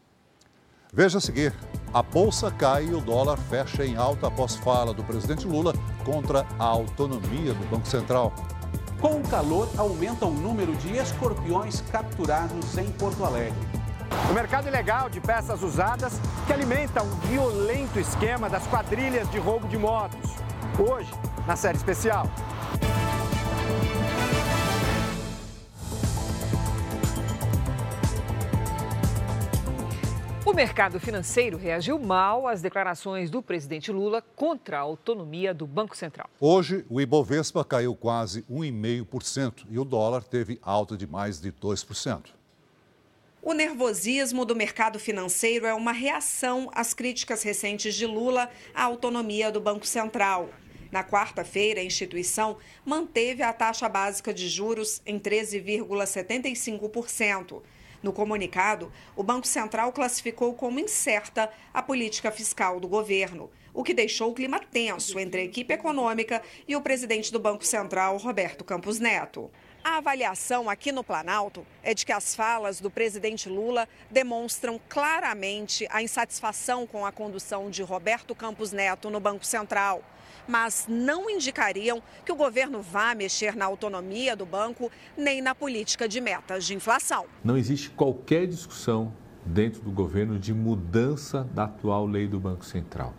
Veja 0.92 1.16
a 1.16 1.20
seguir: 1.20 1.54
a 1.94 2.02
bolsa 2.02 2.50
cai 2.50 2.84
e 2.84 2.94
o 2.94 3.00
dólar 3.00 3.38
fecha 3.38 3.84
em 3.84 3.96
alta 3.96 4.26
após 4.26 4.56
fala 4.56 4.92
do 4.92 5.02
presidente 5.02 5.46
Lula 5.46 5.72
contra 6.04 6.46
a 6.58 6.64
autonomia 6.64 7.54
do 7.54 7.66
Banco 7.70 7.86
Central. 7.86 8.34
Com 9.00 9.18
o 9.18 9.28
calor, 9.30 9.70
aumenta 9.78 10.26
o 10.26 10.30
número 10.30 10.76
de 10.76 10.98
escorpiões 10.98 11.80
capturados 11.80 12.76
em 12.76 12.90
Porto 12.92 13.24
Alegre. 13.24 13.79
O 14.30 14.32
mercado 14.32 14.68
ilegal 14.68 15.08
de 15.08 15.20
peças 15.20 15.62
usadas 15.62 16.20
que 16.46 16.52
alimenta 16.52 17.02
um 17.02 17.10
violento 17.28 17.98
esquema 17.98 18.48
das 18.48 18.66
quadrilhas 18.66 19.28
de 19.30 19.38
roubo 19.38 19.66
de 19.66 19.76
motos. 19.76 20.36
Hoje, 20.78 21.10
na 21.46 21.56
série 21.56 21.76
especial. 21.76 22.26
O 30.50 30.52
mercado 30.52 30.98
financeiro 30.98 31.56
reagiu 31.56 31.96
mal 31.96 32.48
às 32.48 32.60
declarações 32.60 33.30
do 33.30 33.40
presidente 33.40 33.92
Lula 33.92 34.20
contra 34.34 34.78
a 34.78 34.80
autonomia 34.80 35.54
do 35.54 35.64
Banco 35.64 35.96
Central. 35.96 36.28
Hoje, 36.40 36.84
o 36.90 37.00
Ibovespa 37.00 37.64
caiu 37.64 37.94
quase 37.94 38.42
1,5% 38.50 39.66
e 39.70 39.78
o 39.78 39.84
dólar 39.84 40.24
teve 40.24 40.58
alta 40.60 40.96
de 40.96 41.06
mais 41.06 41.40
de 41.40 41.52
2%. 41.52 42.39
O 43.42 43.54
nervosismo 43.54 44.44
do 44.44 44.54
mercado 44.54 44.98
financeiro 44.98 45.64
é 45.64 45.72
uma 45.72 45.92
reação 45.92 46.70
às 46.74 46.92
críticas 46.92 47.42
recentes 47.42 47.94
de 47.94 48.04
Lula 48.04 48.50
à 48.74 48.84
autonomia 48.84 49.50
do 49.50 49.58
Banco 49.58 49.86
Central. 49.86 50.50
Na 50.92 51.02
quarta-feira, 51.02 51.80
a 51.80 51.84
instituição 51.84 52.58
manteve 52.84 53.42
a 53.42 53.50
taxa 53.50 53.88
básica 53.88 54.34
de 54.34 54.46
juros 54.46 55.00
em 55.06 55.18
13,75%. 55.18 57.62
No 58.02 58.12
comunicado, 58.12 58.92
o 59.16 59.22
Banco 59.22 59.46
Central 59.46 59.90
classificou 59.90 60.52
como 60.52 60.78
incerta 60.78 61.50
a 61.72 61.82
política 61.82 62.30
fiscal 62.30 62.78
do 62.78 62.88
governo, 62.88 63.50
o 63.72 63.82
que 63.82 63.94
deixou 63.94 64.30
o 64.30 64.34
clima 64.34 64.60
tenso 64.60 65.18
entre 65.18 65.40
a 65.40 65.44
equipe 65.44 65.72
econômica 65.72 66.42
e 66.68 66.76
o 66.76 66.82
presidente 66.82 67.32
do 67.32 67.40
Banco 67.40 67.64
Central, 67.64 68.18
Roberto 68.18 68.64
Campos 68.64 68.98
Neto. 68.98 69.50
A 69.82 69.96
avaliação 69.96 70.68
aqui 70.68 70.92
no 70.92 71.02
Planalto 71.02 71.66
é 71.82 71.94
de 71.94 72.04
que 72.04 72.12
as 72.12 72.34
falas 72.34 72.80
do 72.80 72.90
presidente 72.90 73.48
Lula 73.48 73.88
demonstram 74.10 74.78
claramente 74.88 75.86
a 75.90 76.02
insatisfação 76.02 76.86
com 76.86 77.06
a 77.06 77.10
condução 77.10 77.70
de 77.70 77.82
Roberto 77.82 78.34
Campos 78.34 78.72
Neto 78.72 79.08
no 79.08 79.20
Banco 79.20 79.44
Central 79.44 80.02
mas 80.48 80.86
não 80.88 81.30
indicariam 81.30 82.02
que 82.24 82.32
o 82.32 82.34
governo 82.34 82.80
vá 82.80 83.14
mexer 83.14 83.54
na 83.54 83.66
autonomia 83.66 84.34
do 84.34 84.44
banco 84.44 84.90
nem 85.16 85.40
na 85.40 85.54
política 85.54 86.08
de 86.08 86.20
metas 86.20 86.64
de 86.64 86.74
inflação. 86.74 87.26
Não 87.44 87.56
existe 87.56 87.90
qualquer 87.90 88.46
discussão 88.46 89.12
dentro 89.44 89.80
do 89.80 89.90
governo 89.90 90.38
de 90.38 90.52
mudança 90.52 91.44
da 91.52 91.64
atual 91.64 92.06
lei 92.06 92.26
do 92.26 92.40
Banco 92.40 92.64
Central. 92.64 93.14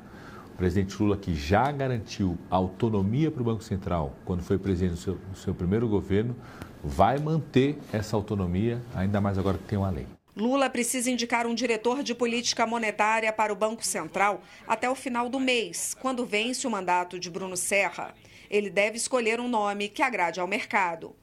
Presidente 0.61 1.01
Lula, 1.01 1.17
que 1.17 1.33
já 1.33 1.71
garantiu 1.71 2.37
autonomia 2.47 3.31
para 3.31 3.41
o 3.41 3.43
Banco 3.43 3.63
Central 3.63 4.15
quando 4.23 4.43
foi 4.43 4.59
presidente 4.59 4.91
do 4.91 4.97
seu, 4.97 5.15
do 5.15 5.35
seu 5.35 5.55
primeiro 5.55 5.87
governo, 5.87 6.35
vai 6.83 7.17
manter 7.17 7.79
essa 7.91 8.15
autonomia, 8.15 8.79
ainda 8.93 9.19
mais 9.19 9.39
agora 9.39 9.57
que 9.57 9.63
tem 9.63 9.79
uma 9.79 9.89
lei. 9.89 10.05
Lula 10.37 10.69
precisa 10.69 11.09
indicar 11.09 11.47
um 11.47 11.55
diretor 11.55 12.03
de 12.03 12.13
política 12.13 12.67
monetária 12.67 13.33
para 13.33 13.51
o 13.51 13.55
Banco 13.55 13.83
Central 13.83 14.43
até 14.67 14.87
o 14.87 14.93
final 14.93 15.29
do 15.29 15.39
mês, 15.39 15.95
quando 15.99 16.27
vence 16.27 16.67
o 16.67 16.69
mandato 16.69 17.17
de 17.17 17.31
Bruno 17.31 17.57
Serra. 17.57 18.13
Ele 18.47 18.69
deve 18.69 18.97
escolher 18.97 19.39
um 19.39 19.47
nome 19.47 19.89
que 19.89 20.03
agrade 20.03 20.39
ao 20.39 20.45
mercado. 20.45 21.15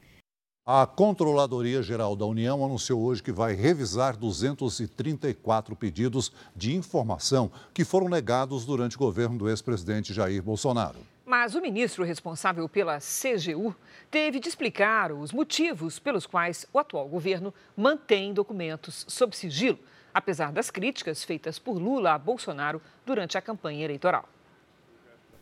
A 0.71 0.85
Controladoria 0.85 1.81
Geral 1.81 2.15
da 2.15 2.27
União 2.27 2.63
anunciou 2.63 3.01
hoje 3.01 3.23
que 3.23 3.31
vai 3.31 3.55
revisar 3.55 4.15
234 4.15 5.75
pedidos 5.75 6.31
de 6.55 6.75
informação 6.75 7.51
que 7.73 7.83
foram 7.83 8.07
negados 8.07 8.65
durante 8.65 8.95
o 8.95 8.99
governo 8.99 9.35
do 9.35 9.49
ex-presidente 9.49 10.13
Jair 10.13 10.43
Bolsonaro. 10.43 10.99
Mas 11.25 11.55
o 11.55 11.59
ministro 11.59 12.03
responsável 12.03 12.69
pela 12.69 12.99
CGU 12.99 13.75
teve 14.11 14.39
de 14.39 14.47
explicar 14.47 15.11
os 15.11 15.31
motivos 15.31 15.97
pelos 15.97 16.27
quais 16.27 16.67
o 16.71 16.77
atual 16.77 17.07
governo 17.07 17.51
mantém 17.75 18.31
documentos 18.31 19.05
sob 19.07 19.35
sigilo, 19.35 19.79
apesar 20.13 20.51
das 20.51 20.69
críticas 20.69 21.23
feitas 21.23 21.57
por 21.57 21.79
Lula 21.79 22.13
a 22.13 22.19
Bolsonaro 22.19 22.79
durante 23.07 23.39
a 23.39 23.41
campanha 23.41 23.85
eleitoral. 23.85 24.29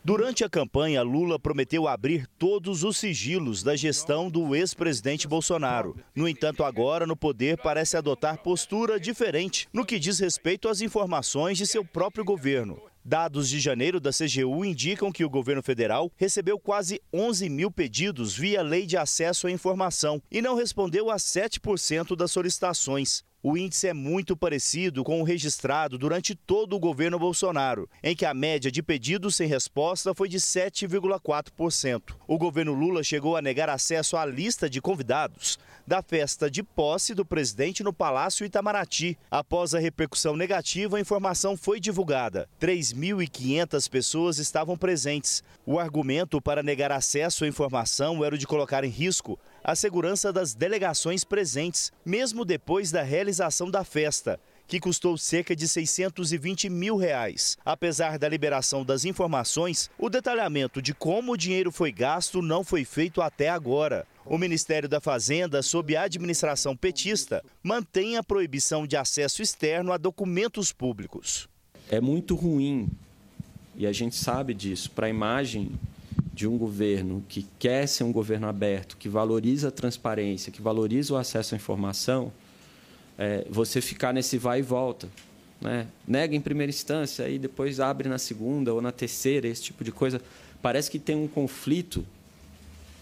Durante 0.04 0.44
a 0.44 0.50
campanha, 0.50 1.02
Lula 1.02 1.38
prometeu 1.38 1.88
abrir 1.88 2.28
todos 2.40 2.84
os 2.84 2.98
sigilos 2.98 3.62
da 3.62 3.76
gestão 3.76 4.30
do 4.30 4.56
ex-presidente 4.56 5.28
Bolsonaro. 5.28 5.98
No 6.16 6.28
entanto, 6.28 6.64
agora 6.64 7.06
no 7.06 7.18
poder 7.18 7.58
parece 7.58 7.98
adotar 7.98 8.38
postura 8.38 9.00
diferente 9.00 9.68
no 9.74 9.86
que 9.86 10.00
diz 10.00 10.20
respeito 10.20 10.70
às 10.70 10.80
informações 10.80 11.58
de 11.58 11.68
seu 11.68 11.84
próprio 11.84 12.24
governo. 12.24 12.82
Dados 13.04 13.48
de 13.48 13.58
janeiro 13.58 14.02
da 14.02 14.12
CGU 14.12 14.66
indicam 14.66 15.14
que 15.14 15.24
o 15.24 15.30
governo 15.30 15.64
federal 15.64 16.12
recebeu 16.18 16.60
quase 16.60 17.02
11 17.14 17.48
mil 17.48 17.72
pedidos 17.72 18.36
via 18.36 18.62
Lei 18.62 18.86
de 18.86 18.98
Acesso 18.98 19.48
à 19.48 19.52
Informação 19.52 20.22
e 20.30 20.42
não 20.42 20.56
respondeu 20.56 21.10
a 21.10 21.16
7% 21.16 22.18
das 22.18 22.32
solicitações. 22.32 23.24
O 23.44 23.56
índice 23.56 23.88
é 23.88 23.94
muito 23.94 24.36
parecido 24.36 25.04
com 25.04 25.22
o 25.22 25.24
registrado 25.24 25.96
durante 25.96 26.34
todo 26.34 26.76
o 26.76 26.80
governo 26.80 27.20
Bolsonaro, 27.20 27.88
em 28.02 28.16
que 28.16 28.26
a 28.26 28.34
média 28.34 28.72
de 28.72 28.82
pedidos 28.82 29.36
sem 29.36 29.48
resposta 29.48 30.12
foi 30.14 30.28
de 30.28 30.38
7,4%. 30.38 32.16
O 32.28 32.38
governo 32.38 32.74
Lula 32.74 33.04
chegou 33.04 33.38
a 33.38 33.42
negar 33.42 33.70
acesso 33.70 34.18
à 34.18 34.26
lista 34.26 34.68
de 34.68 34.82
convidados 34.82 35.60
da 35.88 36.02
festa 36.02 36.52
de 36.52 36.62
posse 36.62 37.14
do 37.14 37.26
presidente 37.26 37.82
no 37.82 37.94
Palácio 37.94 38.46
Itamaraty. 38.46 39.18
Após 39.32 39.74
a 39.74 39.80
repercussão 39.80 40.36
negativa, 40.36 40.98
a 40.98 41.00
informação 41.00 41.56
foi 41.56 41.80
divulgada. 41.80 42.50
3.500 42.60 43.90
pessoas 43.90 44.38
estavam 44.38 44.76
presentes. 44.76 45.42
O 45.66 45.80
argumento 45.80 46.42
para 46.42 46.62
negar 46.62 46.92
acesso 46.92 47.46
à 47.46 47.48
informação 47.48 48.26
era 48.26 48.36
o 48.36 48.38
de 48.38 48.46
colocar 48.46 48.84
em 48.84 48.90
risco 48.90 49.40
a 49.64 49.76
segurança 49.76 50.32
das 50.32 50.54
delegações 50.54 51.24
presentes, 51.24 51.92
mesmo 52.06 52.46
depois 52.46 52.92
da 52.92 53.04
realização 53.04 53.70
da 53.70 53.84
festa 53.84 54.40
que 54.68 54.80
custou 54.80 55.18
cerca 55.18 55.56
de 55.56 55.68
620 55.68 56.70
mil 56.70 56.98
reais. 56.98 57.58
Apesar 57.64 58.20
da 58.20 58.28
liberação 58.28 58.84
das 58.84 59.06
informações, 59.06 59.90
o 59.98 60.10
detalhamento 60.10 60.82
de 60.82 60.94
como 60.94 61.32
o 61.32 61.38
dinheiro 61.38 61.72
foi 61.72 61.92
gasto 61.92 62.42
não 62.42 62.64
foi 62.64 62.84
feito 62.84 63.22
até 63.22 63.50
agora. 63.50 64.06
O 64.26 64.38
Ministério 64.38 64.90
da 64.90 65.00
Fazenda, 65.00 65.62
sob 65.62 65.96
a 65.96 66.04
administração 66.04 66.76
petista, 66.76 67.44
mantém 67.64 68.18
a 68.18 68.24
proibição 68.24 68.86
de 68.86 68.98
acesso 68.98 69.42
externo 69.42 69.94
a 69.94 69.98
documentos 69.98 70.74
públicos. 70.74 71.48
É 71.90 72.02
muito 72.02 72.36
ruim, 72.36 72.90
e 73.78 73.88
a 73.88 73.94
gente 73.94 74.18
sabe 74.18 74.54
disso, 74.54 74.92
para 74.92 75.08
a 75.08 75.10
imagem 75.10 75.72
de 76.38 76.48
um 76.48 76.56
governo 76.56 77.26
que 77.28 77.48
quer 77.58 77.88
ser 77.88 78.04
um 78.04 78.12
governo 78.12 78.48
aberto, 78.48 78.96
que 78.96 79.10
valoriza 79.10 79.70
a 79.70 79.72
transparência, 79.72 80.52
que 80.52 80.62
valoriza 80.62 81.16
o 81.16 81.18
acesso 81.18 81.56
à 81.56 81.58
informação, 81.58 82.32
é, 83.18 83.44
você 83.50 83.82
ficar 83.82 84.14
nesse 84.14 84.38
vai 84.38 84.60
e 84.60 84.62
volta. 84.62 85.10
Né? 85.60 85.88
Nega 86.08 86.36
em 86.36 86.40
primeira 86.40 86.70
instância 86.70 87.28
e 87.28 87.40
depois 87.40 87.80
abre 87.80 88.08
na 88.08 88.20
segunda 88.20 88.72
ou 88.72 88.80
na 88.80 88.92
terceira, 88.92 89.48
esse 89.48 89.64
tipo 89.64 89.84
de 89.84 89.92
coisa. 89.92 90.22
Parece 90.62 90.92
que 90.92 91.00
tem 91.00 91.16
um 91.16 91.28
conflito 91.28 92.06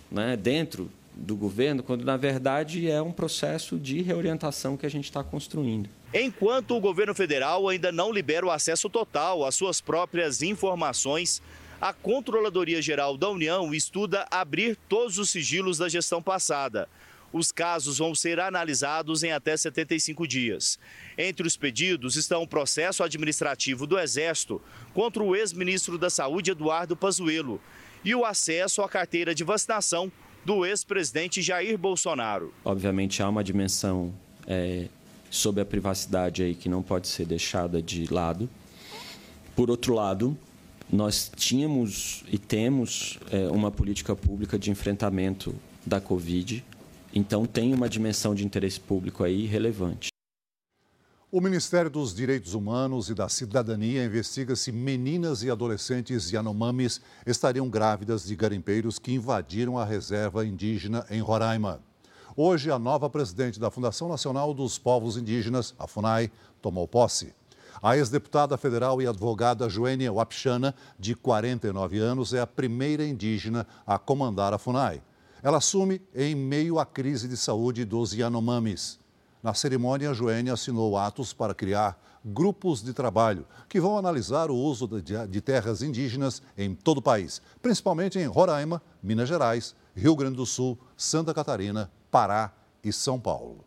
né, 0.10 0.38
dentro 0.38 0.90
do 1.14 1.36
governo, 1.36 1.84
quando 1.84 2.06
na 2.06 2.16
verdade 2.16 2.90
é 2.90 3.02
um 3.02 3.12
processo 3.12 3.78
de 3.78 4.02
reorientação 4.02 4.78
que 4.78 4.86
a 4.86 4.90
gente 4.90 5.06
está 5.06 5.22
construindo. 5.22 5.90
Enquanto 6.14 6.72
o 6.72 6.80
governo 6.80 7.14
federal 7.14 7.68
ainda 7.68 7.92
não 7.92 8.14
libera 8.14 8.46
o 8.46 8.50
acesso 8.50 8.90
total 8.90 9.44
às 9.44 9.56
suas 9.56 9.82
próprias 9.82 10.42
informações, 10.42 11.42
a 11.82 11.94
Controladoria 11.94 12.82
Geral 12.82 13.18
da 13.18 13.30
União 13.30 13.74
estuda 13.74 14.26
abrir 14.32 14.78
todos 14.88 15.18
os 15.18 15.30
sigilos 15.30 15.78
da 15.78 15.90
gestão 15.90 16.22
passada. 16.22 16.88
Os 17.34 17.52
casos 17.52 17.98
vão 17.98 18.16
ser 18.16 18.40
analisados 18.40 19.24
em 19.24 19.32
até 19.32 19.58
75 19.58 20.26
dias. 20.26 20.80
Entre 21.18 21.46
os 21.46 21.58
pedidos 21.58 22.16
estão 22.16 22.44
o 22.44 22.48
processo 22.48 23.04
administrativo 23.04 23.86
do 23.86 24.00
Exército 24.00 24.62
contra 24.94 25.22
o 25.22 25.36
ex-ministro 25.36 25.98
da 25.98 26.10
Saúde, 26.10 26.52
Eduardo 26.52 26.96
Pazuello, 26.96 27.60
e 28.06 28.16
o 28.16 28.24
acesso 28.24 28.82
à 28.82 28.88
carteira 28.88 29.36
de 29.36 29.44
vacinação 29.44 30.10
do 30.46 30.66
ex-presidente 30.66 31.42
Jair 31.42 31.78
Bolsonaro. 31.78 32.54
Obviamente 32.64 33.22
há 33.22 33.28
uma 33.28 33.44
dimensão 33.44 34.14
é, 34.48 34.88
sobre 35.30 35.62
a 35.62 35.66
privacidade 35.66 36.44
aí 36.44 36.56
que 36.56 36.70
não 36.70 36.82
pode 36.82 37.08
ser 37.08 37.26
deixada 37.26 37.82
de 37.82 38.06
lado. 38.14 38.50
Por 39.56 39.70
outro 39.70 39.94
lado, 39.94 40.38
nós 40.92 41.32
tínhamos 41.36 42.24
e 42.32 42.38
temos 42.38 43.20
é, 43.32 43.48
uma 43.50 43.72
política 43.72 44.16
pública 44.16 44.58
de 44.58 44.70
enfrentamento 44.72 45.56
da 45.86 46.00
Covid. 46.00 46.64
Então, 47.14 47.46
tem 47.46 47.74
uma 47.74 47.90
dimensão 47.90 48.36
de 48.36 48.46
interesse 48.46 48.80
público 48.80 49.24
aí 49.24 49.46
relevante. 49.46 50.10
O 51.32 51.42
Ministério 51.42 51.90
dos 51.90 52.14
Direitos 52.14 52.54
Humanos 52.54 53.10
e 53.10 53.14
da 53.14 53.28
Cidadania 53.28 54.06
investiga 54.06 54.56
se 54.56 54.72
meninas 54.72 55.44
e 55.44 55.52
adolescentes 55.52 56.32
Yanomamis 56.32 57.02
estariam 57.26 57.68
grávidas 57.68 58.24
de 58.24 58.36
garimpeiros 58.36 59.00
que 59.00 59.12
invadiram 59.12 59.78
a 59.78 59.84
reserva 59.84 60.46
indígena 60.46 61.06
em 61.10 61.20
Roraima. 61.20 61.82
Hoje, 62.38 62.72
a 62.72 62.80
nova 62.80 63.10
presidente 63.10 63.60
da 63.60 63.72
Fundação 63.72 64.08
Nacional 64.08 64.54
dos 64.54 64.78
Povos 64.78 65.18
Indígenas, 65.18 65.74
a 65.80 65.88
FUNAI, 65.88 66.32
tomou 66.62 66.88
posse. 66.88 67.34
A 67.82 67.98
ex-deputada 67.98 68.58
federal 68.58 69.02
e 69.02 69.08
advogada 69.08 69.70
Joênia 69.70 70.12
Wapchana, 70.12 70.74
de 70.98 71.16
49 71.16 72.00
anos, 72.00 72.34
é 72.34 72.40
a 72.40 72.48
primeira 72.48 73.06
indígena 73.06 73.68
a 73.86 73.98
comandar 74.00 74.54
a 74.54 74.58
FUNAI. 74.58 75.02
Ela 75.44 75.58
assume 75.58 76.02
em 76.14 76.34
meio 76.34 76.80
à 76.80 76.86
crise 76.86 77.28
de 77.28 77.38
saúde 77.38 77.86
dos 77.86 78.14
Yanomamis. 78.14 79.00
Na 79.44 79.54
cerimônia, 79.54 80.14
Joênia 80.14 80.54
assinou 80.54 80.98
atos 80.98 81.32
para 81.32 81.54
criar 81.54 82.02
grupos 82.26 82.82
de 82.82 82.94
trabalho 82.94 83.46
que 83.70 83.80
vão 83.80 83.96
analisar 83.96 84.50
o 84.50 84.56
uso 84.56 84.88
de 85.30 85.42
terras 85.42 85.84
indígenas 85.84 86.42
em 86.58 86.74
todo 86.74 86.98
o 86.98 87.02
país, 87.02 87.40
principalmente 87.62 88.18
em 88.18 88.26
Roraima, 88.26 88.82
Minas 89.04 89.30
Gerais, 89.30 89.76
Rio 89.96 90.16
Grande 90.16 90.38
do 90.38 90.46
Sul, 90.48 90.80
Santa 90.98 91.34
Catarina, 91.34 91.92
Pará 92.10 92.52
e 92.84 92.92
São 92.92 93.20
Paulo. 93.20 93.64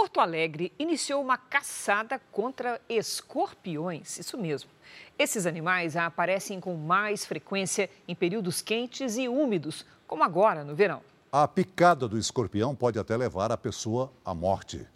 Porto 0.00 0.18
Alegre 0.18 0.72
iniciou 0.78 1.20
uma 1.20 1.36
caçada 1.36 2.18
contra 2.32 2.80
escorpiões, 2.88 4.18
isso 4.18 4.38
mesmo. 4.38 4.70
Esses 5.18 5.44
animais 5.44 5.94
aparecem 5.94 6.58
com 6.58 6.74
mais 6.74 7.26
frequência 7.26 7.90
em 8.08 8.14
períodos 8.14 8.62
quentes 8.62 9.18
e 9.18 9.28
úmidos, 9.28 9.84
como 10.06 10.24
agora 10.24 10.64
no 10.64 10.74
verão. 10.74 11.02
A 11.30 11.46
picada 11.46 12.08
do 12.08 12.16
escorpião 12.16 12.74
pode 12.74 12.98
até 12.98 13.14
levar 13.14 13.52
a 13.52 13.58
pessoa 13.58 14.10
à 14.24 14.34
morte. 14.34 14.86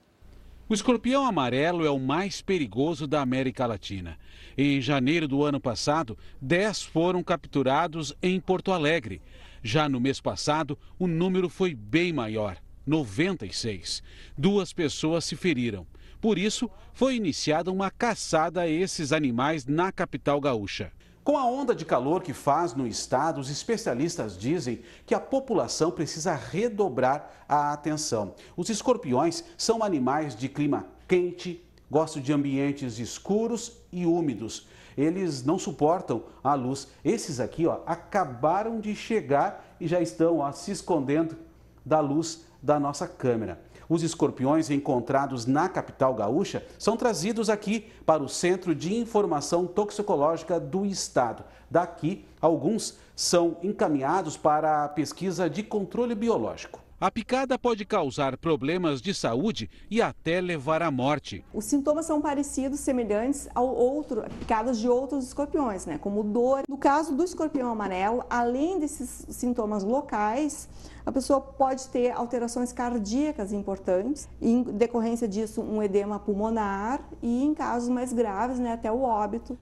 O 0.71 0.73
escorpião 0.73 1.27
amarelo 1.27 1.85
é 1.85 1.91
o 1.91 1.99
mais 1.99 2.41
perigoso 2.41 3.07
da 3.07 3.21
América 3.21 3.67
Latina. 3.67 4.19
Em 4.57 4.81
janeiro 4.81 5.29
do 5.29 5.45
ano 5.45 5.61
passado, 5.61 6.17
10 6.41 6.83
foram 6.83 7.23
capturados 7.23 8.15
em 8.23 8.41
Porto 8.41 8.73
Alegre. 8.73 9.21
Já 9.63 9.87
no 9.87 10.01
mês 10.01 10.19
passado, 10.19 10.79
o 10.99 11.07
número 11.07 11.51
foi 11.51 11.75
bem 11.75 12.11
maior, 12.11 12.57
96. 12.87 14.03
Duas 14.37 14.73
pessoas 14.73 15.25
se 15.25 15.37
feriram. 15.37 15.87
Por 16.21 16.39
isso, 16.39 16.71
foi 16.93 17.17
iniciada 17.17 17.71
uma 17.71 17.91
caçada 17.91 18.63
a 18.63 18.69
esses 18.69 19.13
animais 19.13 19.67
na 19.67 19.93
capital 19.93 20.41
gaúcha. 20.41 20.91
Com 21.25 21.39
a 21.39 21.47
onda 21.47 21.75
de 21.75 21.87
calor 21.87 22.23
que 22.23 22.35
faz 22.35 22.75
no 22.75 22.87
estado, 22.87 23.41
os 23.41 23.49
especialistas 23.49 24.37
dizem 24.37 24.83
que 25.07 25.15
a 25.15 25.21
população 25.21 25.91
precisa 25.91 26.35
redobrar 26.35 27.45
a 27.49 27.73
atenção. 27.73 28.35
Os 28.55 28.69
escorpiões 28.69 29.43
são 29.57 29.83
animais 29.83 30.37
de 30.37 30.51
clima 30.51 30.87
quente, 31.09 31.65
gostam 31.91 32.23
de 32.23 32.31
ambientes 32.31 32.99
escuros 32.99 33.73
e 33.91 34.05
úmidos. 34.05 34.67
Eles 34.97 35.43
não 35.43 35.59
suportam 35.59 36.25
a 36.43 36.55
luz. 36.55 36.89
Esses 37.03 37.41
aqui 37.41 37.67
ó, 37.67 37.81
acabaram 37.87 38.79
de 38.79 38.95
chegar 38.95 39.77
e 39.81 39.89
já 39.89 40.03
estão 40.03 40.41
ó, 40.41 40.53
se 40.53 40.73
escondendo 40.73 41.37
da 41.85 42.01
luz 42.01 42.45
da 42.65 42.81
nossa 42.81 43.07
câmera. 43.07 43.61
Os 43.89 44.03
escorpiões 44.03 44.71
encontrados 44.71 45.45
na 45.45 45.69
capital 45.69 46.15
gaúcha 46.15 46.67
são 46.79 46.97
trazidos 46.97 47.51
aqui 47.51 47.93
para 48.07 48.23
o 48.23 48.29
Centro 48.29 48.75
de 48.75 48.95
Informação 48.95 49.67
Toxicológica 49.67 50.59
do 50.59 50.87
Estado. 50.87 51.45
Daqui, 51.71 52.25
alguns 52.41 52.99
são 53.15 53.59
encaminhados 53.63 54.39
para 54.39 54.85
a 54.85 54.89
pesquisa 54.89 55.51
de 55.51 55.63
controle 55.63 56.15
biológico. 56.15 56.84
A 57.05 57.11
picada 57.11 57.59
pode 57.59 57.85
causar 57.85 58.35
problemas 58.39 59.03
de 59.03 59.13
saúde 59.13 59.69
e 59.91 60.01
até 60.01 60.41
levar 60.41 60.81
à 60.81 60.91
morte. 60.91 61.45
Os 61.53 61.67
sintomas 61.67 62.07
são 62.07 62.19
parecidos, 62.19 62.81
semelhantes 62.81 63.47
ao 63.55 63.69
outro, 63.69 64.23
picadas 64.39 64.79
de 64.79 64.89
outros 64.89 65.27
escorpiões, 65.27 65.85
né? 65.85 65.99
Como 65.99 66.23
dor. 66.23 66.63
No 66.67 66.79
caso 66.79 67.15
do 67.15 67.23
escorpião 67.23 67.71
amarelo, 67.71 68.25
além 68.31 68.81
desses 68.81 69.27
sintomas 69.29 69.85
locais, 69.85 70.67
a 71.05 71.13
pessoa 71.13 71.43
pode 71.43 71.89
ter 71.89 72.11
alterações 72.11 72.73
cardíacas 72.73 73.53
importantes, 73.53 74.27
em 74.41 74.63
decorrência 74.63 75.29
disso, 75.29 75.61
um 75.61 75.83
edema 75.83 76.19
pulmonar 76.19 77.07
e, 77.23 77.45
em 77.45 77.53
casos 77.53 77.91
mais 77.91 78.15
graves, 78.15 78.59
né, 78.59 78.73
até 78.73 78.91
o 78.91 79.03
óbito. 79.03 79.59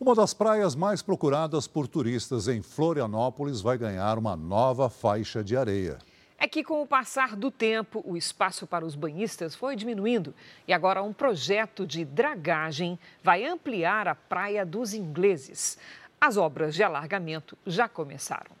Uma 0.00 0.14
das 0.14 0.32
praias 0.32 0.76
mais 0.76 1.02
procuradas 1.02 1.66
por 1.66 1.88
turistas 1.88 2.46
em 2.46 2.62
Florianópolis 2.62 3.60
vai 3.60 3.76
ganhar 3.76 4.16
uma 4.16 4.36
nova 4.36 4.88
faixa 4.88 5.42
de 5.42 5.56
areia. 5.56 5.98
É 6.38 6.46
que, 6.46 6.62
com 6.62 6.80
o 6.80 6.86
passar 6.86 7.34
do 7.34 7.50
tempo, 7.50 8.00
o 8.06 8.16
espaço 8.16 8.64
para 8.64 8.86
os 8.86 8.94
banhistas 8.94 9.56
foi 9.56 9.74
diminuindo 9.74 10.32
e 10.68 10.72
agora 10.72 11.02
um 11.02 11.12
projeto 11.12 11.84
de 11.84 12.04
dragagem 12.04 12.96
vai 13.24 13.44
ampliar 13.44 14.06
a 14.06 14.14
Praia 14.14 14.64
dos 14.64 14.94
Ingleses. 14.94 15.76
As 16.20 16.36
obras 16.36 16.76
de 16.76 16.84
alargamento 16.84 17.58
já 17.66 17.88
começaram. 17.88 18.52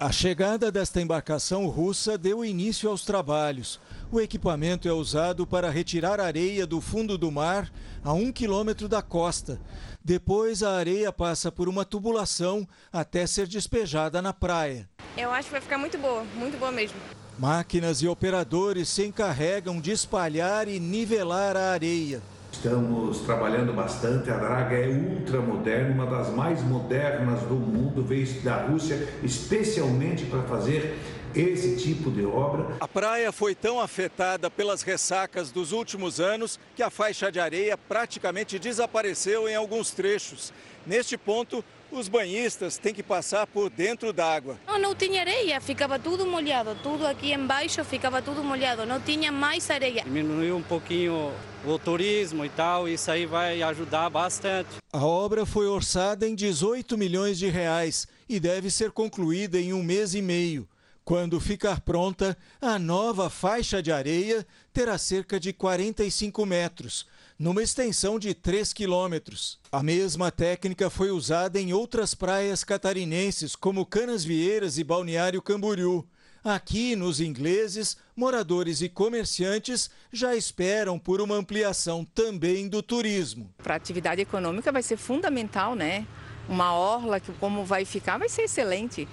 A 0.00 0.10
chegada 0.10 0.72
desta 0.72 0.98
embarcação 0.98 1.66
russa 1.66 2.16
deu 2.16 2.42
início 2.42 2.88
aos 2.88 3.04
trabalhos. 3.04 3.78
O 4.10 4.18
equipamento 4.18 4.88
é 4.88 4.92
usado 4.92 5.46
para 5.46 5.68
retirar 5.68 6.18
areia 6.18 6.66
do 6.66 6.80
fundo 6.80 7.18
do 7.18 7.30
mar 7.30 7.70
a 8.02 8.14
um 8.14 8.32
quilômetro 8.32 8.88
da 8.88 9.02
costa. 9.02 9.60
Depois, 10.02 10.62
a 10.62 10.76
areia 10.76 11.12
passa 11.12 11.52
por 11.52 11.68
uma 11.68 11.84
tubulação 11.84 12.66
até 12.92 13.26
ser 13.26 13.46
despejada 13.46 14.22
na 14.22 14.32
praia. 14.32 14.88
Eu 15.16 15.30
acho 15.30 15.48
que 15.48 15.52
vai 15.52 15.60
ficar 15.60 15.78
muito 15.78 15.98
boa, 15.98 16.24
muito 16.34 16.58
boa 16.58 16.72
mesmo. 16.72 16.96
Máquinas 17.38 18.02
e 18.02 18.08
operadores 18.08 18.88
se 18.88 19.04
encarregam 19.04 19.80
de 19.80 19.90
espalhar 19.90 20.68
e 20.68 20.78
nivelar 20.80 21.56
a 21.56 21.70
areia. 21.72 22.22
Estamos 22.52 23.20
trabalhando 23.20 23.72
bastante. 23.72 24.30
A 24.30 24.36
draga 24.36 24.76
é 24.76 24.88
ultra 24.88 25.40
moderna, 25.40 25.94
uma 25.94 26.06
das 26.06 26.34
mais 26.34 26.62
modernas 26.62 27.40
do 27.42 27.54
mundo, 27.54 28.02
veio 28.02 28.26
da 28.42 28.66
Rússia 28.66 29.08
especialmente 29.22 30.26
para 30.26 30.42
fazer 30.42 30.98
esse 31.34 31.76
tipo 31.76 32.10
de 32.10 32.24
obra. 32.24 32.76
A 32.80 32.88
praia 32.88 33.30
foi 33.32 33.54
tão 33.54 33.80
afetada 33.80 34.50
pelas 34.50 34.82
ressacas 34.82 35.50
dos 35.50 35.72
últimos 35.72 36.20
anos 36.20 36.58
que 36.74 36.82
a 36.82 36.90
faixa 36.90 37.30
de 37.30 37.38
areia 37.38 37.76
praticamente 37.76 38.58
desapareceu 38.58 39.48
em 39.48 39.54
alguns 39.54 39.90
trechos. 39.90 40.52
Neste 40.86 41.16
ponto, 41.16 41.64
os 41.92 42.08
banhistas 42.08 42.78
têm 42.78 42.94
que 42.94 43.02
passar 43.02 43.46
por 43.46 43.68
dentro 43.68 44.12
d'água. 44.12 44.56
Não, 44.66 44.78
não 44.78 44.94
tinha 44.94 45.20
areia, 45.20 45.60
ficava 45.60 45.98
tudo 45.98 46.24
molhado, 46.24 46.76
tudo 46.82 47.06
aqui 47.06 47.32
embaixo 47.32 47.84
ficava 47.84 48.22
tudo 48.22 48.42
molhado, 48.42 48.86
não 48.86 49.00
tinha 49.00 49.32
mais 49.32 49.68
areia. 49.70 50.02
Diminuiu 50.04 50.56
um 50.56 50.62
pouquinho 50.62 51.32
o 51.64 51.78
turismo 51.78 52.44
e 52.44 52.48
tal, 52.48 52.88
isso 52.88 53.10
aí 53.10 53.26
vai 53.26 53.62
ajudar 53.62 54.08
bastante. 54.08 54.70
A 54.92 55.04
obra 55.04 55.44
foi 55.44 55.66
orçada 55.66 56.26
em 56.26 56.34
18 56.34 56.96
milhões 56.96 57.38
de 57.38 57.48
reais 57.48 58.06
e 58.28 58.40
deve 58.40 58.70
ser 58.70 58.92
concluída 58.92 59.58
em 59.58 59.72
um 59.72 59.82
mês 59.82 60.14
e 60.14 60.22
meio. 60.22 60.66
Quando 61.10 61.40
ficar 61.40 61.80
pronta, 61.80 62.38
a 62.60 62.78
nova 62.78 63.28
faixa 63.28 63.82
de 63.82 63.90
areia 63.90 64.46
terá 64.72 64.96
cerca 64.96 65.40
de 65.40 65.52
45 65.52 66.46
metros, 66.46 67.04
numa 67.36 67.64
extensão 67.64 68.16
de 68.16 68.32
3 68.32 68.72
quilômetros. 68.72 69.58
A 69.72 69.82
mesma 69.82 70.30
técnica 70.30 70.88
foi 70.88 71.10
usada 71.10 71.60
em 71.60 71.72
outras 71.72 72.14
praias 72.14 72.62
catarinenses, 72.62 73.56
como 73.56 73.84
Canasvieiras 73.84 74.78
e 74.78 74.84
Balneário 74.84 75.42
Camboriú. 75.42 76.06
Aqui, 76.44 76.94
nos 76.94 77.20
ingleses, 77.20 77.96
moradores 78.14 78.80
e 78.80 78.88
comerciantes 78.88 79.90
já 80.12 80.36
esperam 80.36 80.96
por 80.96 81.20
uma 81.20 81.34
ampliação 81.34 82.04
também 82.04 82.68
do 82.68 82.84
turismo. 82.84 83.52
Para 83.60 83.74
a 83.74 83.78
atividade 83.78 84.20
econômica 84.22 84.70
vai 84.70 84.84
ser 84.84 84.96
fundamental, 84.96 85.74
né? 85.74 86.06
Uma 86.48 86.72
orla 86.72 87.18
que 87.18 87.32
como 87.32 87.64
vai 87.64 87.84
ficar 87.84 88.16
vai 88.16 88.28
ser 88.28 88.42
excelente. 88.42 89.08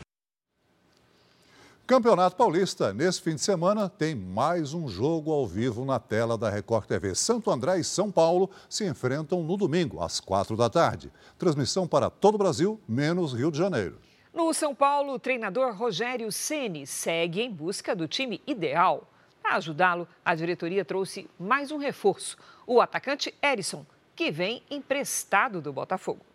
Campeonato 1.88 2.36
Paulista. 2.36 2.94
Nesse 2.94 3.22
fim 3.22 3.36
de 3.36 3.40
semana 3.40 3.88
tem 3.88 4.14
mais 4.14 4.74
um 4.74 4.90
jogo 4.90 5.32
ao 5.32 5.48
vivo 5.48 5.86
na 5.86 5.98
tela 5.98 6.38
da 6.38 6.50
Record 6.50 6.86
TV. 6.86 7.16
Santo 7.16 7.50
André 7.50 7.80
e 7.80 7.84
São 7.84 8.12
Paulo 8.12 8.52
se 8.70 8.86
enfrentam 8.86 9.42
no 9.42 9.56
domingo, 9.56 10.04
às 10.04 10.20
quatro 10.20 10.58
da 10.58 10.70
tarde. 10.70 11.10
Transmissão 11.40 11.88
para 11.88 12.10
todo 12.10 12.36
o 12.36 12.38
Brasil, 12.38 12.78
menos 12.86 13.32
Rio 13.32 13.50
de 13.50 13.58
Janeiro. 13.58 14.02
No 14.34 14.54
São 14.54 14.76
Paulo, 14.76 15.14
o 15.14 15.20
treinador 15.20 15.74
Rogério 15.74 16.30
Ceni 16.30 16.86
segue 16.86 17.40
em 17.40 17.50
busca 17.50 17.96
do 17.96 18.06
time 18.06 18.42
ideal. 18.46 19.10
Para 19.42 19.56
ajudá-lo, 19.56 20.06
a 20.26 20.36
diretoria 20.36 20.84
trouxe 20.84 21.30
mais 21.40 21.72
um 21.72 21.78
reforço: 21.78 22.36
o 22.68 22.82
atacante 22.82 23.34
Erisson, 23.42 23.86
que 24.14 24.30
vem 24.30 24.62
emprestado 24.70 25.62
do 25.62 25.72
Botafogo. 25.72 26.26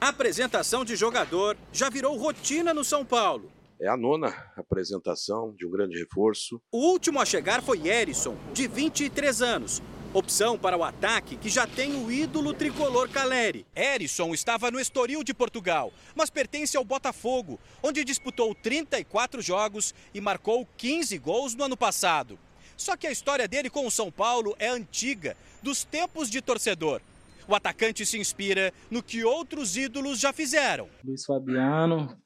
A 0.00 0.08
apresentação 0.08 0.84
de 0.84 0.96
jogador 0.96 1.56
já 1.72 1.88
virou 1.88 2.18
rotina 2.18 2.74
no 2.74 2.82
São 2.82 3.04
Paulo. 3.04 3.55
É 3.78 3.88
a 3.88 3.96
nona 3.96 4.28
apresentação 4.56 5.54
de 5.54 5.66
um 5.66 5.70
grande 5.70 5.98
reforço. 5.98 6.60
O 6.72 6.78
último 6.78 7.20
a 7.20 7.26
chegar 7.26 7.62
foi 7.62 7.86
Erisson, 7.86 8.34
de 8.54 8.66
23 8.66 9.42
anos. 9.42 9.82
Opção 10.14 10.56
para 10.56 10.78
o 10.78 10.82
ataque 10.82 11.36
que 11.36 11.50
já 11.50 11.66
tem 11.66 11.94
o 11.94 12.10
ídolo 12.10 12.54
tricolor 12.54 13.06
Caleri. 13.10 13.66
Erisson 13.76 14.32
estava 14.32 14.70
no 14.70 14.80
Estoril 14.80 15.22
de 15.22 15.34
Portugal, 15.34 15.92
mas 16.14 16.30
pertence 16.30 16.74
ao 16.74 16.84
Botafogo, 16.84 17.60
onde 17.82 18.02
disputou 18.02 18.54
34 18.54 19.42
jogos 19.42 19.94
e 20.14 20.22
marcou 20.22 20.66
15 20.78 21.18
gols 21.18 21.54
no 21.54 21.64
ano 21.64 21.76
passado. 21.76 22.38
Só 22.78 22.96
que 22.96 23.06
a 23.06 23.12
história 23.12 23.46
dele 23.46 23.68
com 23.68 23.86
o 23.86 23.90
São 23.90 24.10
Paulo 24.10 24.56
é 24.58 24.68
antiga, 24.68 25.36
dos 25.62 25.84
tempos 25.84 26.30
de 26.30 26.40
torcedor. 26.40 27.02
O 27.46 27.54
atacante 27.54 28.06
se 28.06 28.18
inspira 28.18 28.72
no 28.90 29.02
que 29.02 29.22
outros 29.22 29.76
ídolos 29.76 30.18
já 30.18 30.32
fizeram. 30.32 30.88
Luiz 31.04 31.24
Fabiano, 31.26 32.16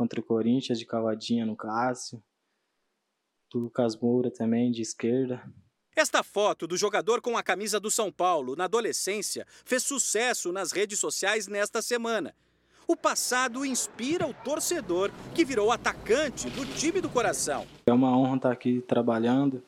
contra 0.00 0.18
o 0.18 0.22
Corinthians, 0.22 0.78
de 0.78 0.86
cavadinha 0.86 1.44
no 1.44 1.54
Cássio. 1.54 2.22
Lucas 3.52 3.94
Moura 4.00 4.30
também, 4.30 4.70
de 4.70 4.80
esquerda. 4.80 5.42
Esta 5.94 6.22
foto 6.22 6.66
do 6.66 6.74
jogador 6.74 7.20
com 7.20 7.36
a 7.36 7.42
camisa 7.42 7.78
do 7.78 7.90
São 7.90 8.10
Paulo 8.10 8.56
na 8.56 8.64
adolescência 8.64 9.46
fez 9.62 9.82
sucesso 9.82 10.52
nas 10.52 10.72
redes 10.72 10.98
sociais 10.98 11.46
nesta 11.46 11.82
semana. 11.82 12.34
O 12.88 12.96
passado 12.96 13.62
inspira 13.62 14.26
o 14.26 14.32
torcedor 14.32 15.10
que 15.34 15.44
virou 15.44 15.70
atacante 15.70 16.48
do 16.48 16.64
time 16.64 17.02
do 17.02 17.10
coração. 17.10 17.66
É 17.84 17.92
uma 17.92 18.16
honra 18.16 18.36
estar 18.36 18.52
aqui 18.52 18.80
trabalhando, 18.80 19.62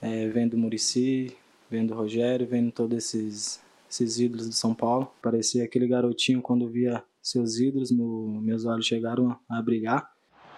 é, 0.00 0.28
vendo 0.28 0.54
o 0.54 0.58
Murici, 0.58 1.36
vendo 1.68 1.92
o 1.92 1.96
Rogério, 1.96 2.46
vendo 2.46 2.70
todos 2.70 2.96
esses, 2.96 3.60
esses 3.90 4.20
ídolos 4.20 4.46
do 4.46 4.54
São 4.54 4.72
Paulo. 4.72 5.12
Parecia 5.20 5.64
aquele 5.64 5.88
garotinho 5.88 6.40
quando 6.40 6.68
via 6.68 7.02
seus 7.22 7.58
ídolos, 7.58 7.90
meu, 7.90 8.40
meus 8.42 8.64
olhos 8.64 8.86
chegaram 8.86 9.36
a 9.48 9.62
brilhar. 9.62 10.08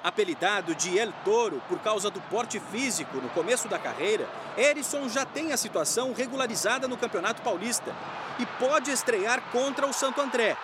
Apelidado 0.03 0.75
de 0.75 0.99
El 0.99 1.13
Toro 1.25 1.63
por 1.69 1.79
causa 1.79 2.11
do 2.11 2.21
porte 2.23 2.59
físico 2.59 3.19
no 3.19 3.29
começo 3.31 3.69
da 3.69 3.79
carreira, 3.79 4.29
Erisson 4.59 5.09
já 5.09 5.25
tem 5.25 5.53
a 5.53 5.57
situação 5.57 6.13
regularizada 6.13 6.89
no 6.89 6.97
Campeonato 6.97 7.41
Paulista 7.43 7.95
e 8.41 8.47
pode 8.59 8.91
estrear 8.91 9.41
contra 9.53 9.87
o 9.87 9.93
Santo 9.93 10.21
André. 10.21 10.57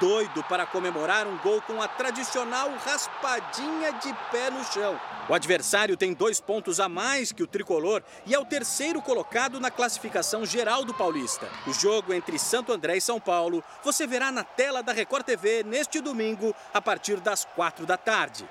Doido 0.00 0.44
para 0.44 0.66
comemorar 0.66 1.26
um 1.26 1.38
gol 1.38 1.62
com 1.62 1.80
a 1.80 1.88
tradicional 1.88 2.70
raspadinha 2.84 3.92
de 3.92 4.12
pé 4.30 4.50
no 4.50 4.62
chão. 4.64 5.00
O 5.28 5.34
adversário 5.34 5.96
tem 5.96 6.12
dois 6.12 6.40
pontos 6.40 6.78
a 6.78 6.88
mais 6.88 7.32
que 7.32 7.42
o 7.42 7.46
tricolor 7.46 8.02
e 8.26 8.34
é 8.34 8.38
o 8.38 8.44
terceiro 8.44 9.00
colocado 9.00 9.58
na 9.58 9.70
classificação 9.70 10.44
geral 10.44 10.84
do 10.84 10.92
Paulista. 10.92 11.48
O 11.66 11.72
jogo 11.72 12.12
entre 12.12 12.38
Santo 12.38 12.72
André 12.72 12.98
e 12.98 13.00
São 13.00 13.18
Paulo 13.18 13.64
você 13.82 14.06
verá 14.06 14.30
na 14.30 14.44
tela 14.44 14.82
da 14.82 14.92
Record 14.92 15.24
TV 15.24 15.62
neste 15.62 16.00
domingo, 16.00 16.54
a 16.74 16.80
partir 16.80 17.16
das 17.20 17.44
quatro 17.44 17.86
da 17.86 17.96
tarde. 17.96 18.46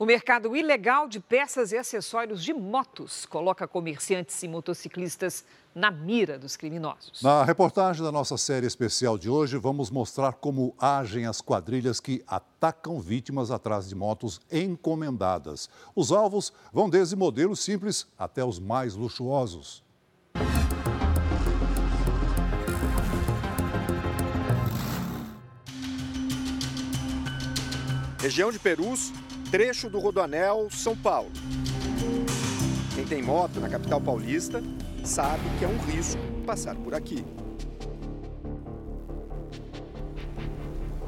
O 0.00 0.06
mercado 0.06 0.54
ilegal 0.54 1.08
de 1.08 1.18
peças 1.18 1.72
e 1.72 1.76
acessórios 1.76 2.44
de 2.44 2.54
motos 2.54 3.26
coloca 3.26 3.66
comerciantes 3.66 4.40
e 4.44 4.46
motociclistas 4.46 5.44
na 5.74 5.90
mira 5.90 6.38
dos 6.38 6.56
criminosos. 6.56 7.20
Na 7.20 7.42
reportagem 7.42 8.04
da 8.04 8.12
nossa 8.12 8.38
série 8.38 8.64
especial 8.64 9.18
de 9.18 9.28
hoje, 9.28 9.56
vamos 9.56 9.90
mostrar 9.90 10.34
como 10.34 10.72
agem 10.78 11.26
as 11.26 11.40
quadrilhas 11.40 11.98
que 11.98 12.22
atacam 12.28 13.00
vítimas 13.00 13.50
atrás 13.50 13.88
de 13.88 13.96
motos 13.96 14.40
encomendadas. 14.52 15.68
Os 15.96 16.12
alvos 16.12 16.52
vão 16.72 16.88
desde 16.88 17.16
modelos 17.16 17.58
simples 17.58 18.06
até 18.16 18.44
os 18.44 18.60
mais 18.60 18.94
luxuosos. 18.94 19.82
Região 28.20 28.52
de 28.52 28.60
Perus, 28.60 29.12
trecho 29.50 29.88
do 29.88 29.98
Rodoanel, 29.98 30.68
São 30.70 30.96
Paulo. 30.96 31.30
Quem 32.94 33.04
tem 33.04 33.22
moto 33.22 33.60
na 33.60 33.68
capital 33.68 34.00
paulista 34.00 34.62
sabe 35.04 35.42
que 35.58 35.64
é 35.64 35.68
um 35.68 35.78
risco 35.78 36.20
passar 36.44 36.74
por 36.76 36.94
aqui. 36.94 37.24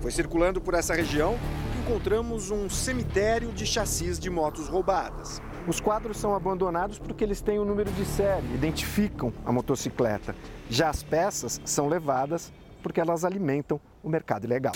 Foi 0.00 0.10
circulando 0.10 0.60
por 0.60 0.72
essa 0.72 0.94
região 0.94 1.36
que 1.72 1.90
encontramos 1.90 2.50
um 2.50 2.70
cemitério 2.70 3.52
de 3.52 3.66
chassis 3.66 4.18
de 4.18 4.30
motos 4.30 4.68
roubadas. 4.68 5.42
Os 5.66 5.78
quadros 5.78 6.16
são 6.16 6.34
abandonados 6.34 6.98
porque 6.98 7.22
eles 7.22 7.42
têm 7.42 7.58
o 7.58 7.64
número 7.66 7.90
de 7.92 8.06
série, 8.06 8.46
identificam 8.54 9.30
a 9.44 9.52
motocicleta. 9.52 10.34
Já 10.70 10.88
as 10.88 11.02
peças 11.02 11.60
são 11.66 11.86
levadas 11.86 12.50
porque 12.82 13.00
elas 13.00 13.24
alimentam 13.24 13.78
o 14.02 14.08
mercado 14.08 14.44
ilegal. 14.44 14.72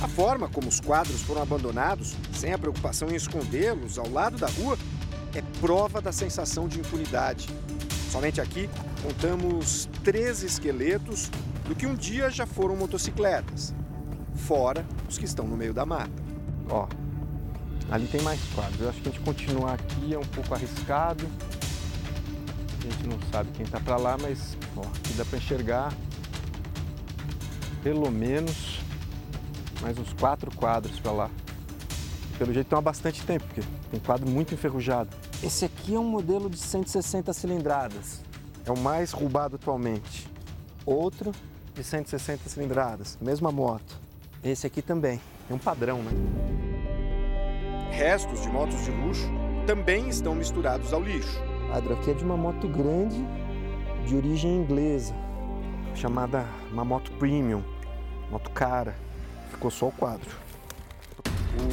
A 0.00 0.06
forma 0.06 0.48
como 0.48 0.68
os 0.68 0.80
quadros 0.80 1.22
foram 1.22 1.42
abandonados, 1.42 2.14
sem 2.32 2.52
a 2.52 2.58
preocupação 2.58 3.10
em 3.10 3.16
escondê-los 3.16 3.98
ao 3.98 4.08
lado 4.08 4.38
da 4.38 4.46
rua, 4.46 4.78
é 5.34 5.42
prova 5.60 6.00
da 6.00 6.12
sensação 6.12 6.68
de 6.68 6.78
impunidade. 6.78 7.48
Somente 8.10 8.40
aqui 8.40 8.70
contamos 9.02 9.88
três 10.04 10.42
esqueletos 10.42 11.30
do 11.66 11.74
que 11.74 11.86
um 11.86 11.94
dia 11.94 12.30
já 12.30 12.46
foram 12.46 12.76
motocicletas, 12.76 13.74
fora 14.34 14.86
os 15.08 15.18
que 15.18 15.24
estão 15.24 15.46
no 15.46 15.56
meio 15.56 15.74
da 15.74 15.84
mata. 15.84 16.22
Ó, 16.70 16.86
ali 17.90 18.06
tem 18.06 18.22
mais 18.22 18.40
quadros. 18.54 18.80
Eu 18.80 18.88
acho 18.88 19.00
que 19.00 19.08
a 19.08 19.12
gente 19.12 19.24
continuar 19.24 19.74
aqui 19.74 20.14
é 20.14 20.18
um 20.18 20.24
pouco 20.26 20.54
arriscado. 20.54 21.26
A 22.78 22.90
gente 22.90 23.06
não 23.08 23.18
sabe 23.32 23.50
quem 23.52 23.66
está 23.66 23.80
para 23.80 23.96
lá, 23.96 24.16
mas 24.16 24.56
ó, 24.76 24.82
aqui 24.82 25.12
dá 25.14 25.24
para 25.24 25.38
enxergar 25.38 25.92
pelo 27.82 28.10
menos 28.10 28.77
mais 29.80 29.98
uns 29.98 30.12
quatro 30.12 30.54
quadros 30.54 30.98
para 31.00 31.12
lá. 31.12 31.30
Pelo 32.38 32.52
jeito 32.52 32.66
estão 32.66 32.78
há 32.78 32.82
bastante 32.82 33.24
tempo, 33.24 33.44
porque 33.46 33.62
tem 33.90 34.00
quadro 34.00 34.28
muito 34.28 34.54
enferrujado. 34.54 35.10
Esse 35.42 35.64
aqui 35.64 35.94
é 35.94 35.98
um 35.98 36.08
modelo 36.08 36.48
de 36.48 36.58
160 36.58 37.32
cilindradas. 37.32 38.22
É 38.64 38.70
o 38.70 38.78
mais 38.78 39.12
roubado 39.12 39.56
atualmente. 39.56 40.28
Outro 40.84 41.32
de 41.74 41.82
160 41.82 42.48
cilindradas, 42.48 43.18
mesma 43.20 43.50
moto. 43.50 43.98
Esse 44.42 44.66
aqui 44.66 44.82
também. 44.82 45.20
É 45.50 45.54
um 45.54 45.58
padrão, 45.58 46.02
né? 46.02 46.10
Restos 47.90 48.42
de 48.42 48.48
motos 48.48 48.84
de 48.84 48.90
luxo 48.90 49.28
também 49.66 50.08
estão 50.08 50.34
misturados 50.34 50.92
ao 50.92 51.02
lixo. 51.02 51.40
O 51.64 51.68
quadro 51.68 51.94
aqui 51.94 52.10
é 52.10 52.14
de 52.14 52.24
uma 52.24 52.36
moto 52.36 52.68
grande 52.68 53.16
de 54.06 54.16
origem 54.16 54.56
inglesa, 54.56 55.14
chamada 55.94 56.46
uma 56.70 56.84
moto 56.84 57.10
premium, 57.12 57.62
moto 58.30 58.50
cara. 58.50 58.94
Ficou 59.58 59.72
só 59.72 59.88
o 59.88 59.92
quadro. 59.92 60.30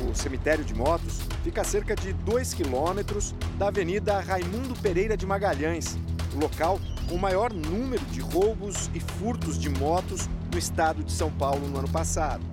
O 0.10 0.16
cemitério 0.16 0.66
de 0.66 0.74
motos 0.74 1.20
fica 1.44 1.62
a 1.62 1.64
cerca 1.64 1.96
de 1.96 2.14
2 2.14 2.56
quilômetros 2.56 3.36
da 3.60 3.68
Avenida 3.68 4.20
Raimundo 4.22 4.74
Pereira 4.82 5.16
de 5.16 5.24
Magalhães, 5.24 5.96
o 6.34 6.40
local 6.40 6.80
com 7.08 7.14
o 7.14 7.20
maior 7.20 7.54
número 7.54 8.04
de 8.06 8.22
roubos 8.22 8.90
e 8.92 9.00
furtos 9.00 9.60
de 9.60 9.70
motos 9.70 10.28
no 10.52 10.58
estado 10.58 11.04
de 11.04 11.12
São 11.12 11.32
Paulo 11.32 11.68
no 11.68 11.78
ano 11.78 11.88
passado. 11.88 12.44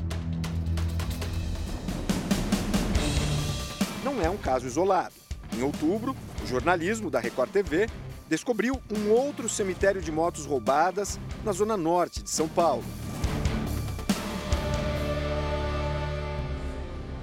Não 4.04 4.20
é 4.20 4.28
um 4.28 4.36
caso 4.36 4.66
isolado. 4.66 5.14
Em 5.56 5.62
outubro, 5.62 6.14
o 6.44 6.46
jornalismo 6.46 7.10
da 7.10 7.20
Record 7.20 7.50
TV 7.50 7.88
descobriu 8.28 8.82
um 8.94 9.10
outro 9.10 9.48
cemitério 9.48 10.02
de 10.02 10.12
motos 10.12 10.44
roubadas 10.44 11.18
na 11.42 11.52
zona 11.52 11.74
norte 11.74 12.22
de 12.22 12.28
São 12.28 12.46
Paulo. 12.46 12.84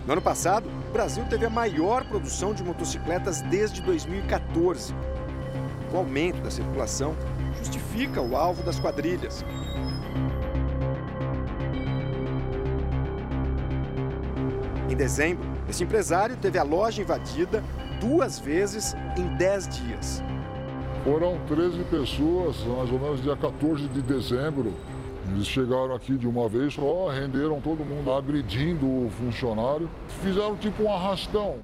No 0.09 0.13
ano 0.13 0.23
passado, 0.23 0.67
o 0.89 0.91
Brasil 0.91 1.23
teve 1.29 1.45
a 1.45 1.51
maior 1.51 2.03
produção 2.03 2.51
de 2.51 2.63
motocicletas 2.63 3.43
desde 3.43 3.79
2014. 3.83 4.91
O 5.93 5.97
aumento 5.97 6.41
da 6.41 6.49
circulação 6.49 7.15
justifica 7.59 8.19
o 8.19 8.35
alvo 8.35 8.63
das 8.63 8.79
quadrilhas. 8.79 9.45
Em 14.89 14.95
dezembro, 14.95 15.47
esse 15.69 15.83
empresário 15.83 16.35
teve 16.37 16.57
a 16.57 16.63
loja 16.63 17.03
invadida 17.03 17.63
duas 18.01 18.39
vezes 18.39 18.95
em 19.15 19.27
10 19.37 19.67
dias. 19.67 20.23
Foram 21.03 21.37
13 21.45 21.83
pessoas, 21.83 22.57
mais 22.65 22.91
ou 22.91 22.97
menos 22.97 23.21
dia 23.21 23.37
14 23.37 23.87
de 23.87 24.01
dezembro. 24.01 24.73
Eles 25.31 25.47
chegaram 25.47 25.93
aqui 25.93 26.17
de 26.17 26.27
uma 26.27 26.49
vez 26.49 26.73
só, 26.73 27.09
renderam 27.09 27.61
todo 27.61 27.85
mundo 27.85 28.11
agredindo 28.11 28.85
o 28.85 29.09
funcionário, 29.11 29.89
fizeram 30.21 30.55
tipo 30.57 30.83
um 30.83 30.93
arrastão. 30.93 31.59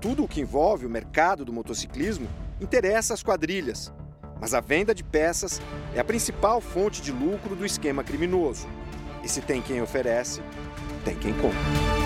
Tudo 0.00 0.24
o 0.24 0.28
que 0.28 0.42
envolve 0.42 0.84
o 0.84 0.90
mercado 0.90 1.44
do 1.44 1.52
motociclismo 1.52 2.28
interessa 2.60 3.14
às 3.14 3.22
quadrilhas, 3.22 3.92
mas 4.40 4.52
a 4.52 4.60
venda 4.60 4.94
de 4.94 5.02
peças 5.02 5.60
é 5.94 6.00
a 6.00 6.04
principal 6.04 6.60
fonte 6.60 7.00
de 7.00 7.10
lucro 7.10 7.56
do 7.56 7.64
esquema 7.64 8.04
criminoso. 8.04 8.68
E 9.22 9.28
se 9.28 9.40
tem 9.40 9.62
quem 9.62 9.80
oferece, 9.80 10.42
tem 11.04 11.16
quem 11.16 11.32
compra. 11.32 12.03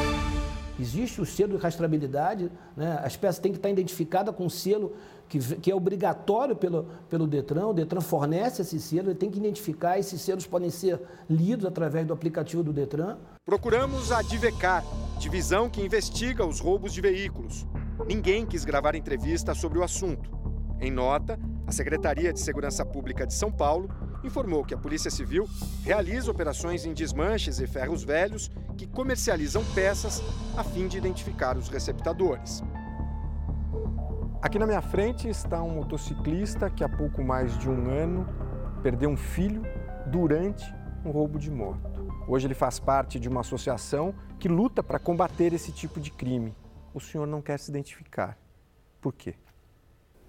Existe 0.78 1.20
o 1.20 1.26
selo 1.26 1.56
de 1.56 1.62
rastreabilidade, 1.62 2.50
né? 2.76 3.00
as 3.02 3.16
peças 3.16 3.40
têm 3.40 3.50
que 3.50 3.58
estar 3.58 3.68
identificadas 3.68 4.34
com 4.34 4.46
o 4.46 4.50
selo 4.50 4.94
que, 5.28 5.38
que, 5.56 5.70
é 5.70 5.74
obrigatório 5.74 6.54
pelo, 6.54 6.86
pelo 7.10 7.26
Detran. 7.26 7.66
O 7.66 7.74
Detran 7.74 8.00
fornece 8.00 8.62
esse 8.62 8.80
selo, 8.80 9.08
ele 9.08 9.14
tem 9.16 9.30
que 9.30 9.38
identificar. 9.38 9.98
Esses 9.98 10.20
selos 10.20 10.46
podem 10.46 10.70
ser 10.70 11.00
lidos 11.28 11.66
através 11.66 12.06
do 12.06 12.12
aplicativo 12.12 12.62
do 12.62 12.72
Detran. 12.72 13.18
Procuramos 13.44 14.12
a 14.12 14.22
Divecar, 14.22 14.84
divisão 15.18 15.68
que 15.68 15.82
investiga 15.82 16.46
os 16.46 16.60
roubos 16.60 16.92
de 16.92 17.00
veículos. 17.00 17.66
Ninguém 18.06 18.46
quis 18.46 18.64
gravar 18.64 18.94
entrevista 18.94 19.54
sobre 19.54 19.78
o 19.78 19.82
assunto. 19.82 20.30
Em 20.80 20.90
nota, 20.90 21.38
a 21.66 21.72
Secretaria 21.72 22.32
de 22.32 22.40
Segurança 22.40 22.84
Pública 22.84 23.26
de 23.26 23.34
São 23.34 23.50
Paulo 23.50 23.88
informou 24.24 24.64
que 24.64 24.74
a 24.74 24.78
Polícia 24.78 25.10
Civil 25.10 25.48
realiza 25.84 26.30
operações 26.30 26.84
em 26.84 26.92
desmanches 26.92 27.60
e 27.60 27.66
ferros 27.66 28.02
velhos 28.02 28.50
que 28.76 28.86
comercializam 28.86 29.64
peças 29.74 30.22
a 30.56 30.64
fim 30.64 30.88
de 30.88 30.98
identificar 30.98 31.56
os 31.56 31.68
receptadores. 31.68 32.62
Aqui 34.40 34.58
na 34.58 34.66
minha 34.66 34.82
frente 34.82 35.28
está 35.28 35.62
um 35.62 35.70
motociclista 35.70 36.70
que 36.70 36.84
há 36.84 36.88
pouco 36.88 37.22
mais 37.22 37.58
de 37.58 37.68
um 37.68 37.90
ano 37.90 38.26
perdeu 38.82 39.10
um 39.10 39.16
filho 39.16 39.62
durante 40.06 40.64
um 41.04 41.10
roubo 41.10 41.38
de 41.38 41.50
moto. 41.50 41.98
Hoje 42.26 42.46
ele 42.46 42.54
faz 42.54 42.78
parte 42.78 43.18
de 43.18 43.28
uma 43.28 43.40
associação 43.40 44.14
que 44.38 44.48
luta 44.48 44.82
para 44.82 44.98
combater 44.98 45.52
esse 45.52 45.72
tipo 45.72 45.98
de 45.98 46.10
crime. 46.10 46.54
O 46.94 47.00
senhor 47.00 47.26
não 47.26 47.42
quer 47.42 47.58
se 47.58 47.70
identificar. 47.70 48.38
Por 49.00 49.12
quê? 49.12 49.34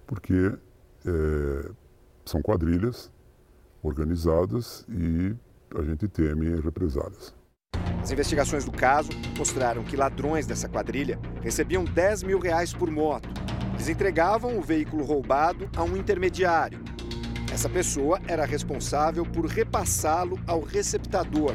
Porque 0.06 0.58
é, 1.06 1.70
são 2.24 2.42
quadrilhas 2.42 3.12
organizadas 3.82 4.86
e 4.88 5.34
a 5.76 5.82
gente 5.82 6.08
teme 6.08 6.60
represálias. 6.60 7.34
As 8.02 8.10
investigações 8.10 8.64
do 8.64 8.72
caso 8.72 9.10
mostraram 9.36 9.84
que 9.84 9.96
ladrões 9.96 10.46
dessa 10.46 10.68
quadrilha 10.68 11.18
recebiam 11.42 11.84
10 11.84 12.22
mil 12.24 12.38
reais 12.38 12.72
por 12.72 12.90
moto 12.90 13.28
eles 13.80 13.88
entregavam 13.88 14.58
o 14.58 14.60
veículo 14.60 15.02
roubado 15.02 15.66
a 15.74 15.82
um 15.82 15.96
intermediário. 15.96 16.84
Essa 17.50 17.66
pessoa 17.66 18.20
era 18.28 18.44
responsável 18.44 19.24
por 19.24 19.46
repassá-lo 19.46 20.38
ao 20.46 20.60
receptador, 20.60 21.54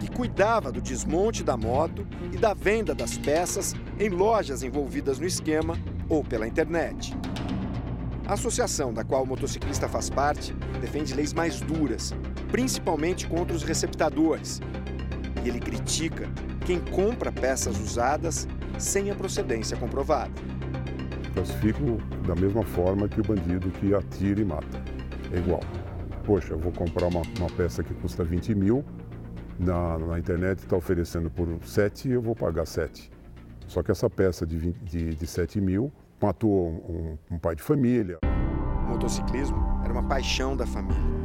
que 0.00 0.10
cuidava 0.10 0.72
do 0.72 0.80
desmonte 0.80 1.44
da 1.44 1.58
moto 1.58 2.06
e 2.32 2.38
da 2.38 2.54
venda 2.54 2.94
das 2.94 3.18
peças 3.18 3.74
em 4.00 4.08
lojas 4.08 4.62
envolvidas 4.62 5.18
no 5.18 5.26
esquema 5.26 5.78
ou 6.08 6.24
pela 6.24 6.48
internet. 6.48 7.14
A 8.28 8.34
associação 8.34 8.92
da 8.92 9.02
qual 9.02 9.24
o 9.24 9.26
motociclista 9.26 9.88
faz 9.88 10.08
parte 10.10 10.52
defende 10.80 11.14
leis 11.14 11.32
mais 11.32 11.60
duras, 11.60 12.14
principalmente 12.52 13.26
contra 13.26 13.56
os 13.56 13.62
receptadores. 13.62 14.60
E 15.42 15.48
ele 15.48 15.58
critica 15.58 16.28
quem 16.66 16.78
compra 16.78 17.32
peças 17.32 17.80
usadas 17.80 18.46
sem 18.78 19.10
a 19.10 19.14
procedência 19.14 19.76
comprovada 19.76 20.30
classifico 21.38 21.98
da 22.26 22.34
mesma 22.34 22.64
forma 22.64 23.08
que 23.08 23.20
o 23.20 23.22
bandido 23.22 23.70
que 23.70 23.94
atira 23.94 24.40
e 24.40 24.44
mata. 24.44 24.82
É 25.32 25.38
igual. 25.38 25.60
Poxa, 26.24 26.54
eu 26.54 26.58
vou 26.58 26.72
comprar 26.72 27.06
uma, 27.06 27.22
uma 27.38 27.50
peça 27.56 27.82
que 27.82 27.94
custa 27.94 28.24
20 28.24 28.54
mil, 28.54 28.84
na, 29.58 29.98
na 29.98 30.18
internet 30.18 30.58
está 30.58 30.76
oferecendo 30.76 31.30
por 31.30 31.48
7 31.64 32.08
e 32.08 32.12
eu 32.12 32.22
vou 32.22 32.34
pagar 32.34 32.66
7. 32.66 33.10
Só 33.66 33.82
que 33.82 33.90
essa 33.90 34.08
peça 34.10 34.46
de, 34.46 34.58
20, 34.58 34.76
de, 34.78 35.14
de 35.14 35.26
7 35.26 35.60
mil 35.60 35.92
matou 36.20 36.68
um, 36.68 37.18
um 37.30 37.38
pai 37.38 37.54
de 37.54 37.62
família. 37.62 38.18
O 38.22 38.90
motociclismo 38.90 39.80
era 39.84 39.92
uma 39.92 40.02
paixão 40.02 40.56
da 40.56 40.66
família. 40.66 41.18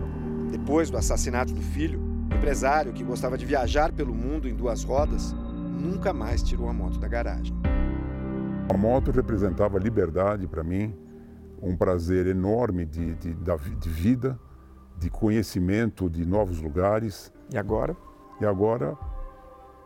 Depois 0.51 0.89
do 0.89 0.97
assassinato 0.97 1.53
do 1.53 1.61
filho, 1.61 1.99
o 2.31 2.35
empresário 2.35 2.93
que 2.93 3.03
gostava 3.03 3.37
de 3.37 3.45
viajar 3.45 3.91
pelo 3.91 4.13
mundo 4.13 4.47
em 4.47 4.55
duas 4.55 4.83
rodas 4.83 5.33
nunca 5.33 6.13
mais 6.13 6.43
tirou 6.43 6.69
a 6.69 6.73
moto 6.73 6.99
da 6.99 7.07
garagem. 7.07 7.55
A 8.73 8.77
moto 8.77 9.11
representava 9.11 9.77
liberdade 9.77 10.47
para 10.47 10.63
mim, 10.63 10.95
um 11.61 11.75
prazer 11.75 12.27
enorme 12.27 12.85
de, 12.85 13.15
de, 13.15 13.33
de 13.33 13.89
vida, 13.89 14.39
de 14.97 15.09
conhecimento 15.09 16.09
de 16.09 16.25
novos 16.25 16.61
lugares. 16.61 17.33
E 17.53 17.57
agora? 17.57 17.95
E 18.39 18.45
agora 18.45 18.97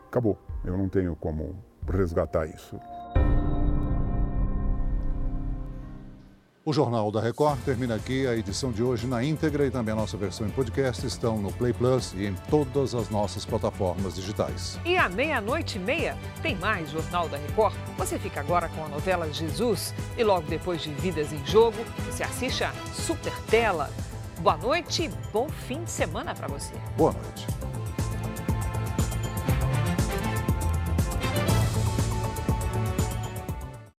acabou. 0.07 0.37
Eu 0.63 0.77
não 0.77 0.89
tenho 0.89 1.15
como 1.15 1.55
resgatar 1.87 2.45
isso. 2.45 2.79
O 6.67 6.73
Jornal 6.73 7.09
da 7.13 7.21
Record 7.21 7.59
termina 7.63 7.95
aqui. 7.95 8.27
A 8.27 8.35
edição 8.35 8.73
de 8.73 8.83
hoje 8.83 9.07
na 9.07 9.23
íntegra 9.23 9.65
e 9.65 9.71
também 9.71 9.93
a 9.93 9.95
nossa 9.95 10.17
versão 10.17 10.45
em 10.45 10.49
podcast 10.49 11.07
estão 11.07 11.37
no 11.37 11.49
Play 11.49 11.71
Plus 11.71 12.11
e 12.11 12.25
em 12.25 12.35
todas 12.49 12.93
as 12.93 13.09
nossas 13.09 13.45
plataformas 13.45 14.15
digitais. 14.15 14.77
E 14.83 14.97
à 14.97 15.07
meia-noite 15.07 15.77
e 15.77 15.79
meia 15.79 16.17
tem 16.41 16.57
mais 16.57 16.91
Jornal 16.91 17.29
da 17.29 17.37
Record. 17.37 17.73
Você 17.97 18.19
fica 18.19 18.41
agora 18.41 18.67
com 18.67 18.83
a 18.83 18.89
novela 18.89 19.31
Jesus 19.31 19.93
e 20.17 20.23
logo 20.25 20.45
depois 20.49 20.81
de 20.81 20.89
Vidas 20.91 21.31
em 21.31 21.39
Jogo, 21.45 21.77
você 22.05 22.23
assiste 22.23 22.65
a 22.65 22.73
Super 22.93 23.33
Tela. 23.43 23.89
Boa 24.41 24.57
noite 24.57 25.03
e 25.03 25.09
bom 25.31 25.47
fim 25.47 25.85
de 25.85 25.91
semana 25.91 26.35
para 26.35 26.49
você. 26.49 26.73
Boa 26.97 27.13
noite. 27.13 27.47